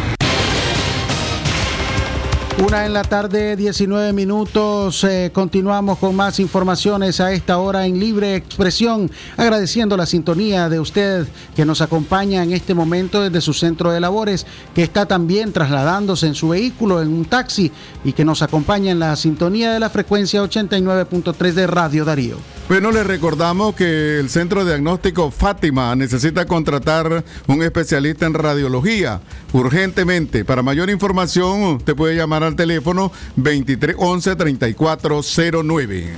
Una 2.59 2.85
en 2.85 2.93
la 2.93 3.01
tarde, 3.01 3.55
19 3.55 4.13
minutos. 4.13 5.03
Eh, 5.03 5.31
continuamos 5.33 5.97
con 5.97 6.15
más 6.15 6.39
informaciones 6.39 7.19
a 7.19 7.31
esta 7.31 7.57
hora 7.57 7.87
en 7.87 7.99
Libre 7.99 8.35
Expresión. 8.35 9.09
Agradeciendo 9.35 9.97
la 9.97 10.05
sintonía 10.05 10.69
de 10.69 10.79
usted 10.79 11.27
que 11.55 11.65
nos 11.65 11.81
acompaña 11.81 12.43
en 12.43 12.53
este 12.53 12.75
momento 12.75 13.21
desde 13.21 13.41
su 13.41 13.53
centro 13.53 13.91
de 13.91 13.99
labores, 13.99 14.45
que 14.75 14.83
está 14.83 15.07
también 15.07 15.51
trasladándose 15.51 16.27
en 16.27 16.35
su 16.35 16.49
vehículo, 16.49 17.01
en 17.01 17.07
un 17.09 17.25
taxi, 17.25 17.71
y 18.03 18.13
que 18.13 18.23
nos 18.23 18.43
acompaña 18.43 18.91
en 18.91 18.99
la 18.99 19.15
sintonía 19.15 19.73
de 19.73 19.79
la 19.79 19.89
frecuencia 19.89 20.43
89.3 20.43 21.53
de 21.53 21.67
Radio 21.67 22.05
Darío. 22.05 22.37
Bueno, 22.69 22.91
les 22.91 23.05
recordamos 23.05 23.75
que 23.75 24.19
el 24.19 24.29
Centro 24.29 24.63
Diagnóstico 24.63 25.31
Fátima 25.31 25.95
necesita 25.95 26.45
contratar 26.45 27.23
un 27.47 27.61
especialista 27.61 28.25
en 28.25 28.33
radiología 28.33 29.19
urgentemente. 29.51 30.45
Para 30.45 30.63
mayor 30.63 30.89
información, 30.89 31.79
te 31.79 31.93
puede 31.93 32.15
llamar 32.15 32.43
al 32.43 32.55
teléfono 32.55 33.11
2311 33.35 34.35
3409. 34.37 36.13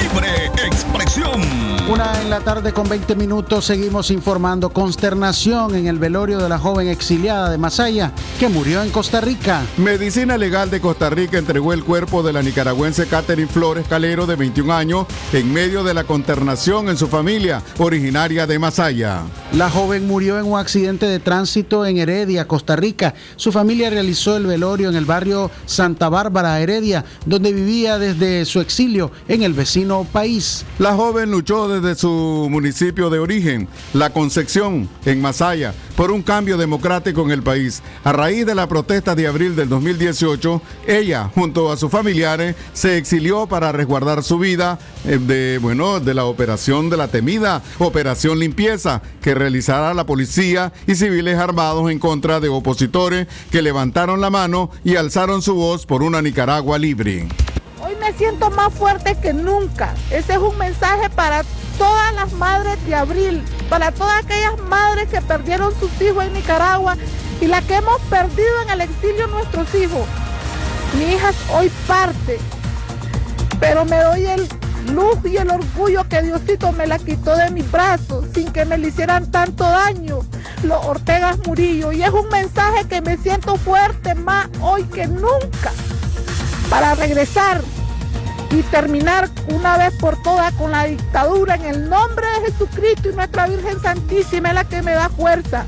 Libre 0.00 0.46
expresión. 0.64 1.40
Una 1.88 2.20
en 2.20 2.30
la 2.30 2.40
tarde 2.40 2.72
con 2.72 2.88
20 2.88 3.14
minutos 3.14 3.64
seguimos 3.64 4.10
informando 4.10 4.70
consternación 4.70 5.76
en 5.76 5.86
el 5.86 5.98
velorio 5.98 6.38
de 6.38 6.48
la 6.48 6.58
joven 6.58 6.88
exiliada 6.88 7.48
de 7.48 7.58
Masaya 7.58 8.12
que 8.40 8.48
murió 8.48 8.82
en 8.82 8.90
Costa 8.90 9.20
Rica. 9.20 9.62
Medicina 9.76 10.36
Legal 10.36 10.68
de 10.68 10.80
Costa 10.80 11.10
Rica 11.10 11.38
entregó 11.38 11.72
el 11.72 11.84
cuerpo 11.84 12.24
de 12.24 12.32
la 12.32 12.42
nicaragüense 12.42 13.06
Catherine 13.06 13.48
Flores 13.48 13.86
Calero 13.88 14.26
de 14.26 14.34
21 14.34 14.74
años 14.74 15.06
en 15.32 15.52
medio 15.52 15.84
de 15.84 15.94
la 15.94 16.04
consternación 16.04 16.88
en 16.88 16.96
su 16.96 17.06
familia 17.06 17.62
originaria 17.78 18.46
de 18.46 18.58
Masaya. 18.58 19.22
La 19.52 19.70
joven 19.70 20.08
murió 20.08 20.40
en 20.40 20.46
un 20.46 20.58
accidente 20.58 21.06
de 21.06 21.20
tránsito 21.20 21.86
en 21.86 21.98
Heredia, 21.98 22.48
Costa 22.48 22.74
Rica. 22.74 23.14
Su 23.36 23.52
familia 23.52 23.90
realizó 23.90 24.36
el 24.36 24.46
velorio 24.46 24.88
en 24.88 24.96
el 24.96 25.04
barrio 25.04 25.52
Santa 25.66 26.08
Bárbara, 26.08 26.60
Heredia, 26.60 27.04
donde 27.26 27.52
vivía 27.52 27.98
desde 27.98 28.44
su 28.44 28.60
exilio 28.60 29.12
en 29.28 29.44
el 29.44 29.52
vecino 29.52 29.65
país. 30.12 30.64
La 30.78 30.94
joven 30.94 31.30
luchó 31.30 31.68
desde 31.68 31.98
su 31.98 32.48
municipio 32.50 33.10
de 33.10 33.18
origen, 33.18 33.68
La 33.92 34.10
Concepción, 34.10 34.88
en 35.04 35.20
Masaya, 35.20 35.74
por 35.96 36.10
un 36.10 36.22
cambio 36.22 36.56
democrático 36.56 37.22
en 37.22 37.30
el 37.30 37.42
país. 37.42 37.82
A 38.04 38.12
raíz 38.12 38.46
de 38.46 38.54
la 38.54 38.68
protesta 38.68 39.14
de 39.14 39.26
abril 39.26 39.56
del 39.56 39.68
2018, 39.68 40.62
ella, 40.86 41.30
junto 41.34 41.72
a 41.72 41.76
sus 41.76 41.90
familiares, 41.90 42.54
se 42.72 42.96
exilió 42.96 43.46
para 43.46 43.72
resguardar 43.72 44.22
su 44.22 44.38
vida 44.38 44.78
eh, 45.04 45.18
de, 45.18 45.58
bueno, 45.58 46.00
de 46.00 46.14
la 46.14 46.26
operación 46.26 46.88
de 46.88 46.96
la 46.96 47.08
temida 47.08 47.62
Operación 47.78 48.38
Limpieza, 48.38 49.02
que 49.20 49.34
realizará 49.34 49.94
la 49.94 50.06
policía 50.06 50.72
y 50.86 50.94
civiles 50.94 51.38
armados 51.38 51.90
en 51.90 51.98
contra 51.98 52.40
de 52.40 52.48
opositores 52.48 53.26
que 53.50 53.62
levantaron 53.62 54.20
la 54.20 54.30
mano 54.30 54.70
y 54.84 54.96
alzaron 54.96 55.42
su 55.42 55.54
voz 55.54 55.86
por 55.86 56.02
una 56.02 56.22
Nicaragua 56.22 56.78
libre. 56.78 57.26
Me 58.06 58.12
siento 58.12 58.50
más 58.50 58.72
fuerte 58.72 59.16
que 59.20 59.32
nunca. 59.32 59.92
Ese 60.10 60.34
es 60.34 60.38
un 60.38 60.56
mensaje 60.58 61.10
para 61.10 61.42
todas 61.76 62.14
las 62.14 62.32
madres 62.34 62.78
de 62.86 62.94
abril, 62.94 63.42
para 63.68 63.90
todas 63.90 64.22
aquellas 64.22 64.56
madres 64.68 65.08
que 65.08 65.20
perdieron 65.20 65.74
sus 65.80 65.90
hijos 66.00 66.24
en 66.24 66.32
Nicaragua 66.34 66.96
y 67.40 67.46
las 67.46 67.64
que 67.64 67.74
hemos 67.74 68.00
perdido 68.02 68.62
en 68.62 68.70
el 68.70 68.82
exilio 68.82 69.26
nuestros 69.26 69.74
hijos. 69.74 70.06
Mi 70.96 71.14
hija 71.14 71.32
hoy 71.52 71.68
parte, 71.88 72.38
pero 73.58 73.84
me 73.84 73.98
doy 74.00 74.26
el 74.26 74.48
luz 74.94 75.18
y 75.24 75.36
el 75.38 75.50
orgullo 75.50 76.08
que 76.08 76.22
Diosito 76.22 76.70
me 76.70 76.86
la 76.86 77.00
quitó 77.00 77.36
de 77.36 77.50
mis 77.50 77.68
brazos 77.72 78.24
sin 78.32 78.52
que 78.52 78.64
me 78.64 78.78
le 78.78 78.88
hicieran 78.88 79.32
tanto 79.32 79.64
daño 79.64 80.20
los 80.62 80.86
Ortegas 80.86 81.38
Murillo. 81.44 81.90
Y 81.90 82.04
es 82.04 82.10
un 82.10 82.28
mensaje 82.28 82.84
que 82.84 83.00
me 83.00 83.16
siento 83.16 83.56
fuerte 83.56 84.14
más 84.14 84.46
hoy 84.60 84.84
que 84.84 85.08
nunca 85.08 85.72
para 86.70 86.94
regresar 86.94 87.62
y 88.50 88.62
terminar 88.62 89.28
una 89.48 89.76
vez 89.76 89.94
por 89.94 90.20
todas 90.22 90.52
con 90.54 90.70
la 90.70 90.84
dictadura 90.84 91.56
en 91.56 91.64
el 91.64 91.88
nombre 91.88 92.26
de 92.26 92.52
Jesucristo 92.52 93.10
y 93.10 93.14
nuestra 93.14 93.46
Virgen 93.46 93.80
Santísima 93.80 94.48
es 94.48 94.54
la 94.54 94.64
que 94.64 94.82
me 94.82 94.92
da 94.92 95.08
fuerza. 95.08 95.64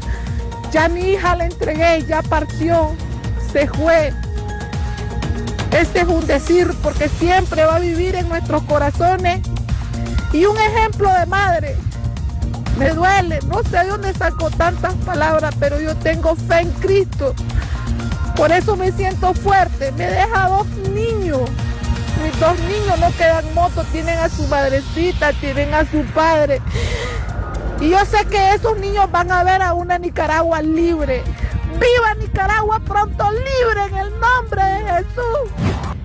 Ya 0.70 0.88
mi 0.88 1.00
hija 1.00 1.34
la 1.36 1.46
entregué, 1.46 2.04
ya 2.06 2.22
partió, 2.22 2.94
se 3.52 3.66
fue. 3.68 4.12
Este 5.70 6.00
es 6.00 6.08
un 6.08 6.26
decir 6.26 6.72
porque 6.82 7.08
siempre 7.08 7.64
va 7.64 7.76
a 7.76 7.80
vivir 7.80 8.14
en 8.14 8.28
nuestros 8.28 8.62
corazones. 8.64 9.40
Y 10.32 10.44
un 10.44 10.56
ejemplo 10.58 11.12
de 11.12 11.26
madre. 11.26 11.76
Me 12.78 12.90
duele, 12.90 13.40
no 13.48 13.62
sé 13.64 13.78
de 13.78 13.86
dónde 13.86 14.14
saco 14.14 14.50
tantas 14.50 14.94
palabras, 14.94 15.54
pero 15.58 15.80
yo 15.80 15.96
tengo 15.96 16.36
fe 16.36 16.60
en 16.60 16.70
Cristo. 16.72 17.34
Por 18.36 18.52
eso 18.52 18.76
me 18.76 18.92
siento 18.92 19.34
fuerte. 19.34 19.90
Me 19.92 20.06
deja 20.06 20.48
dos 20.48 20.66
niños 20.92 21.40
dos 22.40 22.58
niños 22.60 22.98
no 23.00 23.10
quedan 23.16 23.54
motos, 23.54 23.86
tienen 23.86 24.18
a 24.18 24.28
su 24.28 24.46
madrecita, 24.48 25.32
tienen 25.34 25.72
a 25.74 25.84
su 25.84 26.02
padre. 26.14 26.60
Y 27.80 27.90
yo 27.90 28.04
sé 28.04 28.24
que 28.26 28.54
esos 28.54 28.78
niños 28.78 29.10
van 29.10 29.30
a 29.30 29.44
ver 29.44 29.62
a 29.62 29.72
una 29.72 29.98
Nicaragua 29.98 30.62
libre. 30.62 31.22
¡Viva 31.74 32.14
Nicaragua 32.18 32.80
pronto 32.80 33.24
libre 33.30 33.84
en 33.90 33.96
el 33.98 34.10
nombre 34.20 34.62
de 34.62 35.04
Jesús! 35.04 35.97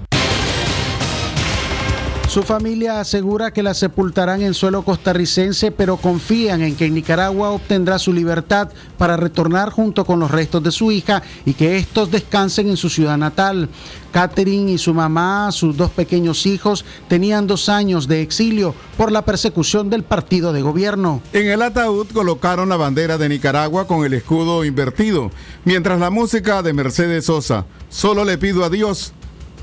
Su 2.33 2.41
familia 2.41 2.99
asegura 2.99 3.53
que 3.53 3.61
la 3.61 3.75
sepultarán 3.75 4.41
en 4.41 4.55
suelo 4.55 4.81
costarricense, 4.81 5.69
pero 5.69 5.97
confían 5.97 6.63
en 6.63 6.75
que 6.75 6.89
Nicaragua 6.89 7.51
obtendrá 7.51 7.99
su 7.99 8.11
libertad 8.11 8.69
para 8.97 9.17
retornar 9.17 9.69
junto 9.69 10.03
con 10.03 10.19
los 10.19 10.31
restos 10.31 10.63
de 10.63 10.71
su 10.71 10.91
hija 10.91 11.21
y 11.45 11.53
que 11.53 11.77
estos 11.77 12.09
descansen 12.09 12.69
en 12.69 12.77
su 12.77 12.89
ciudad 12.89 13.19
natal. 13.19 13.69
Catherine 14.11 14.71
y 14.71 14.79
su 14.79 14.95
mamá, 14.95 15.51
sus 15.51 15.77
dos 15.77 15.91
pequeños 15.91 16.47
hijos, 16.47 16.85
tenían 17.07 17.45
dos 17.45 17.69
años 17.69 18.07
de 18.07 18.23
exilio 18.23 18.73
por 18.97 19.11
la 19.11 19.23
persecución 19.25 19.91
del 19.91 20.01
partido 20.01 20.53
de 20.53 20.63
gobierno. 20.63 21.21
En 21.33 21.51
el 21.51 21.61
ataúd 21.61 22.07
colocaron 22.13 22.67
la 22.67 22.77
bandera 22.77 23.19
de 23.19 23.29
Nicaragua 23.29 23.85
con 23.85 24.05
el 24.05 24.13
escudo 24.15 24.65
invertido, 24.65 25.29
mientras 25.65 25.99
la 25.99 26.09
música 26.09 26.63
de 26.63 26.73
Mercedes 26.73 27.25
Sosa, 27.25 27.67
Solo 27.89 28.25
le 28.25 28.39
pido 28.39 28.65
a 28.65 28.71
Dios, 28.71 29.13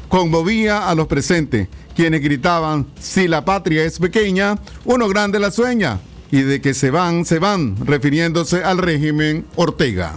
conmovía 0.08 0.88
a 0.88 0.94
los 0.94 1.08
presentes 1.08 1.66
quienes 2.00 2.22
gritaban, 2.22 2.86
si 2.98 3.28
la 3.28 3.44
patria 3.44 3.84
es 3.84 3.98
pequeña, 3.98 4.56
uno 4.86 5.06
grande 5.06 5.38
la 5.38 5.50
sueña, 5.50 5.98
y 6.30 6.40
de 6.40 6.62
que 6.62 6.72
se 6.72 6.90
van, 6.90 7.26
se 7.26 7.38
van, 7.38 7.76
refiriéndose 7.84 8.64
al 8.64 8.78
régimen 8.78 9.44
Ortega. 9.54 10.14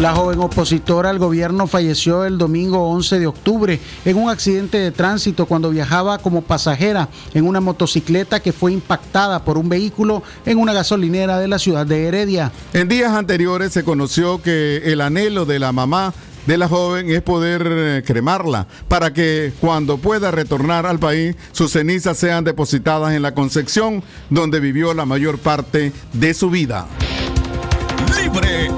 La 0.00 0.14
joven 0.14 0.40
opositora 0.40 1.10
al 1.10 1.20
gobierno 1.20 1.68
falleció 1.68 2.24
el 2.24 2.38
domingo 2.38 2.88
11 2.88 3.20
de 3.20 3.26
octubre 3.28 3.80
en 4.04 4.16
un 4.16 4.30
accidente 4.30 4.78
de 4.78 4.90
tránsito 4.90 5.46
cuando 5.46 5.70
viajaba 5.70 6.18
como 6.18 6.42
pasajera 6.42 7.08
en 7.34 7.46
una 7.46 7.60
motocicleta 7.60 8.40
que 8.40 8.52
fue 8.52 8.72
impactada 8.72 9.44
por 9.44 9.58
un 9.58 9.68
vehículo 9.68 10.24
en 10.44 10.58
una 10.58 10.72
gasolinera 10.72 11.38
de 11.38 11.48
la 11.48 11.58
ciudad 11.58 11.84
de 11.84 12.06
Heredia. 12.06 12.50
En 12.72 12.88
días 12.88 13.12
anteriores 13.12 13.72
se 13.72 13.82
conoció 13.84 14.40
que 14.42 14.82
el 14.86 15.00
anhelo 15.00 15.46
de 15.46 15.58
la 15.58 15.72
mamá 15.72 16.14
de 16.48 16.56
la 16.56 16.66
joven 16.66 17.10
es 17.10 17.20
poder 17.20 17.62
eh, 17.66 18.02
cremarla 18.06 18.66
para 18.88 19.12
que 19.12 19.52
cuando 19.60 19.98
pueda 19.98 20.30
retornar 20.30 20.86
al 20.86 20.98
país 20.98 21.36
sus 21.52 21.72
cenizas 21.72 22.16
sean 22.16 22.42
depositadas 22.42 23.12
en 23.12 23.20
la 23.20 23.34
Concepción 23.34 24.02
donde 24.30 24.58
vivió 24.58 24.94
la 24.94 25.04
mayor 25.04 25.38
parte 25.38 25.92
de 26.14 26.32
su 26.32 26.48
vida. 26.48 26.86
Libre. 28.18 28.70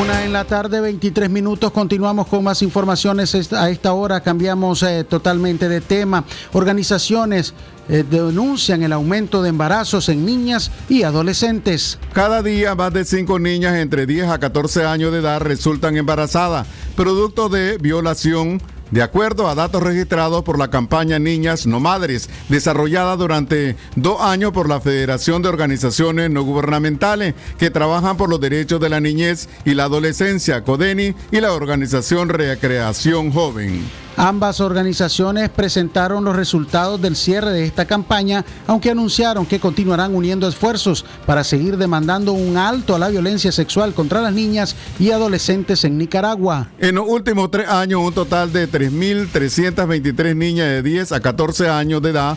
Una 0.00 0.24
en 0.24 0.32
la 0.32 0.44
tarde, 0.44 0.80
23 0.80 1.28
minutos. 1.28 1.72
Continuamos 1.72 2.28
con 2.28 2.44
más 2.44 2.62
informaciones 2.62 3.52
a 3.52 3.68
esta 3.68 3.92
hora. 3.92 4.20
Cambiamos 4.20 4.84
eh, 4.84 5.02
totalmente 5.02 5.68
de 5.68 5.80
tema. 5.80 6.24
Organizaciones 6.52 7.52
eh, 7.88 8.04
denuncian 8.08 8.84
el 8.84 8.92
aumento 8.92 9.42
de 9.42 9.48
embarazos 9.48 10.08
en 10.08 10.24
niñas 10.24 10.70
y 10.88 11.02
adolescentes. 11.02 11.98
Cada 12.12 12.42
día 12.42 12.76
más 12.76 12.92
de 12.92 13.04
5 13.04 13.40
niñas 13.40 13.74
entre 13.74 14.06
10 14.06 14.28
a 14.28 14.38
14 14.38 14.84
años 14.84 15.10
de 15.10 15.18
edad 15.18 15.40
resultan 15.40 15.96
embarazadas, 15.96 16.68
producto 16.94 17.48
de 17.48 17.78
violación 17.78 18.62
de 18.90 19.02
acuerdo 19.02 19.48
a 19.48 19.54
datos 19.54 19.82
registrados 19.82 20.42
por 20.44 20.58
la 20.58 20.68
campaña 20.68 21.18
Niñas 21.18 21.66
No 21.66 21.80
Madres, 21.80 22.28
desarrollada 22.48 23.16
durante 23.16 23.76
dos 23.96 24.20
años 24.20 24.52
por 24.52 24.68
la 24.68 24.80
Federación 24.80 25.42
de 25.42 25.48
Organizaciones 25.48 26.30
No 26.30 26.42
Gubernamentales 26.42 27.34
que 27.58 27.70
trabajan 27.70 28.16
por 28.16 28.30
los 28.30 28.40
derechos 28.40 28.80
de 28.80 28.88
la 28.88 29.00
niñez 29.00 29.48
y 29.64 29.74
la 29.74 29.84
adolescencia, 29.84 30.64
CODENI, 30.64 31.14
y 31.30 31.40
la 31.40 31.52
organización 31.52 32.28
Recreación 32.28 33.30
Joven. 33.32 34.07
Ambas 34.20 34.60
organizaciones 34.60 35.48
presentaron 35.48 36.24
los 36.24 36.34
resultados 36.34 37.00
del 37.00 37.14
cierre 37.14 37.52
de 37.52 37.64
esta 37.64 37.84
campaña, 37.84 38.44
aunque 38.66 38.90
anunciaron 38.90 39.46
que 39.46 39.60
continuarán 39.60 40.12
uniendo 40.12 40.48
esfuerzos 40.48 41.04
para 41.24 41.44
seguir 41.44 41.76
demandando 41.76 42.32
un 42.32 42.56
alto 42.56 42.96
a 42.96 42.98
la 42.98 43.10
violencia 43.10 43.52
sexual 43.52 43.94
contra 43.94 44.20
las 44.20 44.32
niñas 44.32 44.74
y 44.98 45.12
adolescentes 45.12 45.84
en 45.84 45.98
Nicaragua. 45.98 46.66
En 46.80 46.96
los 46.96 47.06
últimos 47.06 47.48
tres 47.52 47.68
años, 47.68 48.00
un 48.02 48.12
total 48.12 48.52
de 48.52 48.68
3.323 48.68 50.34
niñas 50.34 50.66
de 50.66 50.82
10 50.82 51.12
a 51.12 51.20
14 51.20 51.68
años 51.68 52.02
de 52.02 52.10
edad 52.10 52.36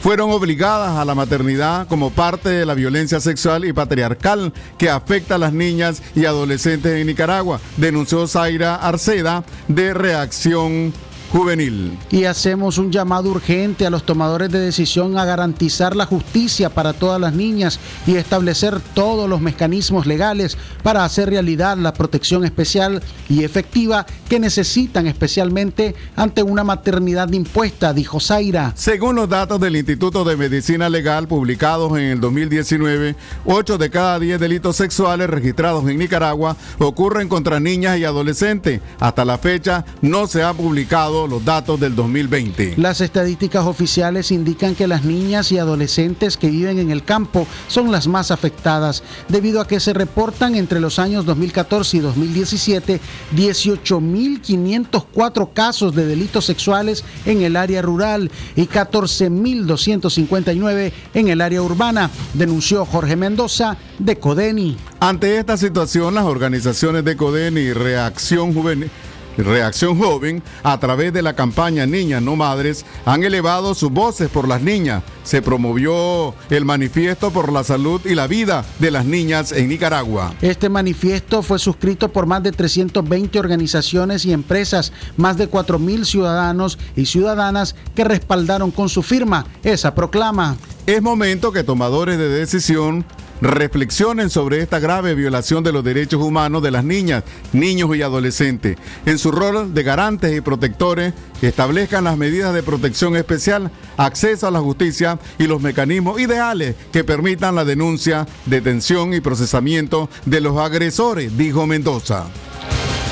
fueron 0.00 0.32
obligadas 0.32 0.98
a 0.98 1.04
la 1.04 1.14
maternidad 1.14 1.86
como 1.86 2.10
parte 2.10 2.48
de 2.48 2.66
la 2.66 2.74
violencia 2.74 3.20
sexual 3.20 3.64
y 3.64 3.72
patriarcal 3.72 4.52
que 4.76 4.90
afecta 4.90 5.36
a 5.36 5.38
las 5.38 5.52
niñas 5.52 6.02
y 6.16 6.24
adolescentes 6.24 7.00
en 7.00 7.06
Nicaragua, 7.06 7.60
denunció 7.76 8.26
Zaira 8.26 8.74
Arceda 8.74 9.44
de 9.68 9.94
Reacción 9.94 10.92
juvenil. 11.32 11.98
Y 12.10 12.24
hacemos 12.24 12.76
un 12.76 12.92
llamado 12.92 13.30
urgente 13.30 13.86
a 13.86 13.90
los 13.90 14.04
tomadores 14.04 14.50
de 14.50 14.60
decisión 14.60 15.16
a 15.16 15.24
garantizar 15.24 15.96
la 15.96 16.04
justicia 16.04 16.68
para 16.68 16.92
todas 16.92 17.18
las 17.20 17.32
niñas 17.32 17.80
y 18.06 18.16
establecer 18.16 18.80
todos 18.94 19.28
los 19.28 19.40
mecanismos 19.40 20.06
legales 20.06 20.58
para 20.82 21.04
hacer 21.04 21.30
realidad 21.30 21.78
la 21.78 21.94
protección 21.94 22.44
especial 22.44 23.02
y 23.30 23.44
efectiva 23.44 24.04
que 24.28 24.38
necesitan 24.38 25.06
especialmente 25.06 25.94
ante 26.16 26.42
una 26.42 26.64
maternidad 26.64 27.32
impuesta, 27.32 27.94
dijo 27.94 28.20
Zaira. 28.20 28.72
Según 28.76 29.16
los 29.16 29.28
datos 29.28 29.58
del 29.60 29.76
Instituto 29.76 30.24
de 30.24 30.36
Medicina 30.36 30.90
Legal 30.90 31.28
publicados 31.28 31.92
en 31.98 32.04
el 32.04 32.20
2019, 32.20 33.16
8 33.46 33.78
de 33.78 33.90
cada 33.90 34.18
10 34.18 34.38
delitos 34.38 34.76
sexuales 34.76 35.30
registrados 35.30 35.88
en 35.88 35.98
Nicaragua 35.98 36.56
ocurren 36.78 37.28
contra 37.28 37.58
niñas 37.58 37.98
y 37.98 38.04
adolescentes. 38.04 38.80
Hasta 39.00 39.24
la 39.24 39.38
fecha 39.38 39.84
no 40.02 40.26
se 40.26 40.42
ha 40.42 40.52
publicado 40.52 41.21
los 41.28 41.44
datos 41.44 41.78
del 41.80 41.94
2020. 41.94 42.74
Las 42.76 43.00
estadísticas 43.00 43.66
oficiales 43.66 44.30
indican 44.30 44.74
que 44.74 44.86
las 44.86 45.04
niñas 45.04 45.52
y 45.52 45.58
adolescentes 45.58 46.36
que 46.36 46.50
viven 46.50 46.78
en 46.78 46.90
el 46.90 47.04
campo 47.04 47.46
son 47.68 47.92
las 47.92 48.06
más 48.06 48.30
afectadas, 48.30 49.02
debido 49.28 49.60
a 49.60 49.66
que 49.66 49.80
se 49.80 49.92
reportan 49.92 50.54
entre 50.54 50.80
los 50.80 50.98
años 50.98 51.26
2014 51.26 51.96
y 51.96 52.00
2017 52.00 53.00
18.504 53.34 55.52
casos 55.52 55.94
de 55.94 56.06
delitos 56.06 56.44
sexuales 56.44 57.04
en 57.24 57.42
el 57.42 57.56
área 57.56 57.82
rural 57.82 58.30
y 58.56 58.66
14.259 58.66 60.92
en 61.14 61.28
el 61.28 61.40
área 61.40 61.62
urbana, 61.62 62.10
denunció 62.34 62.84
Jorge 62.84 63.14
Mendoza 63.16 63.78
de 63.98 64.18
Codeni. 64.18 64.76
Ante 65.00 65.38
esta 65.38 65.56
situación, 65.56 66.14
las 66.14 66.24
organizaciones 66.24 67.04
de 67.04 67.16
Codeni 67.16 67.60
y 67.60 67.72
Reacción 67.72 68.52
Juvenil 68.54 68.90
Reacción 69.36 69.98
Joven, 69.98 70.42
a 70.62 70.78
través 70.78 71.12
de 71.12 71.22
la 71.22 71.34
campaña 71.34 71.86
Niñas 71.86 72.22
No 72.22 72.36
Madres, 72.36 72.84
han 73.04 73.22
elevado 73.24 73.74
sus 73.74 73.90
voces 73.90 74.28
por 74.28 74.46
las 74.46 74.62
niñas. 74.62 75.02
Se 75.24 75.40
promovió 75.40 76.34
el 76.50 76.64
manifiesto 76.64 77.30
por 77.30 77.52
la 77.52 77.64
salud 77.64 78.00
y 78.04 78.14
la 78.14 78.26
vida 78.26 78.64
de 78.78 78.90
las 78.90 79.04
niñas 79.04 79.52
en 79.52 79.68
Nicaragua. 79.68 80.34
Este 80.42 80.68
manifiesto 80.68 81.42
fue 81.42 81.58
suscrito 81.58 82.10
por 82.10 82.26
más 82.26 82.42
de 82.42 82.52
320 82.52 83.38
organizaciones 83.38 84.24
y 84.24 84.32
empresas, 84.32 84.92
más 85.16 85.36
de 85.36 85.50
4.000 85.50 86.04
ciudadanos 86.04 86.78
y 86.96 87.06
ciudadanas 87.06 87.74
que 87.94 88.04
respaldaron 88.04 88.70
con 88.70 88.88
su 88.88 89.02
firma 89.02 89.46
esa 89.62 89.94
proclama. 89.94 90.56
Es 90.86 91.00
momento 91.00 91.52
que 91.52 91.62
tomadores 91.62 92.18
de 92.18 92.28
decisión 92.28 93.04
reflexionen 93.40 94.30
sobre 94.30 94.60
esta 94.60 94.80
grave 94.80 95.14
violación 95.14 95.62
de 95.62 95.72
los 95.72 95.84
derechos 95.84 96.20
humanos 96.20 96.60
de 96.60 96.72
las 96.72 96.84
niñas, 96.84 97.22
niños 97.52 97.94
y 97.96 98.02
adolescentes. 98.02 98.76
En 99.06 99.18
su 99.18 99.30
rol 99.30 99.74
de 99.74 99.82
garantes 99.84 100.36
y 100.36 100.40
protectores, 100.40 101.14
establezcan 101.40 102.04
las 102.04 102.16
medidas 102.16 102.52
de 102.52 102.64
protección 102.64 103.14
especial, 103.14 103.70
acceso 103.96 104.48
a 104.48 104.50
la 104.50 104.60
justicia 104.60 105.20
y 105.38 105.46
los 105.46 105.62
mecanismos 105.62 106.20
ideales 106.20 106.74
que 106.92 107.04
permitan 107.04 107.54
la 107.54 107.64
denuncia, 107.64 108.26
detención 108.46 109.14
y 109.14 109.20
procesamiento 109.20 110.08
de 110.24 110.40
los 110.40 110.58
agresores, 110.58 111.36
dijo 111.38 111.66
Mendoza. 111.66 112.26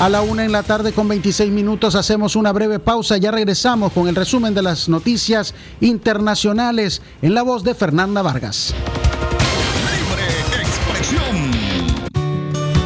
A 0.00 0.08
la 0.08 0.22
una 0.22 0.46
en 0.46 0.50
la 0.50 0.62
tarde 0.62 0.94
con 0.94 1.06
26 1.08 1.52
minutos 1.52 1.94
hacemos 1.94 2.34
una 2.34 2.52
breve 2.52 2.78
pausa. 2.78 3.18
Ya 3.18 3.30
regresamos 3.30 3.92
con 3.92 4.08
el 4.08 4.16
resumen 4.16 4.54
de 4.54 4.62
las 4.62 4.88
noticias 4.88 5.54
internacionales 5.82 7.02
en 7.20 7.34
la 7.34 7.42
voz 7.42 7.62
de 7.64 7.74
Fernanda 7.74 8.22
Vargas. 8.22 8.74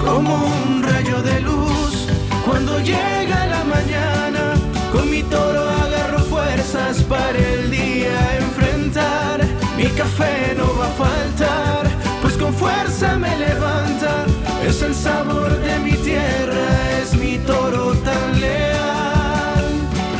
Como 0.05 0.35
un 0.35 0.83
rayo 0.83 1.23
de 1.23 1.41
luz 1.43 2.09
cuando 2.45 2.81
llega 2.81 3.47
la 3.47 3.63
mañana, 3.63 4.55
con 4.91 5.09
mi 5.09 5.23
toro 5.23 5.71
agarro 5.71 6.19
fuerzas 6.19 7.01
para 7.05 7.39
el 7.39 7.71
día 7.71 8.39
enfrentar. 8.39 9.47
Mi 9.77 9.85
café 9.85 10.57
no 10.59 10.77
va 10.77 10.89
a 10.89 10.91
faltar, 10.91 11.87
pues 12.23 12.37
con 12.37 12.53
fuerza 12.53 13.17
me 13.17 13.39
levanta. 13.39 14.34
Es 14.67 14.83
el 14.83 14.95
sabor 14.95 15.51
de 15.61 15.79
mi 15.81 15.93
tierra, 15.93 17.01
es 17.03 17.15
mi 17.15 17.39
toro 17.39 17.95
tan 17.97 18.41
leal. 18.41 19.65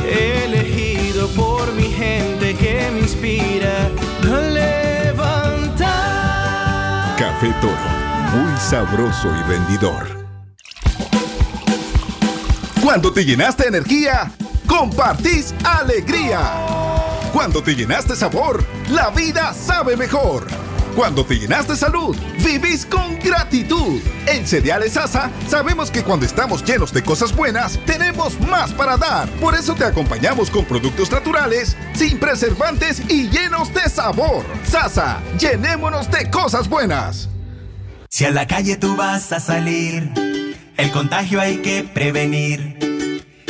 Elegido 0.07 1.27
por 1.29 1.73
mi 1.73 1.91
gente 1.91 2.55
que 2.55 2.89
me 2.93 2.99
inspira 2.99 3.89
a 4.23 4.39
levantar. 4.41 5.85
Café 7.17 7.53
Toro 7.59 7.95
muy 8.35 8.57
sabroso 8.57 9.29
y 9.29 9.43
vendidor. 9.49 10.25
Cuando 12.83 13.13
te 13.13 13.23
llenaste 13.23 13.67
energía, 13.67 14.31
compartís 14.67 15.55
alegría. 15.63 16.41
Cuando 17.31 17.63
te 17.63 17.75
llenaste 17.75 18.15
sabor, 18.15 18.63
la 18.89 19.09
vida 19.09 19.53
sabe 19.53 19.95
mejor. 19.95 20.47
Cuando 20.95 21.25
te 21.25 21.37
llenaste 21.37 21.75
salud, 21.75 22.15
vivís 22.41 22.85
con 22.85 23.19
gratitud. 23.19 23.99
En 24.27 24.47
Cereales 24.47 24.93
Sasa 24.93 25.29
sabemos 25.49 25.91
que 25.91 26.03
cuando 26.03 26.25
estamos 26.25 26.63
llenos 26.63 26.93
de 26.93 27.03
cosas 27.03 27.35
buenas, 27.35 27.77
tenemos 27.85 28.39
más 28.39 28.71
para 28.71 28.95
dar. 28.95 29.27
Por 29.41 29.55
eso 29.55 29.75
te 29.75 29.83
acompañamos 29.83 30.49
con 30.49 30.63
productos 30.63 31.11
naturales, 31.11 31.75
sin 31.93 32.17
preservantes 32.17 33.01
y 33.09 33.27
llenos 33.29 33.73
de 33.73 33.89
sabor. 33.89 34.45
Sasa, 34.63 35.19
llenémonos 35.37 36.09
de 36.09 36.31
cosas 36.31 36.69
buenas. 36.69 37.27
Si 38.09 38.23
a 38.23 38.31
la 38.31 38.47
calle 38.47 38.77
tú 38.77 38.95
vas 38.95 39.33
a 39.33 39.41
salir, 39.41 40.13
el 40.77 40.91
contagio 40.91 41.41
hay 41.41 41.57
que 41.57 41.83
prevenir. 41.83 42.94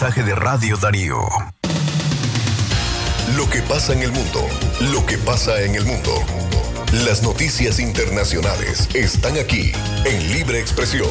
Mensaje 0.00 0.22
de 0.22 0.34
Radio 0.34 0.78
Darío. 0.78 1.18
Lo 3.36 3.50
que 3.50 3.60
pasa 3.60 3.92
en 3.92 4.00
el 4.00 4.10
mundo, 4.10 4.40
lo 4.92 5.04
que 5.04 5.18
pasa 5.18 5.60
en 5.60 5.74
el 5.74 5.84
mundo. 5.84 6.10
Las 7.04 7.22
noticias 7.22 7.78
internacionales 7.78 8.88
están 8.94 9.36
aquí 9.36 9.72
en 10.06 10.32
Libre 10.32 10.58
Expresión. 10.58 11.10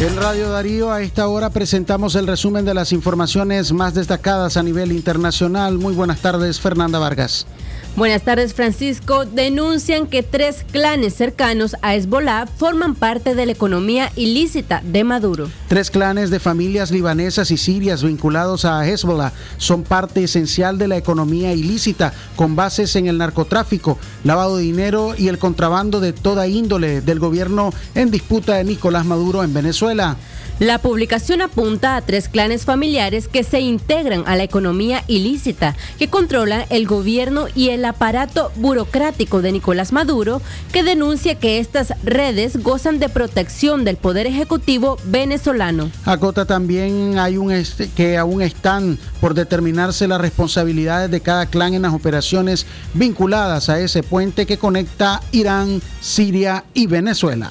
En 0.00 0.16
Radio 0.16 0.48
Darío 0.48 0.90
a 0.90 1.02
esta 1.02 1.28
hora 1.28 1.50
presentamos 1.50 2.14
el 2.14 2.26
resumen 2.26 2.64
de 2.64 2.72
las 2.72 2.92
informaciones 2.92 3.72
más 3.72 3.92
destacadas 3.92 4.56
a 4.56 4.62
nivel 4.62 4.90
internacional. 4.90 5.76
Muy 5.76 5.92
buenas 5.92 6.20
tardes, 6.20 6.58
Fernanda 6.58 6.98
Vargas. 6.98 7.46
Buenas 7.94 8.22
tardes, 8.22 8.54
Francisco. 8.54 9.26
Denuncian 9.26 10.06
que 10.06 10.22
tres 10.22 10.64
clanes 10.72 11.14
cercanos 11.14 11.76
a 11.82 11.94
Hezbollah 11.94 12.46
forman 12.46 12.94
parte 12.94 13.34
de 13.34 13.44
la 13.44 13.52
economía 13.52 14.10
ilícita 14.16 14.80
de 14.82 15.04
Maduro. 15.04 15.50
Tres 15.68 15.90
clanes 15.90 16.30
de 16.30 16.40
familias 16.40 16.90
libanesas 16.90 17.50
y 17.50 17.58
sirias 17.58 18.02
vinculados 18.02 18.64
a 18.64 18.88
Hezbollah 18.88 19.34
son 19.58 19.82
parte 19.82 20.24
esencial 20.24 20.78
de 20.78 20.88
la 20.88 20.96
economía 20.96 21.52
ilícita, 21.52 22.14
con 22.34 22.56
bases 22.56 22.96
en 22.96 23.08
el 23.08 23.18
narcotráfico, 23.18 23.98
lavado 24.24 24.56
de 24.56 24.62
dinero 24.62 25.14
y 25.16 25.28
el 25.28 25.38
contrabando 25.38 26.00
de 26.00 26.14
toda 26.14 26.48
índole 26.48 27.02
del 27.02 27.18
gobierno 27.18 27.74
en 27.94 28.10
disputa 28.10 28.54
de 28.54 28.64
Nicolás 28.64 29.04
Maduro 29.04 29.44
en 29.44 29.52
Venezuela. 29.52 30.16
La 30.62 30.78
publicación 30.78 31.42
apunta 31.42 31.96
a 31.96 32.02
tres 32.02 32.28
clanes 32.28 32.64
familiares 32.64 33.26
que 33.26 33.42
se 33.42 33.58
integran 33.58 34.22
a 34.28 34.36
la 34.36 34.44
economía 34.44 35.02
ilícita, 35.08 35.74
que 35.98 36.06
controlan 36.06 36.66
el 36.70 36.86
gobierno 36.86 37.46
y 37.56 37.70
el 37.70 37.82
el 37.82 37.86
aparato 37.86 38.52
burocrático 38.54 39.42
de 39.42 39.50
Nicolás 39.50 39.90
Maduro, 39.90 40.40
que 40.72 40.84
denuncia 40.84 41.34
que 41.34 41.58
estas 41.58 41.92
redes 42.04 42.62
gozan 42.62 43.00
de 43.00 43.08
protección 43.08 43.84
del 43.84 43.96
Poder 43.96 44.28
Ejecutivo 44.28 44.98
venezolano. 45.06 45.90
Acota 46.04 46.44
también 46.44 47.18
hay 47.18 47.38
un 47.38 47.50
este, 47.50 47.90
que 47.90 48.16
aún 48.16 48.40
están 48.40 49.00
por 49.20 49.34
determinarse 49.34 50.06
las 50.06 50.20
responsabilidades 50.20 51.10
de 51.10 51.20
cada 51.20 51.46
clan 51.46 51.74
en 51.74 51.82
las 51.82 51.92
operaciones 51.92 52.66
vinculadas 52.94 53.68
a 53.68 53.80
ese 53.80 54.04
puente 54.04 54.46
que 54.46 54.58
conecta 54.58 55.20
Irán, 55.32 55.82
Siria 56.00 56.62
y 56.72 56.86
Venezuela. 56.86 57.50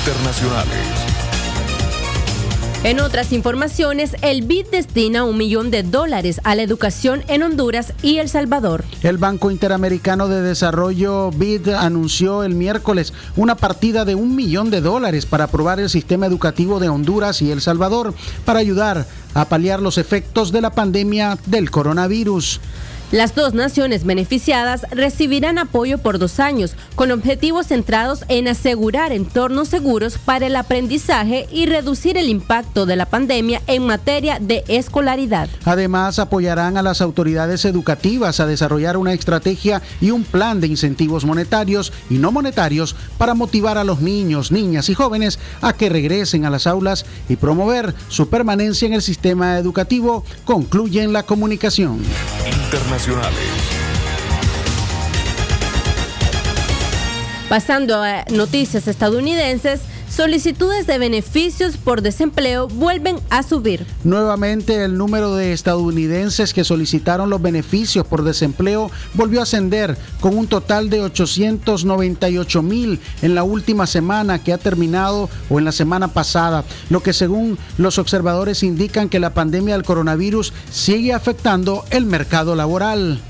Internacionales. 0.00 1.13
En 2.84 3.00
otras 3.00 3.32
informaciones, 3.32 4.14
el 4.20 4.42
BID 4.42 4.66
destina 4.70 5.24
un 5.24 5.38
millón 5.38 5.70
de 5.70 5.82
dólares 5.82 6.42
a 6.44 6.54
la 6.54 6.60
educación 6.60 7.24
en 7.28 7.42
Honduras 7.42 7.94
y 8.02 8.18
El 8.18 8.28
Salvador. 8.28 8.84
El 9.02 9.16
Banco 9.16 9.50
Interamericano 9.50 10.28
de 10.28 10.42
Desarrollo 10.42 11.30
BID 11.30 11.70
anunció 11.70 12.42
el 12.44 12.54
miércoles 12.54 13.14
una 13.36 13.54
partida 13.54 14.04
de 14.04 14.14
un 14.14 14.36
millón 14.36 14.68
de 14.68 14.82
dólares 14.82 15.24
para 15.24 15.44
aprobar 15.44 15.80
el 15.80 15.88
sistema 15.88 16.26
educativo 16.26 16.78
de 16.78 16.90
Honduras 16.90 17.40
y 17.40 17.50
El 17.50 17.62
Salvador 17.62 18.12
para 18.44 18.58
ayudar 18.58 19.06
a 19.32 19.46
paliar 19.46 19.80
los 19.80 19.96
efectos 19.96 20.52
de 20.52 20.60
la 20.60 20.74
pandemia 20.74 21.38
del 21.46 21.70
coronavirus. 21.70 22.60
Las 23.12 23.34
dos 23.34 23.54
naciones 23.54 24.04
beneficiadas 24.04 24.86
recibirán 24.90 25.58
apoyo 25.58 25.98
por 25.98 26.18
dos 26.18 26.40
años, 26.40 26.74
con 26.96 27.12
objetivos 27.12 27.68
centrados 27.68 28.24
en 28.28 28.48
asegurar 28.48 29.12
entornos 29.12 29.68
seguros 29.68 30.18
para 30.18 30.46
el 30.46 30.56
aprendizaje 30.56 31.46
y 31.52 31.66
reducir 31.66 32.16
el 32.16 32.28
impacto 32.28 32.86
de 32.86 32.96
la 32.96 33.06
pandemia 33.06 33.62
en 33.66 33.86
materia 33.86 34.38
de 34.40 34.64
escolaridad. 34.68 35.48
Además, 35.64 36.18
apoyarán 36.18 36.76
a 36.76 36.82
las 36.82 37.00
autoridades 37.00 37.64
educativas 37.64 38.40
a 38.40 38.46
desarrollar 38.46 38.96
una 38.96 39.12
estrategia 39.12 39.80
y 40.00 40.10
un 40.10 40.24
plan 40.24 40.60
de 40.60 40.66
incentivos 40.66 41.24
monetarios 41.24 41.92
y 42.10 42.14
no 42.14 42.32
monetarios 42.32 42.96
para 43.18 43.34
motivar 43.34 43.78
a 43.78 43.84
los 43.84 44.00
niños, 44.00 44.50
niñas 44.50 44.88
y 44.88 44.94
jóvenes 44.94 45.38
a 45.60 45.72
que 45.72 45.88
regresen 45.88 46.46
a 46.46 46.50
las 46.50 46.66
aulas 46.66 47.06
y 47.28 47.36
promover 47.36 47.94
su 48.08 48.28
permanencia 48.28 48.86
en 48.86 48.94
el 48.94 49.02
sistema 49.02 49.58
educativo, 49.58 50.24
concluyen 50.44 51.12
la 51.12 51.22
comunicación. 51.22 52.00
Pasando 57.48 58.00
a 58.02 58.24
noticias 58.30 58.86
estadounidenses, 58.86 59.80
solicitudes 60.14 60.86
de 60.86 60.96
beneficios 60.98 61.76
por 61.76 62.00
desempleo 62.00 62.68
vuelven 62.68 63.16
a 63.30 63.42
subir. 63.42 63.84
Nuevamente 64.04 64.84
el 64.84 64.96
número 64.96 65.34
de 65.34 65.52
estadounidenses 65.52 66.54
que 66.54 66.62
solicitaron 66.62 67.30
los 67.30 67.42
beneficios 67.42 68.06
por 68.06 68.22
desempleo 68.22 68.92
volvió 69.14 69.40
a 69.40 69.42
ascender 69.42 69.98
con 70.20 70.38
un 70.38 70.46
total 70.46 70.88
de 70.88 71.00
898 71.00 72.62
mil 72.62 73.00
en 73.22 73.34
la 73.34 73.42
última 73.42 73.88
semana 73.88 74.38
que 74.38 74.52
ha 74.52 74.58
terminado 74.58 75.28
o 75.50 75.58
en 75.58 75.64
la 75.64 75.72
semana 75.72 76.06
pasada, 76.06 76.64
lo 76.90 77.02
que 77.02 77.12
según 77.12 77.58
los 77.76 77.98
observadores 77.98 78.62
indican 78.62 79.08
que 79.08 79.18
la 79.18 79.34
pandemia 79.34 79.74
del 79.74 79.84
coronavirus 79.84 80.52
sigue 80.70 81.12
afectando 81.12 81.84
el 81.90 82.06
mercado 82.06 82.54
laboral. 82.54 83.20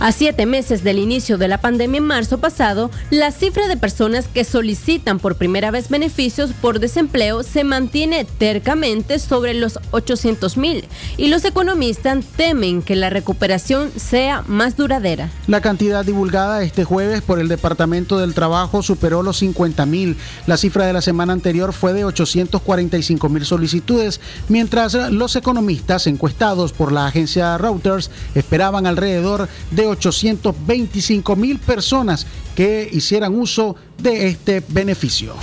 A 0.00 0.12
siete 0.12 0.46
meses 0.46 0.82
del 0.82 0.98
inicio 0.98 1.38
de 1.38 1.48
la 1.48 1.60
pandemia 1.60 1.98
en 1.98 2.04
marzo 2.04 2.38
pasado, 2.38 2.90
la 3.10 3.30
cifra 3.30 3.68
de 3.68 3.76
personas 3.76 4.26
que 4.26 4.44
solicitan 4.44 5.18
por 5.18 5.36
primera 5.36 5.70
vez 5.70 5.88
beneficios 5.88 6.50
por 6.60 6.80
desempleo 6.80 7.42
se 7.42 7.62
mantiene 7.64 8.24
tercamente 8.24 9.18
sobre 9.18 9.54
los 9.54 9.78
800 9.92 10.56
mil 10.56 10.84
y 11.16 11.28
los 11.28 11.44
economistas 11.44 12.24
temen 12.36 12.82
que 12.82 12.96
la 12.96 13.10
recuperación 13.10 13.92
sea 13.96 14.42
más 14.46 14.76
duradera. 14.76 15.30
La 15.46 15.60
cantidad 15.60 16.04
divulgada 16.04 16.62
este 16.62 16.84
jueves 16.84 17.22
por 17.22 17.38
el 17.38 17.48
Departamento 17.48 18.18
del 18.18 18.34
Trabajo 18.34 18.82
superó 18.82 19.22
los 19.22 19.38
50 19.38 19.86
mil. 19.86 20.16
La 20.46 20.56
cifra 20.56 20.86
de 20.86 20.92
la 20.92 21.02
semana 21.02 21.32
anterior 21.32 21.72
fue 21.72 21.92
de 21.92 22.04
845 22.04 23.28
mil 23.28 23.44
solicitudes, 23.44 24.20
mientras 24.48 24.94
los 25.12 25.36
economistas 25.36 26.06
encuestados 26.06 26.72
por 26.72 26.92
la 26.92 27.06
agencia 27.06 27.56
Reuters 27.58 28.10
esperaban 28.34 28.86
alrededor 28.86 29.48
de 29.70 29.86
825 29.92 31.36
mil 31.36 31.58
personas 31.58 32.26
que 32.54 32.88
hicieran 32.92 33.34
uso 33.38 33.76
de 33.98 34.28
este 34.28 34.62
beneficio. 34.68 35.34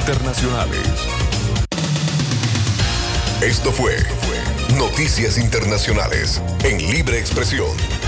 Internacionales. 0.00 0.80
Esto 3.40 3.72
fue 3.72 3.96
Noticias 4.76 5.38
Internacionales 5.38 6.40
en 6.62 6.78
Libre 6.90 7.18
Expresión. 7.18 7.99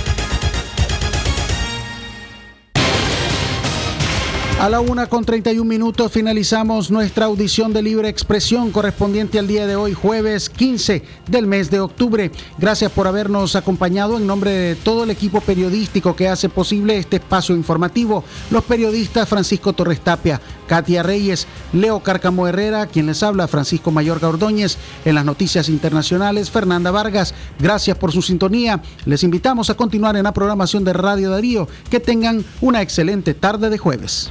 A 4.63 4.69
la 4.69 4.81
una 4.81 5.09
con 5.09 5.25
31 5.25 5.69
minutos 5.69 6.13
finalizamos 6.13 6.89
nuestra 6.89 7.25
audición 7.25 7.73
de 7.73 7.83
libre 7.83 8.09
expresión 8.09 8.71
correspondiente 8.71 9.41
al 9.41 9.49
día 9.49 9.67
de 9.67 9.75
hoy, 9.75 9.93
jueves 9.93 10.49
15 10.49 11.03
del 11.27 11.49
mes 11.49 11.69
de 11.69 11.81
octubre. 11.81 12.31
Gracias 12.59 12.93
por 12.93 13.09
habernos 13.09 13.57
acompañado 13.57 14.17
en 14.17 14.25
nombre 14.25 14.53
de 14.53 14.77
todo 14.77 15.03
el 15.03 15.11
equipo 15.11 15.41
periodístico 15.41 16.15
que 16.15 16.29
hace 16.29 16.49
posible 16.49 16.97
este 16.97 17.17
espacio 17.17 17.57
informativo. 17.57 18.23
Los 18.53 18.63
periodistas 18.63 19.29
Francisco 19.29 19.73
Torres 19.73 20.01
Tapia, 20.01 20.41
Katia 20.67 21.03
Reyes, 21.03 21.47
Leo 21.73 22.01
Cárcamo 22.01 22.47
Herrera, 22.47 22.87
quien 22.87 23.07
les 23.07 23.23
habla, 23.23 23.49
Francisco 23.49 23.91
Mayorga 23.91 24.29
Ordóñez, 24.29 24.79
en 25.05 25.15
las 25.15 25.25
noticias 25.25 25.69
internacionales, 25.69 26.51
Fernanda 26.51 26.91
Vargas. 26.91 27.35
Gracias 27.59 27.97
por 27.99 28.13
su 28.13 28.23
sintonía. 28.23 28.83
Les 29.05 29.23
invitamos 29.25 29.71
a 29.71 29.75
continuar 29.75 30.17
en 30.17 30.25
la 30.25 30.33
programación 30.33 30.85
de 30.85 30.93
Radio 30.93 31.31
Darío. 31.31 31.69
Que 31.91 32.01
tengan 32.01 32.45
una 32.61 32.83
excelente 32.83 33.35
tarde 33.35 33.71
de 33.71 33.79
jueves. 33.79 34.31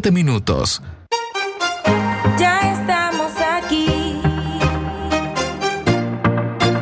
37 0.00 0.10
minutos. 0.10 0.82
Ya 2.38 2.72
estamos 2.72 3.32
aquí. 3.58 4.20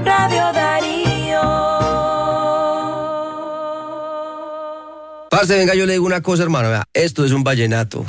Radio 0.05 0.53
Darío. 0.53 1.43
Parce, 5.31 5.57
venga, 5.57 5.75
yo 5.75 5.87
le 5.87 5.93
digo 5.93 6.07
una 6.07 6.23
cosa, 6.23 6.43
hermano. 6.43 6.71
vea, 6.71 6.85
esto 6.93 7.25
es 7.25 7.33
un 7.33 7.45
vallenato. 7.45 8.05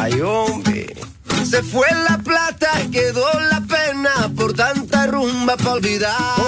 Ay, 0.00 0.20
hombre. 0.20 0.94
Se 1.44 1.62
fue 1.64 1.88
la 2.08 2.18
plata, 2.18 2.70
quedó 2.92 3.26
la 3.50 3.62
pena 3.62 4.30
por 4.36 4.52
tanta 4.52 5.06
rumba 5.08 5.56
para 5.56 5.72
olvidarte. 5.72 6.39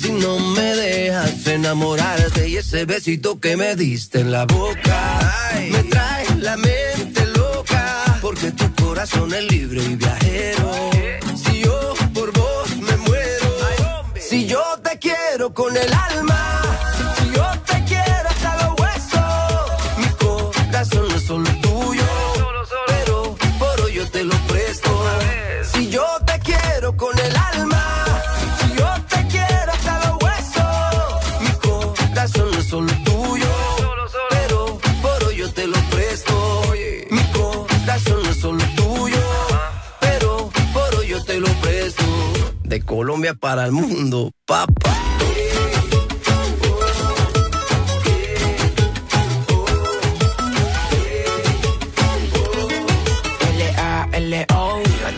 Si 0.00 0.12
no 0.12 0.38
me 0.38 0.74
dejas 0.76 1.46
enamorarte. 1.46 2.48
Y 2.48 2.56
ese 2.56 2.84
besito 2.84 3.38
que 3.38 3.56
me 3.56 3.76
diste 3.76 4.20
en 4.20 4.32
la 4.32 4.46
boca 4.46 5.20
me 5.70 5.82
trae 5.84 6.26
la 6.38 6.56
mente 6.56 7.26
loca. 7.36 8.18
Porque 8.22 8.50
tu 8.52 8.72
corazón 8.82 9.32
es 9.34 9.44
libre 9.50 9.82
y 9.82 9.96
viajero. 9.96 10.90
Si 11.36 11.60
yo 11.60 11.94
por 12.14 12.32
vos 12.32 12.76
me 12.76 12.96
muero, 12.96 14.04
si 14.18 14.46
yo 14.46 14.62
te 14.82 14.98
quiero 14.98 15.52
con 15.52 15.76
el 15.76 15.92
alma, 15.92 16.69
Para 43.20 43.66
el 43.66 43.72
mundo, 43.72 44.32
papá. 44.46 45.10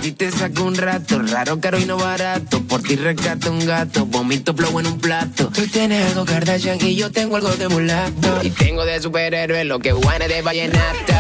Ti 0.03 0.11
te 0.11 0.33
saco 0.33 0.65
un 0.65 0.75
rato, 0.75 1.23
raro, 1.23 1.61
caro 1.61 1.79
y 1.79 1.85
no 1.85 1.97
barato. 1.97 2.61
Por 2.65 2.83
ti 2.83 2.97
rescato 2.97 3.53
un 3.53 3.65
gato, 3.65 4.05
vomito 4.05 4.53
flow 4.53 4.81
en 4.81 4.89
un 4.89 4.99
plato. 4.99 5.49
Tú 5.55 5.65
tienes 5.69 6.11
algo 6.11 6.25
Kardashian 6.25 6.79
y 6.81 6.97
yo 6.97 7.13
tengo 7.13 7.37
algo 7.37 7.51
de 7.51 7.69
mulato. 7.69 8.41
Y 8.43 8.51
tengo 8.51 8.85
de 8.85 9.01
superhéroe 9.01 9.63
lo 9.65 9.79
que 9.79 9.93
guane 9.93 10.27
de 10.27 10.43
vallenato 10.43 11.13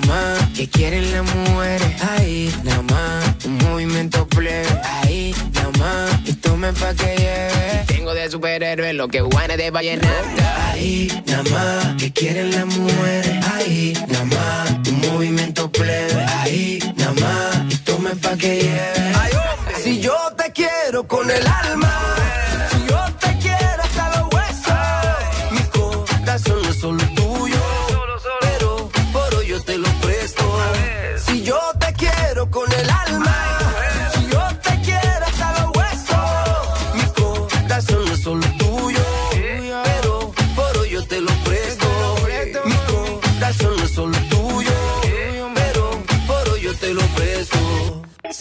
nada 0.00 0.06
más, 0.06 0.48
que 0.56 0.68
quieren 0.68 1.12
las 1.12 1.22
mujeres 1.34 2.02
Ahí, 2.02 2.54
nada 2.64 2.82
más, 2.82 3.44
un 3.44 3.58
movimiento 3.58 4.26
plebe 4.26 4.66
Ahí, 4.84 5.34
nada 5.54 5.70
más, 5.78 6.20
y 6.24 6.32
tomen 6.34 6.74
pa' 6.74 6.94
que 6.94 7.16
lleve 7.16 7.84
Tengo 7.86 8.14
de 8.14 8.30
superhéroe 8.30 8.92
lo 8.92 9.08
que 9.08 9.20
guane 9.20 9.56
de 9.56 9.70
vallenato 9.70 10.42
Ahí, 10.70 11.08
nada 11.26 11.42
más, 11.50 11.94
que 11.98 12.12
quieren 12.12 12.52
las 12.52 12.66
mujeres. 12.66 13.46
Ahí, 13.54 13.94
nada 14.06 14.24
más, 14.26 14.88
un 14.88 15.00
movimiento 15.12 15.70
plebe. 15.72 16.24
Ahí, 16.38 16.78
nada 16.96 17.12
más, 17.14 17.72
y 17.72 17.76
tome 17.78 18.14
pa' 18.16 18.36
que 18.36 18.62
lleve. 18.62 19.12
Si 19.82 20.00
yo 20.00 20.16
te 20.36 20.52
quiero 20.52 21.06
con 21.08 21.28
el 21.30 21.44
alma, 21.44 21.92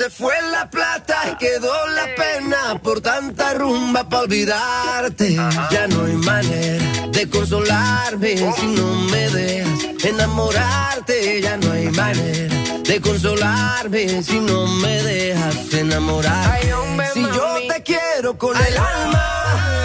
Se 0.07 0.13
fue 0.13 0.35
la 0.53 0.69
plata 0.69 1.17
y 1.33 1.35
quedó 1.35 1.73
la 1.87 2.15
pena 2.15 2.79
por 2.81 3.01
tanta 3.01 3.53
rumba 3.55 4.07
para 4.07 4.23
olvidarte. 4.23 5.35
Ya 5.69 5.85
no 5.89 6.05
hay 6.05 6.13
manera 6.13 7.07
de 7.11 7.29
consolarme 7.29 8.37
si 8.37 8.67
no 8.67 8.95
me 9.11 9.29
dejas 9.29 10.05
enamorarte. 10.05 11.41
Ya 11.41 11.57
no 11.57 11.73
hay 11.73 11.89
manera 11.89 12.55
de 12.83 13.01
consolarme 13.01 14.23
si 14.23 14.39
no 14.39 14.65
me 14.77 15.03
dejas 15.03 15.73
enamorar. 15.73 16.57
Si 17.13 17.21
yo 17.23 17.57
te 17.67 17.83
quiero 17.83 18.37
con 18.37 18.55
el 18.55 18.77
alma, 18.77 19.76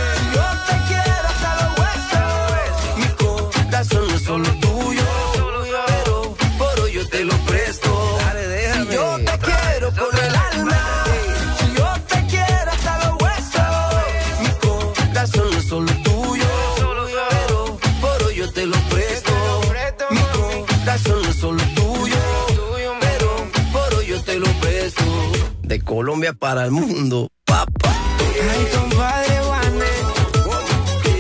De 25.73 25.81
Colombia 25.81 26.35
para 26.35 26.67
el 26.67 26.71
mundo. 26.71 27.29
Papá. 27.47 27.97
Ay, 28.21 28.67
compadre 28.79 29.39
Juanes. 29.41 30.05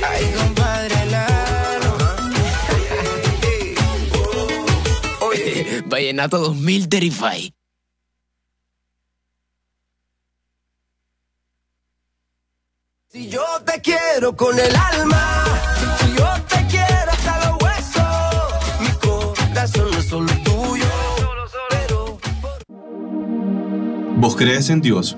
Ay, 0.06 0.34
compadre 0.36 1.06
Lalo. 1.06 1.96
Oye, 5.22 5.82
Vallenato 5.86 6.36
2000 6.36 6.88
Terrify. 6.90 7.54
Si 13.08 13.30
yo 13.30 13.46
te 13.64 13.80
quiero 13.80 14.36
con 14.36 14.58
el 14.58 14.76
alma, 14.76 15.61
¿Vos 24.22 24.36
crees 24.36 24.70
en 24.70 24.80
Dios? 24.80 25.16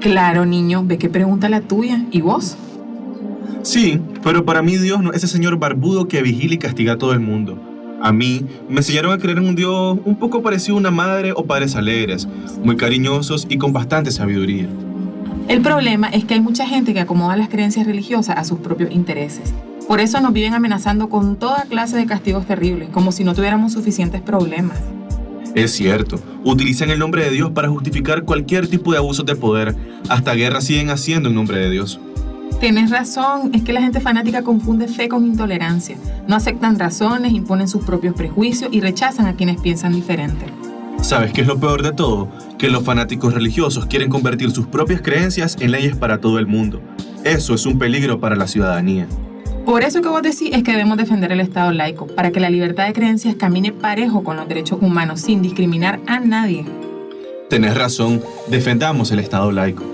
Claro, 0.00 0.46
niño, 0.46 0.84
ve 0.86 0.96
qué 0.96 1.08
pregunta 1.08 1.48
la 1.48 1.60
tuya. 1.60 2.04
¿Y 2.12 2.20
vos? 2.20 2.56
Sí, 3.64 4.00
pero 4.22 4.44
para 4.44 4.62
mí 4.62 4.76
Dios 4.76 5.02
no 5.02 5.10
es 5.10 5.24
ese 5.24 5.26
señor 5.26 5.58
barbudo 5.58 6.06
que 6.06 6.22
vigila 6.22 6.54
y 6.54 6.58
castiga 6.58 6.92
a 6.92 6.98
todo 6.98 7.12
el 7.12 7.18
mundo. 7.18 7.58
A 8.00 8.12
mí 8.12 8.46
me 8.68 8.76
enseñaron 8.76 9.10
a 9.10 9.18
creer 9.18 9.38
en 9.38 9.48
un 9.48 9.56
Dios 9.56 9.98
un 10.04 10.14
poco 10.14 10.40
parecido 10.40 10.76
a 10.76 10.78
una 10.78 10.92
madre 10.92 11.32
o 11.34 11.46
padres 11.46 11.74
alegres, 11.74 12.28
muy 12.62 12.76
cariñosos 12.76 13.44
y 13.50 13.58
con 13.58 13.72
bastante 13.72 14.12
sabiduría. 14.12 14.68
El 15.48 15.60
problema 15.60 16.06
es 16.06 16.24
que 16.24 16.34
hay 16.34 16.40
mucha 16.40 16.64
gente 16.64 16.94
que 16.94 17.00
acomoda 17.00 17.36
las 17.36 17.48
creencias 17.48 17.88
religiosas 17.88 18.36
a 18.38 18.44
sus 18.44 18.60
propios 18.60 18.92
intereses. 18.92 19.52
Por 19.88 19.98
eso 19.98 20.20
nos 20.20 20.32
viven 20.32 20.54
amenazando 20.54 21.08
con 21.08 21.34
toda 21.40 21.64
clase 21.64 21.96
de 21.96 22.06
castigos 22.06 22.46
terribles, 22.46 22.90
como 22.90 23.10
si 23.10 23.24
no 23.24 23.34
tuviéramos 23.34 23.72
suficientes 23.72 24.20
problemas. 24.20 24.78
Es 25.58 25.72
cierto, 25.72 26.20
utilizan 26.44 26.90
el 26.90 27.00
nombre 27.00 27.24
de 27.24 27.30
Dios 27.30 27.50
para 27.50 27.68
justificar 27.68 28.22
cualquier 28.22 28.68
tipo 28.68 28.92
de 28.92 28.98
abusos 28.98 29.26
de 29.26 29.34
poder. 29.34 29.74
Hasta 30.08 30.34
guerras 30.34 30.62
siguen 30.62 30.88
haciendo 30.88 31.30
en 31.30 31.34
nombre 31.34 31.58
de 31.58 31.68
Dios. 31.68 31.98
Tienes 32.60 32.90
razón, 32.90 33.50
es 33.52 33.62
que 33.62 33.72
la 33.72 33.82
gente 33.82 34.00
fanática 34.00 34.42
confunde 34.42 34.86
fe 34.86 35.08
con 35.08 35.26
intolerancia. 35.26 35.96
No 36.28 36.36
aceptan 36.36 36.78
razones, 36.78 37.32
imponen 37.32 37.66
sus 37.66 37.84
propios 37.84 38.14
prejuicios 38.14 38.70
y 38.72 38.80
rechazan 38.80 39.26
a 39.26 39.34
quienes 39.34 39.60
piensan 39.60 39.94
diferente. 39.94 40.46
¿Sabes 41.02 41.32
qué 41.32 41.40
es 41.40 41.48
lo 41.48 41.58
peor 41.58 41.82
de 41.82 41.90
todo? 41.90 42.28
Que 42.56 42.70
los 42.70 42.84
fanáticos 42.84 43.34
religiosos 43.34 43.86
quieren 43.86 44.10
convertir 44.10 44.52
sus 44.52 44.68
propias 44.68 45.02
creencias 45.02 45.56
en 45.58 45.72
leyes 45.72 45.96
para 45.96 46.20
todo 46.20 46.38
el 46.38 46.46
mundo. 46.46 46.80
Eso 47.24 47.54
es 47.54 47.66
un 47.66 47.80
peligro 47.80 48.20
para 48.20 48.36
la 48.36 48.46
ciudadanía. 48.46 49.08
Por 49.64 49.82
eso 49.82 50.00
que 50.00 50.08
vos 50.08 50.22
decís 50.22 50.50
es 50.52 50.62
que 50.62 50.72
debemos 50.72 50.96
defender 50.96 51.32
el 51.32 51.40
Estado 51.40 51.72
laico, 51.72 52.06
para 52.06 52.30
que 52.30 52.40
la 52.40 52.50
libertad 52.50 52.86
de 52.86 52.92
creencias 52.92 53.34
camine 53.34 53.72
parejo 53.72 54.24
con 54.24 54.36
los 54.36 54.48
derechos 54.48 54.78
humanos, 54.80 55.20
sin 55.20 55.42
discriminar 55.42 56.00
a 56.06 56.20
nadie. 56.20 56.64
Tenés 57.50 57.76
razón, 57.76 58.22
defendamos 58.48 59.10
el 59.10 59.18
Estado 59.20 59.52
laico. 59.52 59.84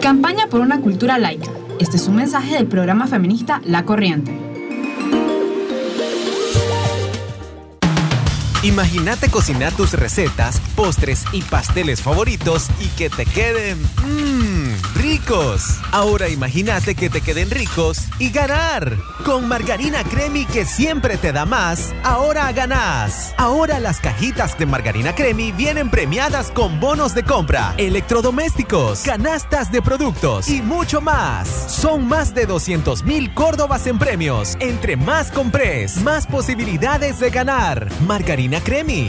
Campaña 0.00 0.46
por 0.48 0.60
una 0.60 0.80
cultura 0.80 1.18
laica. 1.18 1.50
Este 1.78 1.96
es 1.96 2.06
un 2.08 2.16
mensaje 2.16 2.54
del 2.54 2.66
programa 2.66 3.06
feminista 3.06 3.60
La 3.64 3.84
Corriente. 3.84 4.49
Imagínate 8.62 9.30
cocinar 9.30 9.72
tus 9.72 9.94
recetas, 9.94 10.60
postres 10.76 11.24
y 11.32 11.40
pasteles 11.40 12.02
favoritos 12.02 12.66
y 12.78 12.88
que 12.88 13.08
te 13.08 13.24
queden 13.24 13.80
mmm, 14.04 14.96
ricos. 14.96 15.78
Ahora 15.92 16.28
imagínate 16.28 16.94
que 16.94 17.08
te 17.08 17.22
queden 17.22 17.50
ricos 17.50 18.02
y 18.18 18.28
ganar. 18.28 18.98
Con 19.24 19.48
margarina 19.48 20.04
Cremi 20.04 20.44
que 20.44 20.66
siempre 20.66 21.16
te 21.16 21.32
da 21.32 21.46
más, 21.46 21.94
ahora 22.04 22.52
ganás. 22.52 23.34
Ahora 23.38 23.80
las 23.80 23.98
cajitas 23.98 24.58
de 24.58 24.66
margarina 24.66 25.14
Cremi 25.14 25.52
vienen 25.52 25.88
premiadas 25.88 26.50
con 26.50 26.80
bonos 26.80 27.14
de 27.14 27.22
compra, 27.22 27.72
electrodomésticos, 27.78 29.00
canastas 29.00 29.72
de 29.72 29.80
productos 29.80 30.48
y 30.48 30.60
mucho 30.60 31.00
más. 31.00 31.48
Son 31.48 32.06
más 32.06 32.34
de 32.34 32.44
200 32.44 33.04
mil 33.04 33.32
Córdobas 33.32 33.86
en 33.86 33.98
premios. 33.98 34.58
Entre 34.60 34.98
más 34.98 35.30
compres, 35.30 35.96
más 36.02 36.26
posibilidades 36.26 37.20
de 37.20 37.30
ganar. 37.30 37.88
Margarina 38.06 38.49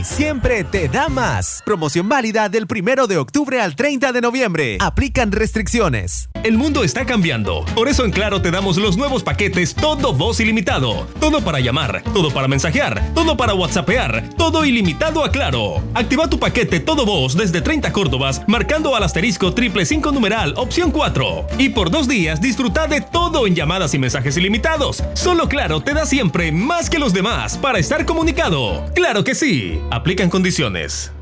Siempre 0.03 0.63
te 0.63 0.88
da 0.88 1.09
más. 1.09 1.63
Promoción 1.65 2.07
válida 2.07 2.47
del 2.47 2.68
primero 2.68 3.07
de 3.07 3.18
octubre 3.18 3.59
al 3.59 3.76
30 3.76 4.11
de 4.11 4.22
noviembre. 4.22 4.77
Aplican 4.80 5.31
restricciones. 5.31 6.30
El 6.43 6.57
mundo 6.57 6.84
está 6.84 7.05
cambiando. 7.05 7.65
Por 7.73 7.88
eso 7.88 8.05
en 8.05 8.11
Claro 8.11 8.41
te 8.41 8.51
damos 8.51 8.77
los 8.77 8.97
nuevos 8.97 9.23
paquetes 9.23 9.73
Todo 9.73 10.13
Voz 10.13 10.39
Ilimitado. 10.39 11.07
Todo 11.19 11.41
para 11.41 11.59
llamar, 11.59 12.03
todo 12.13 12.31
para 12.31 12.47
mensajear, 12.47 13.13
todo 13.15 13.35
para 13.35 13.53
WhatsAppear, 13.55 14.30
todo 14.38 14.63
ilimitado 14.65 15.23
a 15.23 15.31
Claro. 15.31 15.81
Activa 15.93 16.30
tu 16.30 16.39
paquete 16.39 16.80
Todo 16.80 17.05
Voz 17.05 17.35
desde 17.35 17.61
30 17.61 17.91
Córdobas 17.91 18.41
marcando 18.47 18.95
al 18.95 19.03
asterisco 19.03 19.53
triple 19.53 19.85
5 19.85 20.11
numeral 20.11 20.53
opción 20.57 20.91
4. 20.91 21.47
Y 21.57 21.69
por 21.69 21.89
dos 21.89 22.07
días 22.07 22.41
disfruta 22.41 22.88
de 22.88 23.01
todo 23.01 23.47
en 23.47 23.55
llamadas 23.55 23.93
y 23.93 23.99
mensajes 23.99 24.38
ilimitados. 24.38 25.03
Solo 25.13 25.47
Claro 25.49 25.81
te 25.81 25.93
da 25.93 26.05
siempre 26.05 26.51
más 26.51 26.89
que 26.91 26.99
los 26.99 27.13
demás 27.13 27.57
para 27.57 27.80
estar 27.80 28.05
comunicado. 28.05 28.85
Claro 28.93 29.23
que 29.31 29.35
sí. 29.35 29.81
Aplican 29.91 30.29
condiciones. 30.29 31.13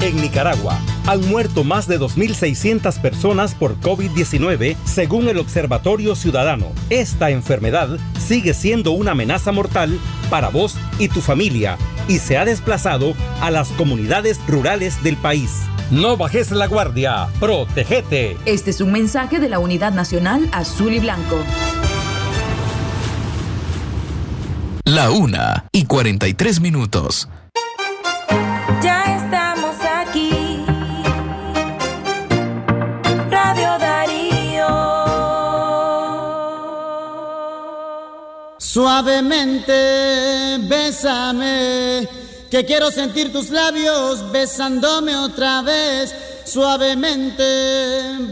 En 0.00 0.16
Nicaragua 0.16 0.80
han 1.06 1.20
muerto 1.28 1.62
más 1.62 1.86
de 1.86 2.00
2.600 2.00 3.00
personas 3.02 3.54
por 3.54 3.78
COVID-19 3.80 4.76
según 4.84 5.28
el 5.28 5.36
Observatorio 5.36 6.14
Ciudadano. 6.14 6.72
Esta 6.88 7.28
enfermedad 7.28 7.98
sigue 8.18 8.54
siendo 8.54 8.92
una 8.92 9.10
amenaza 9.10 9.52
mortal 9.52 9.98
para 10.30 10.48
vos 10.48 10.78
y 10.98 11.08
tu 11.08 11.20
familia 11.20 11.76
y 12.08 12.18
se 12.18 12.38
ha 12.38 12.46
desplazado 12.46 13.14
a 13.42 13.50
las 13.50 13.68
comunidades 13.72 14.40
rurales 14.48 15.02
del 15.02 15.18
país. 15.18 15.50
No 15.90 16.16
bajes 16.16 16.50
la 16.50 16.66
guardia, 16.66 17.28
protégete. 17.40 18.38
Este 18.46 18.70
es 18.70 18.80
un 18.80 18.92
mensaje 18.92 19.38
de 19.38 19.50
la 19.50 19.58
Unidad 19.58 19.92
Nacional 19.92 20.48
Azul 20.50 20.94
y 20.94 21.00
Blanco. 21.00 21.44
La 24.86 25.10
una 25.10 25.66
y 25.72 25.84
43 25.86 26.60
minutos. 26.60 27.28
Ya 28.80 29.16
estamos 29.16 29.74
aquí. 29.82 30.64
Radio 33.28 33.78
Darío. 33.80 34.68
Suavemente, 38.58 39.72
bésame, 40.68 42.08
que 42.48 42.64
quiero 42.64 42.92
sentir 42.92 43.32
tus 43.32 43.50
labios 43.50 44.30
besándome 44.30 45.16
otra 45.16 45.62
vez. 45.62 46.14
Suavemente, 46.44 47.42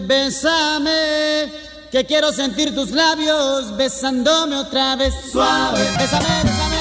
bésame, 0.06 1.50
que 1.94 2.04
quiero 2.04 2.32
sentir 2.32 2.74
tus 2.74 2.90
labios 2.90 3.76
besándome 3.76 4.56
otra 4.56 4.96
vez. 4.96 5.14
Suave, 5.30 5.78
bésame, 5.96 6.26
bésame, 6.42 6.73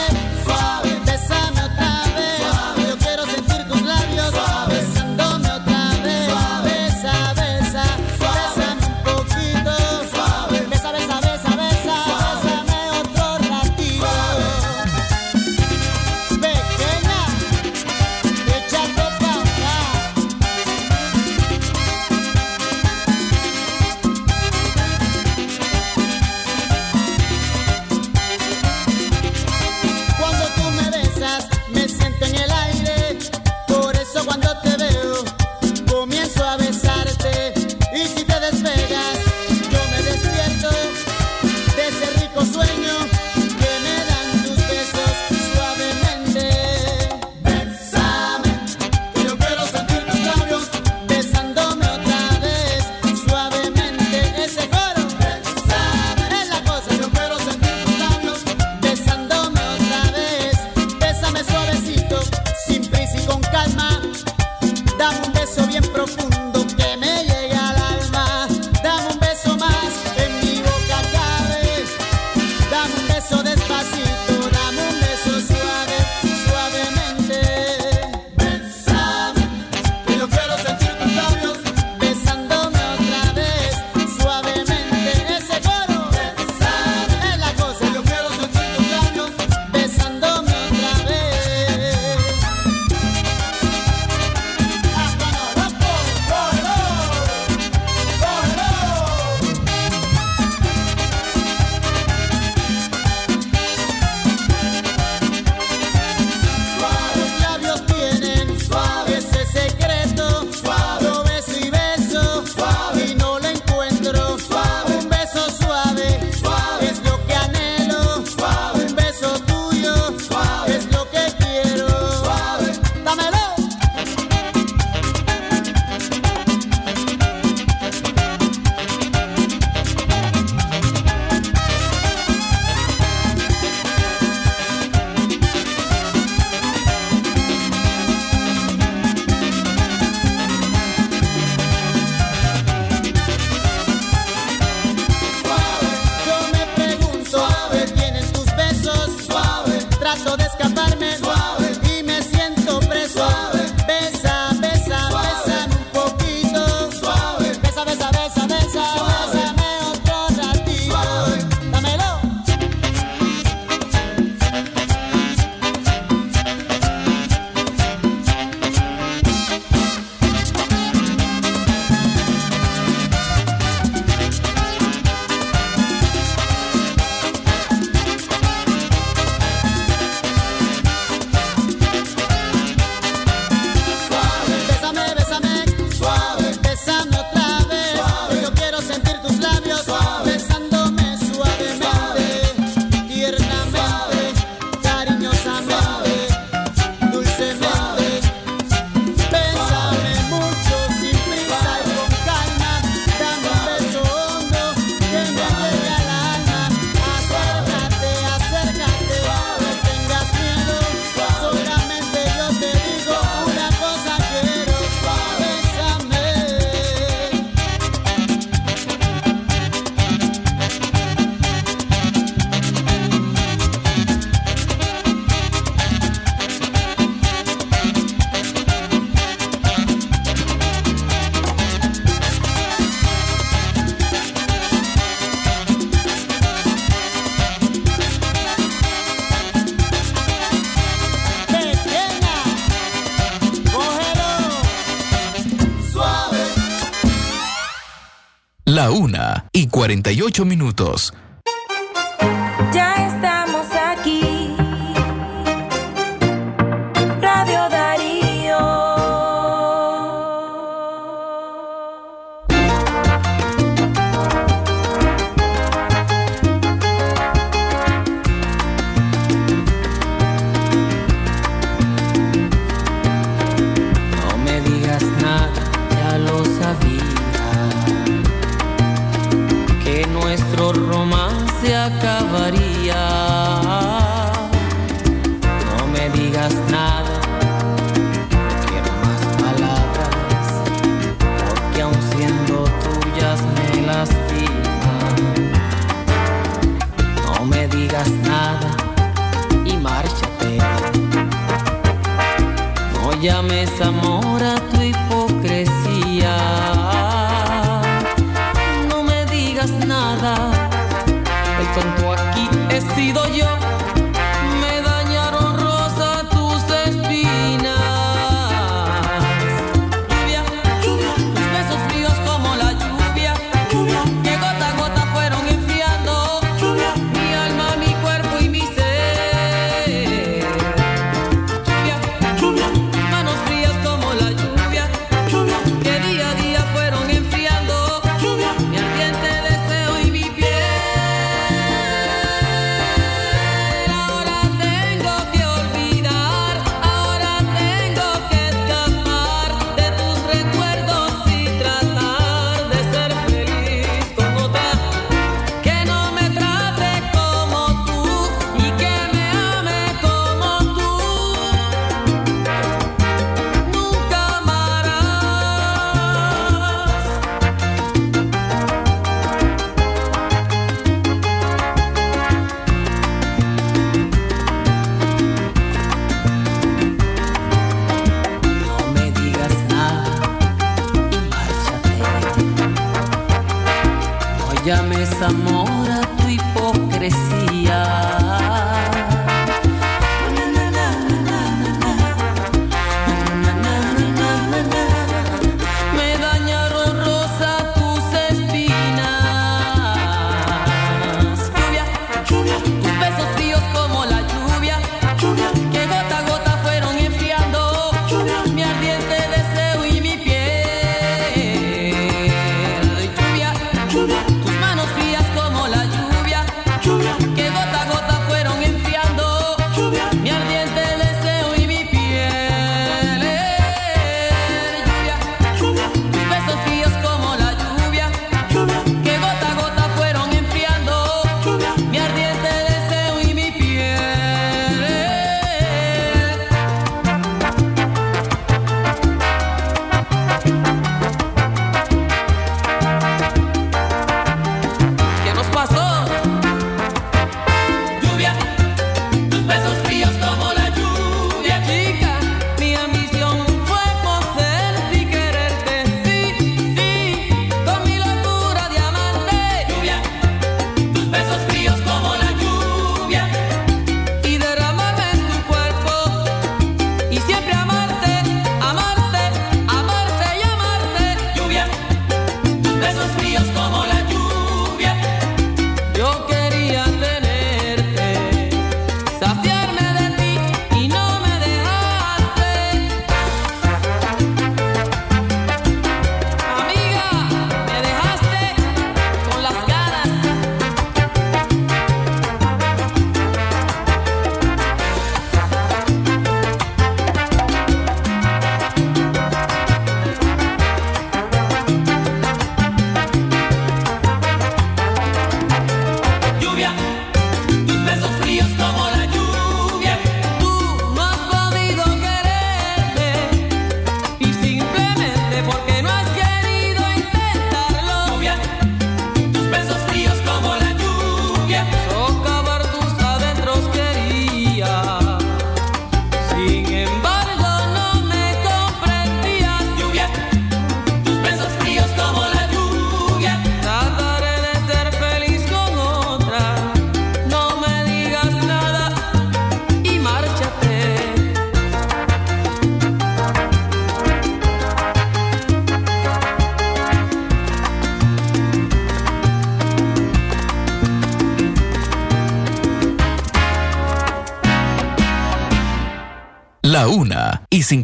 48 250.02 250.46
minutos. 250.46 250.63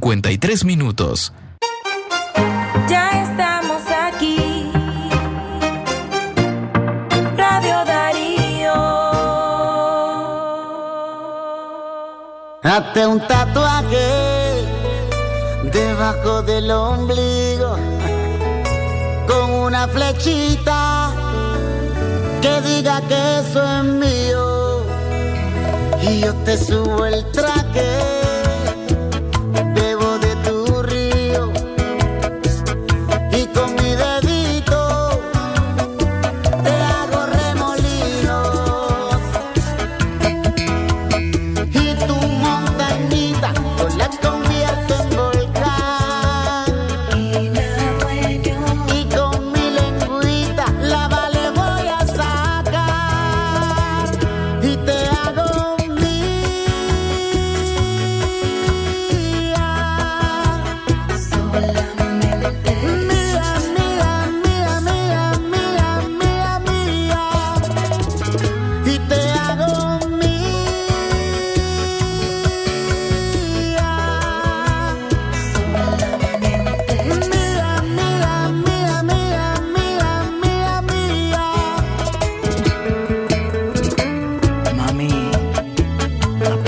53 0.09 0.65
minutos. 0.65 1.31
Ya 2.89 3.21
estamos 3.21 3.83
aquí. 4.07 4.71
Radio 7.37 7.85
Darío. 7.85 8.73
Hazte 12.63 13.05
un 13.05 13.19
tatuaje 13.27 14.65
debajo 15.71 16.41
del 16.41 16.71
ombligo 16.71 17.75
con 19.27 19.51
una 19.51 19.87
flechita 19.87 21.11
que 22.41 22.61
diga 22.61 22.99
que 23.07 23.39
eso 23.41 23.63
es 23.63 23.83
mío 23.83 24.83
y 26.01 26.21
yo 26.21 26.33
te 26.45 26.57
subo 26.57 27.05
el 27.05 27.23
traje 27.31 28.18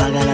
Apaga 0.02 0.26
la 0.26 0.31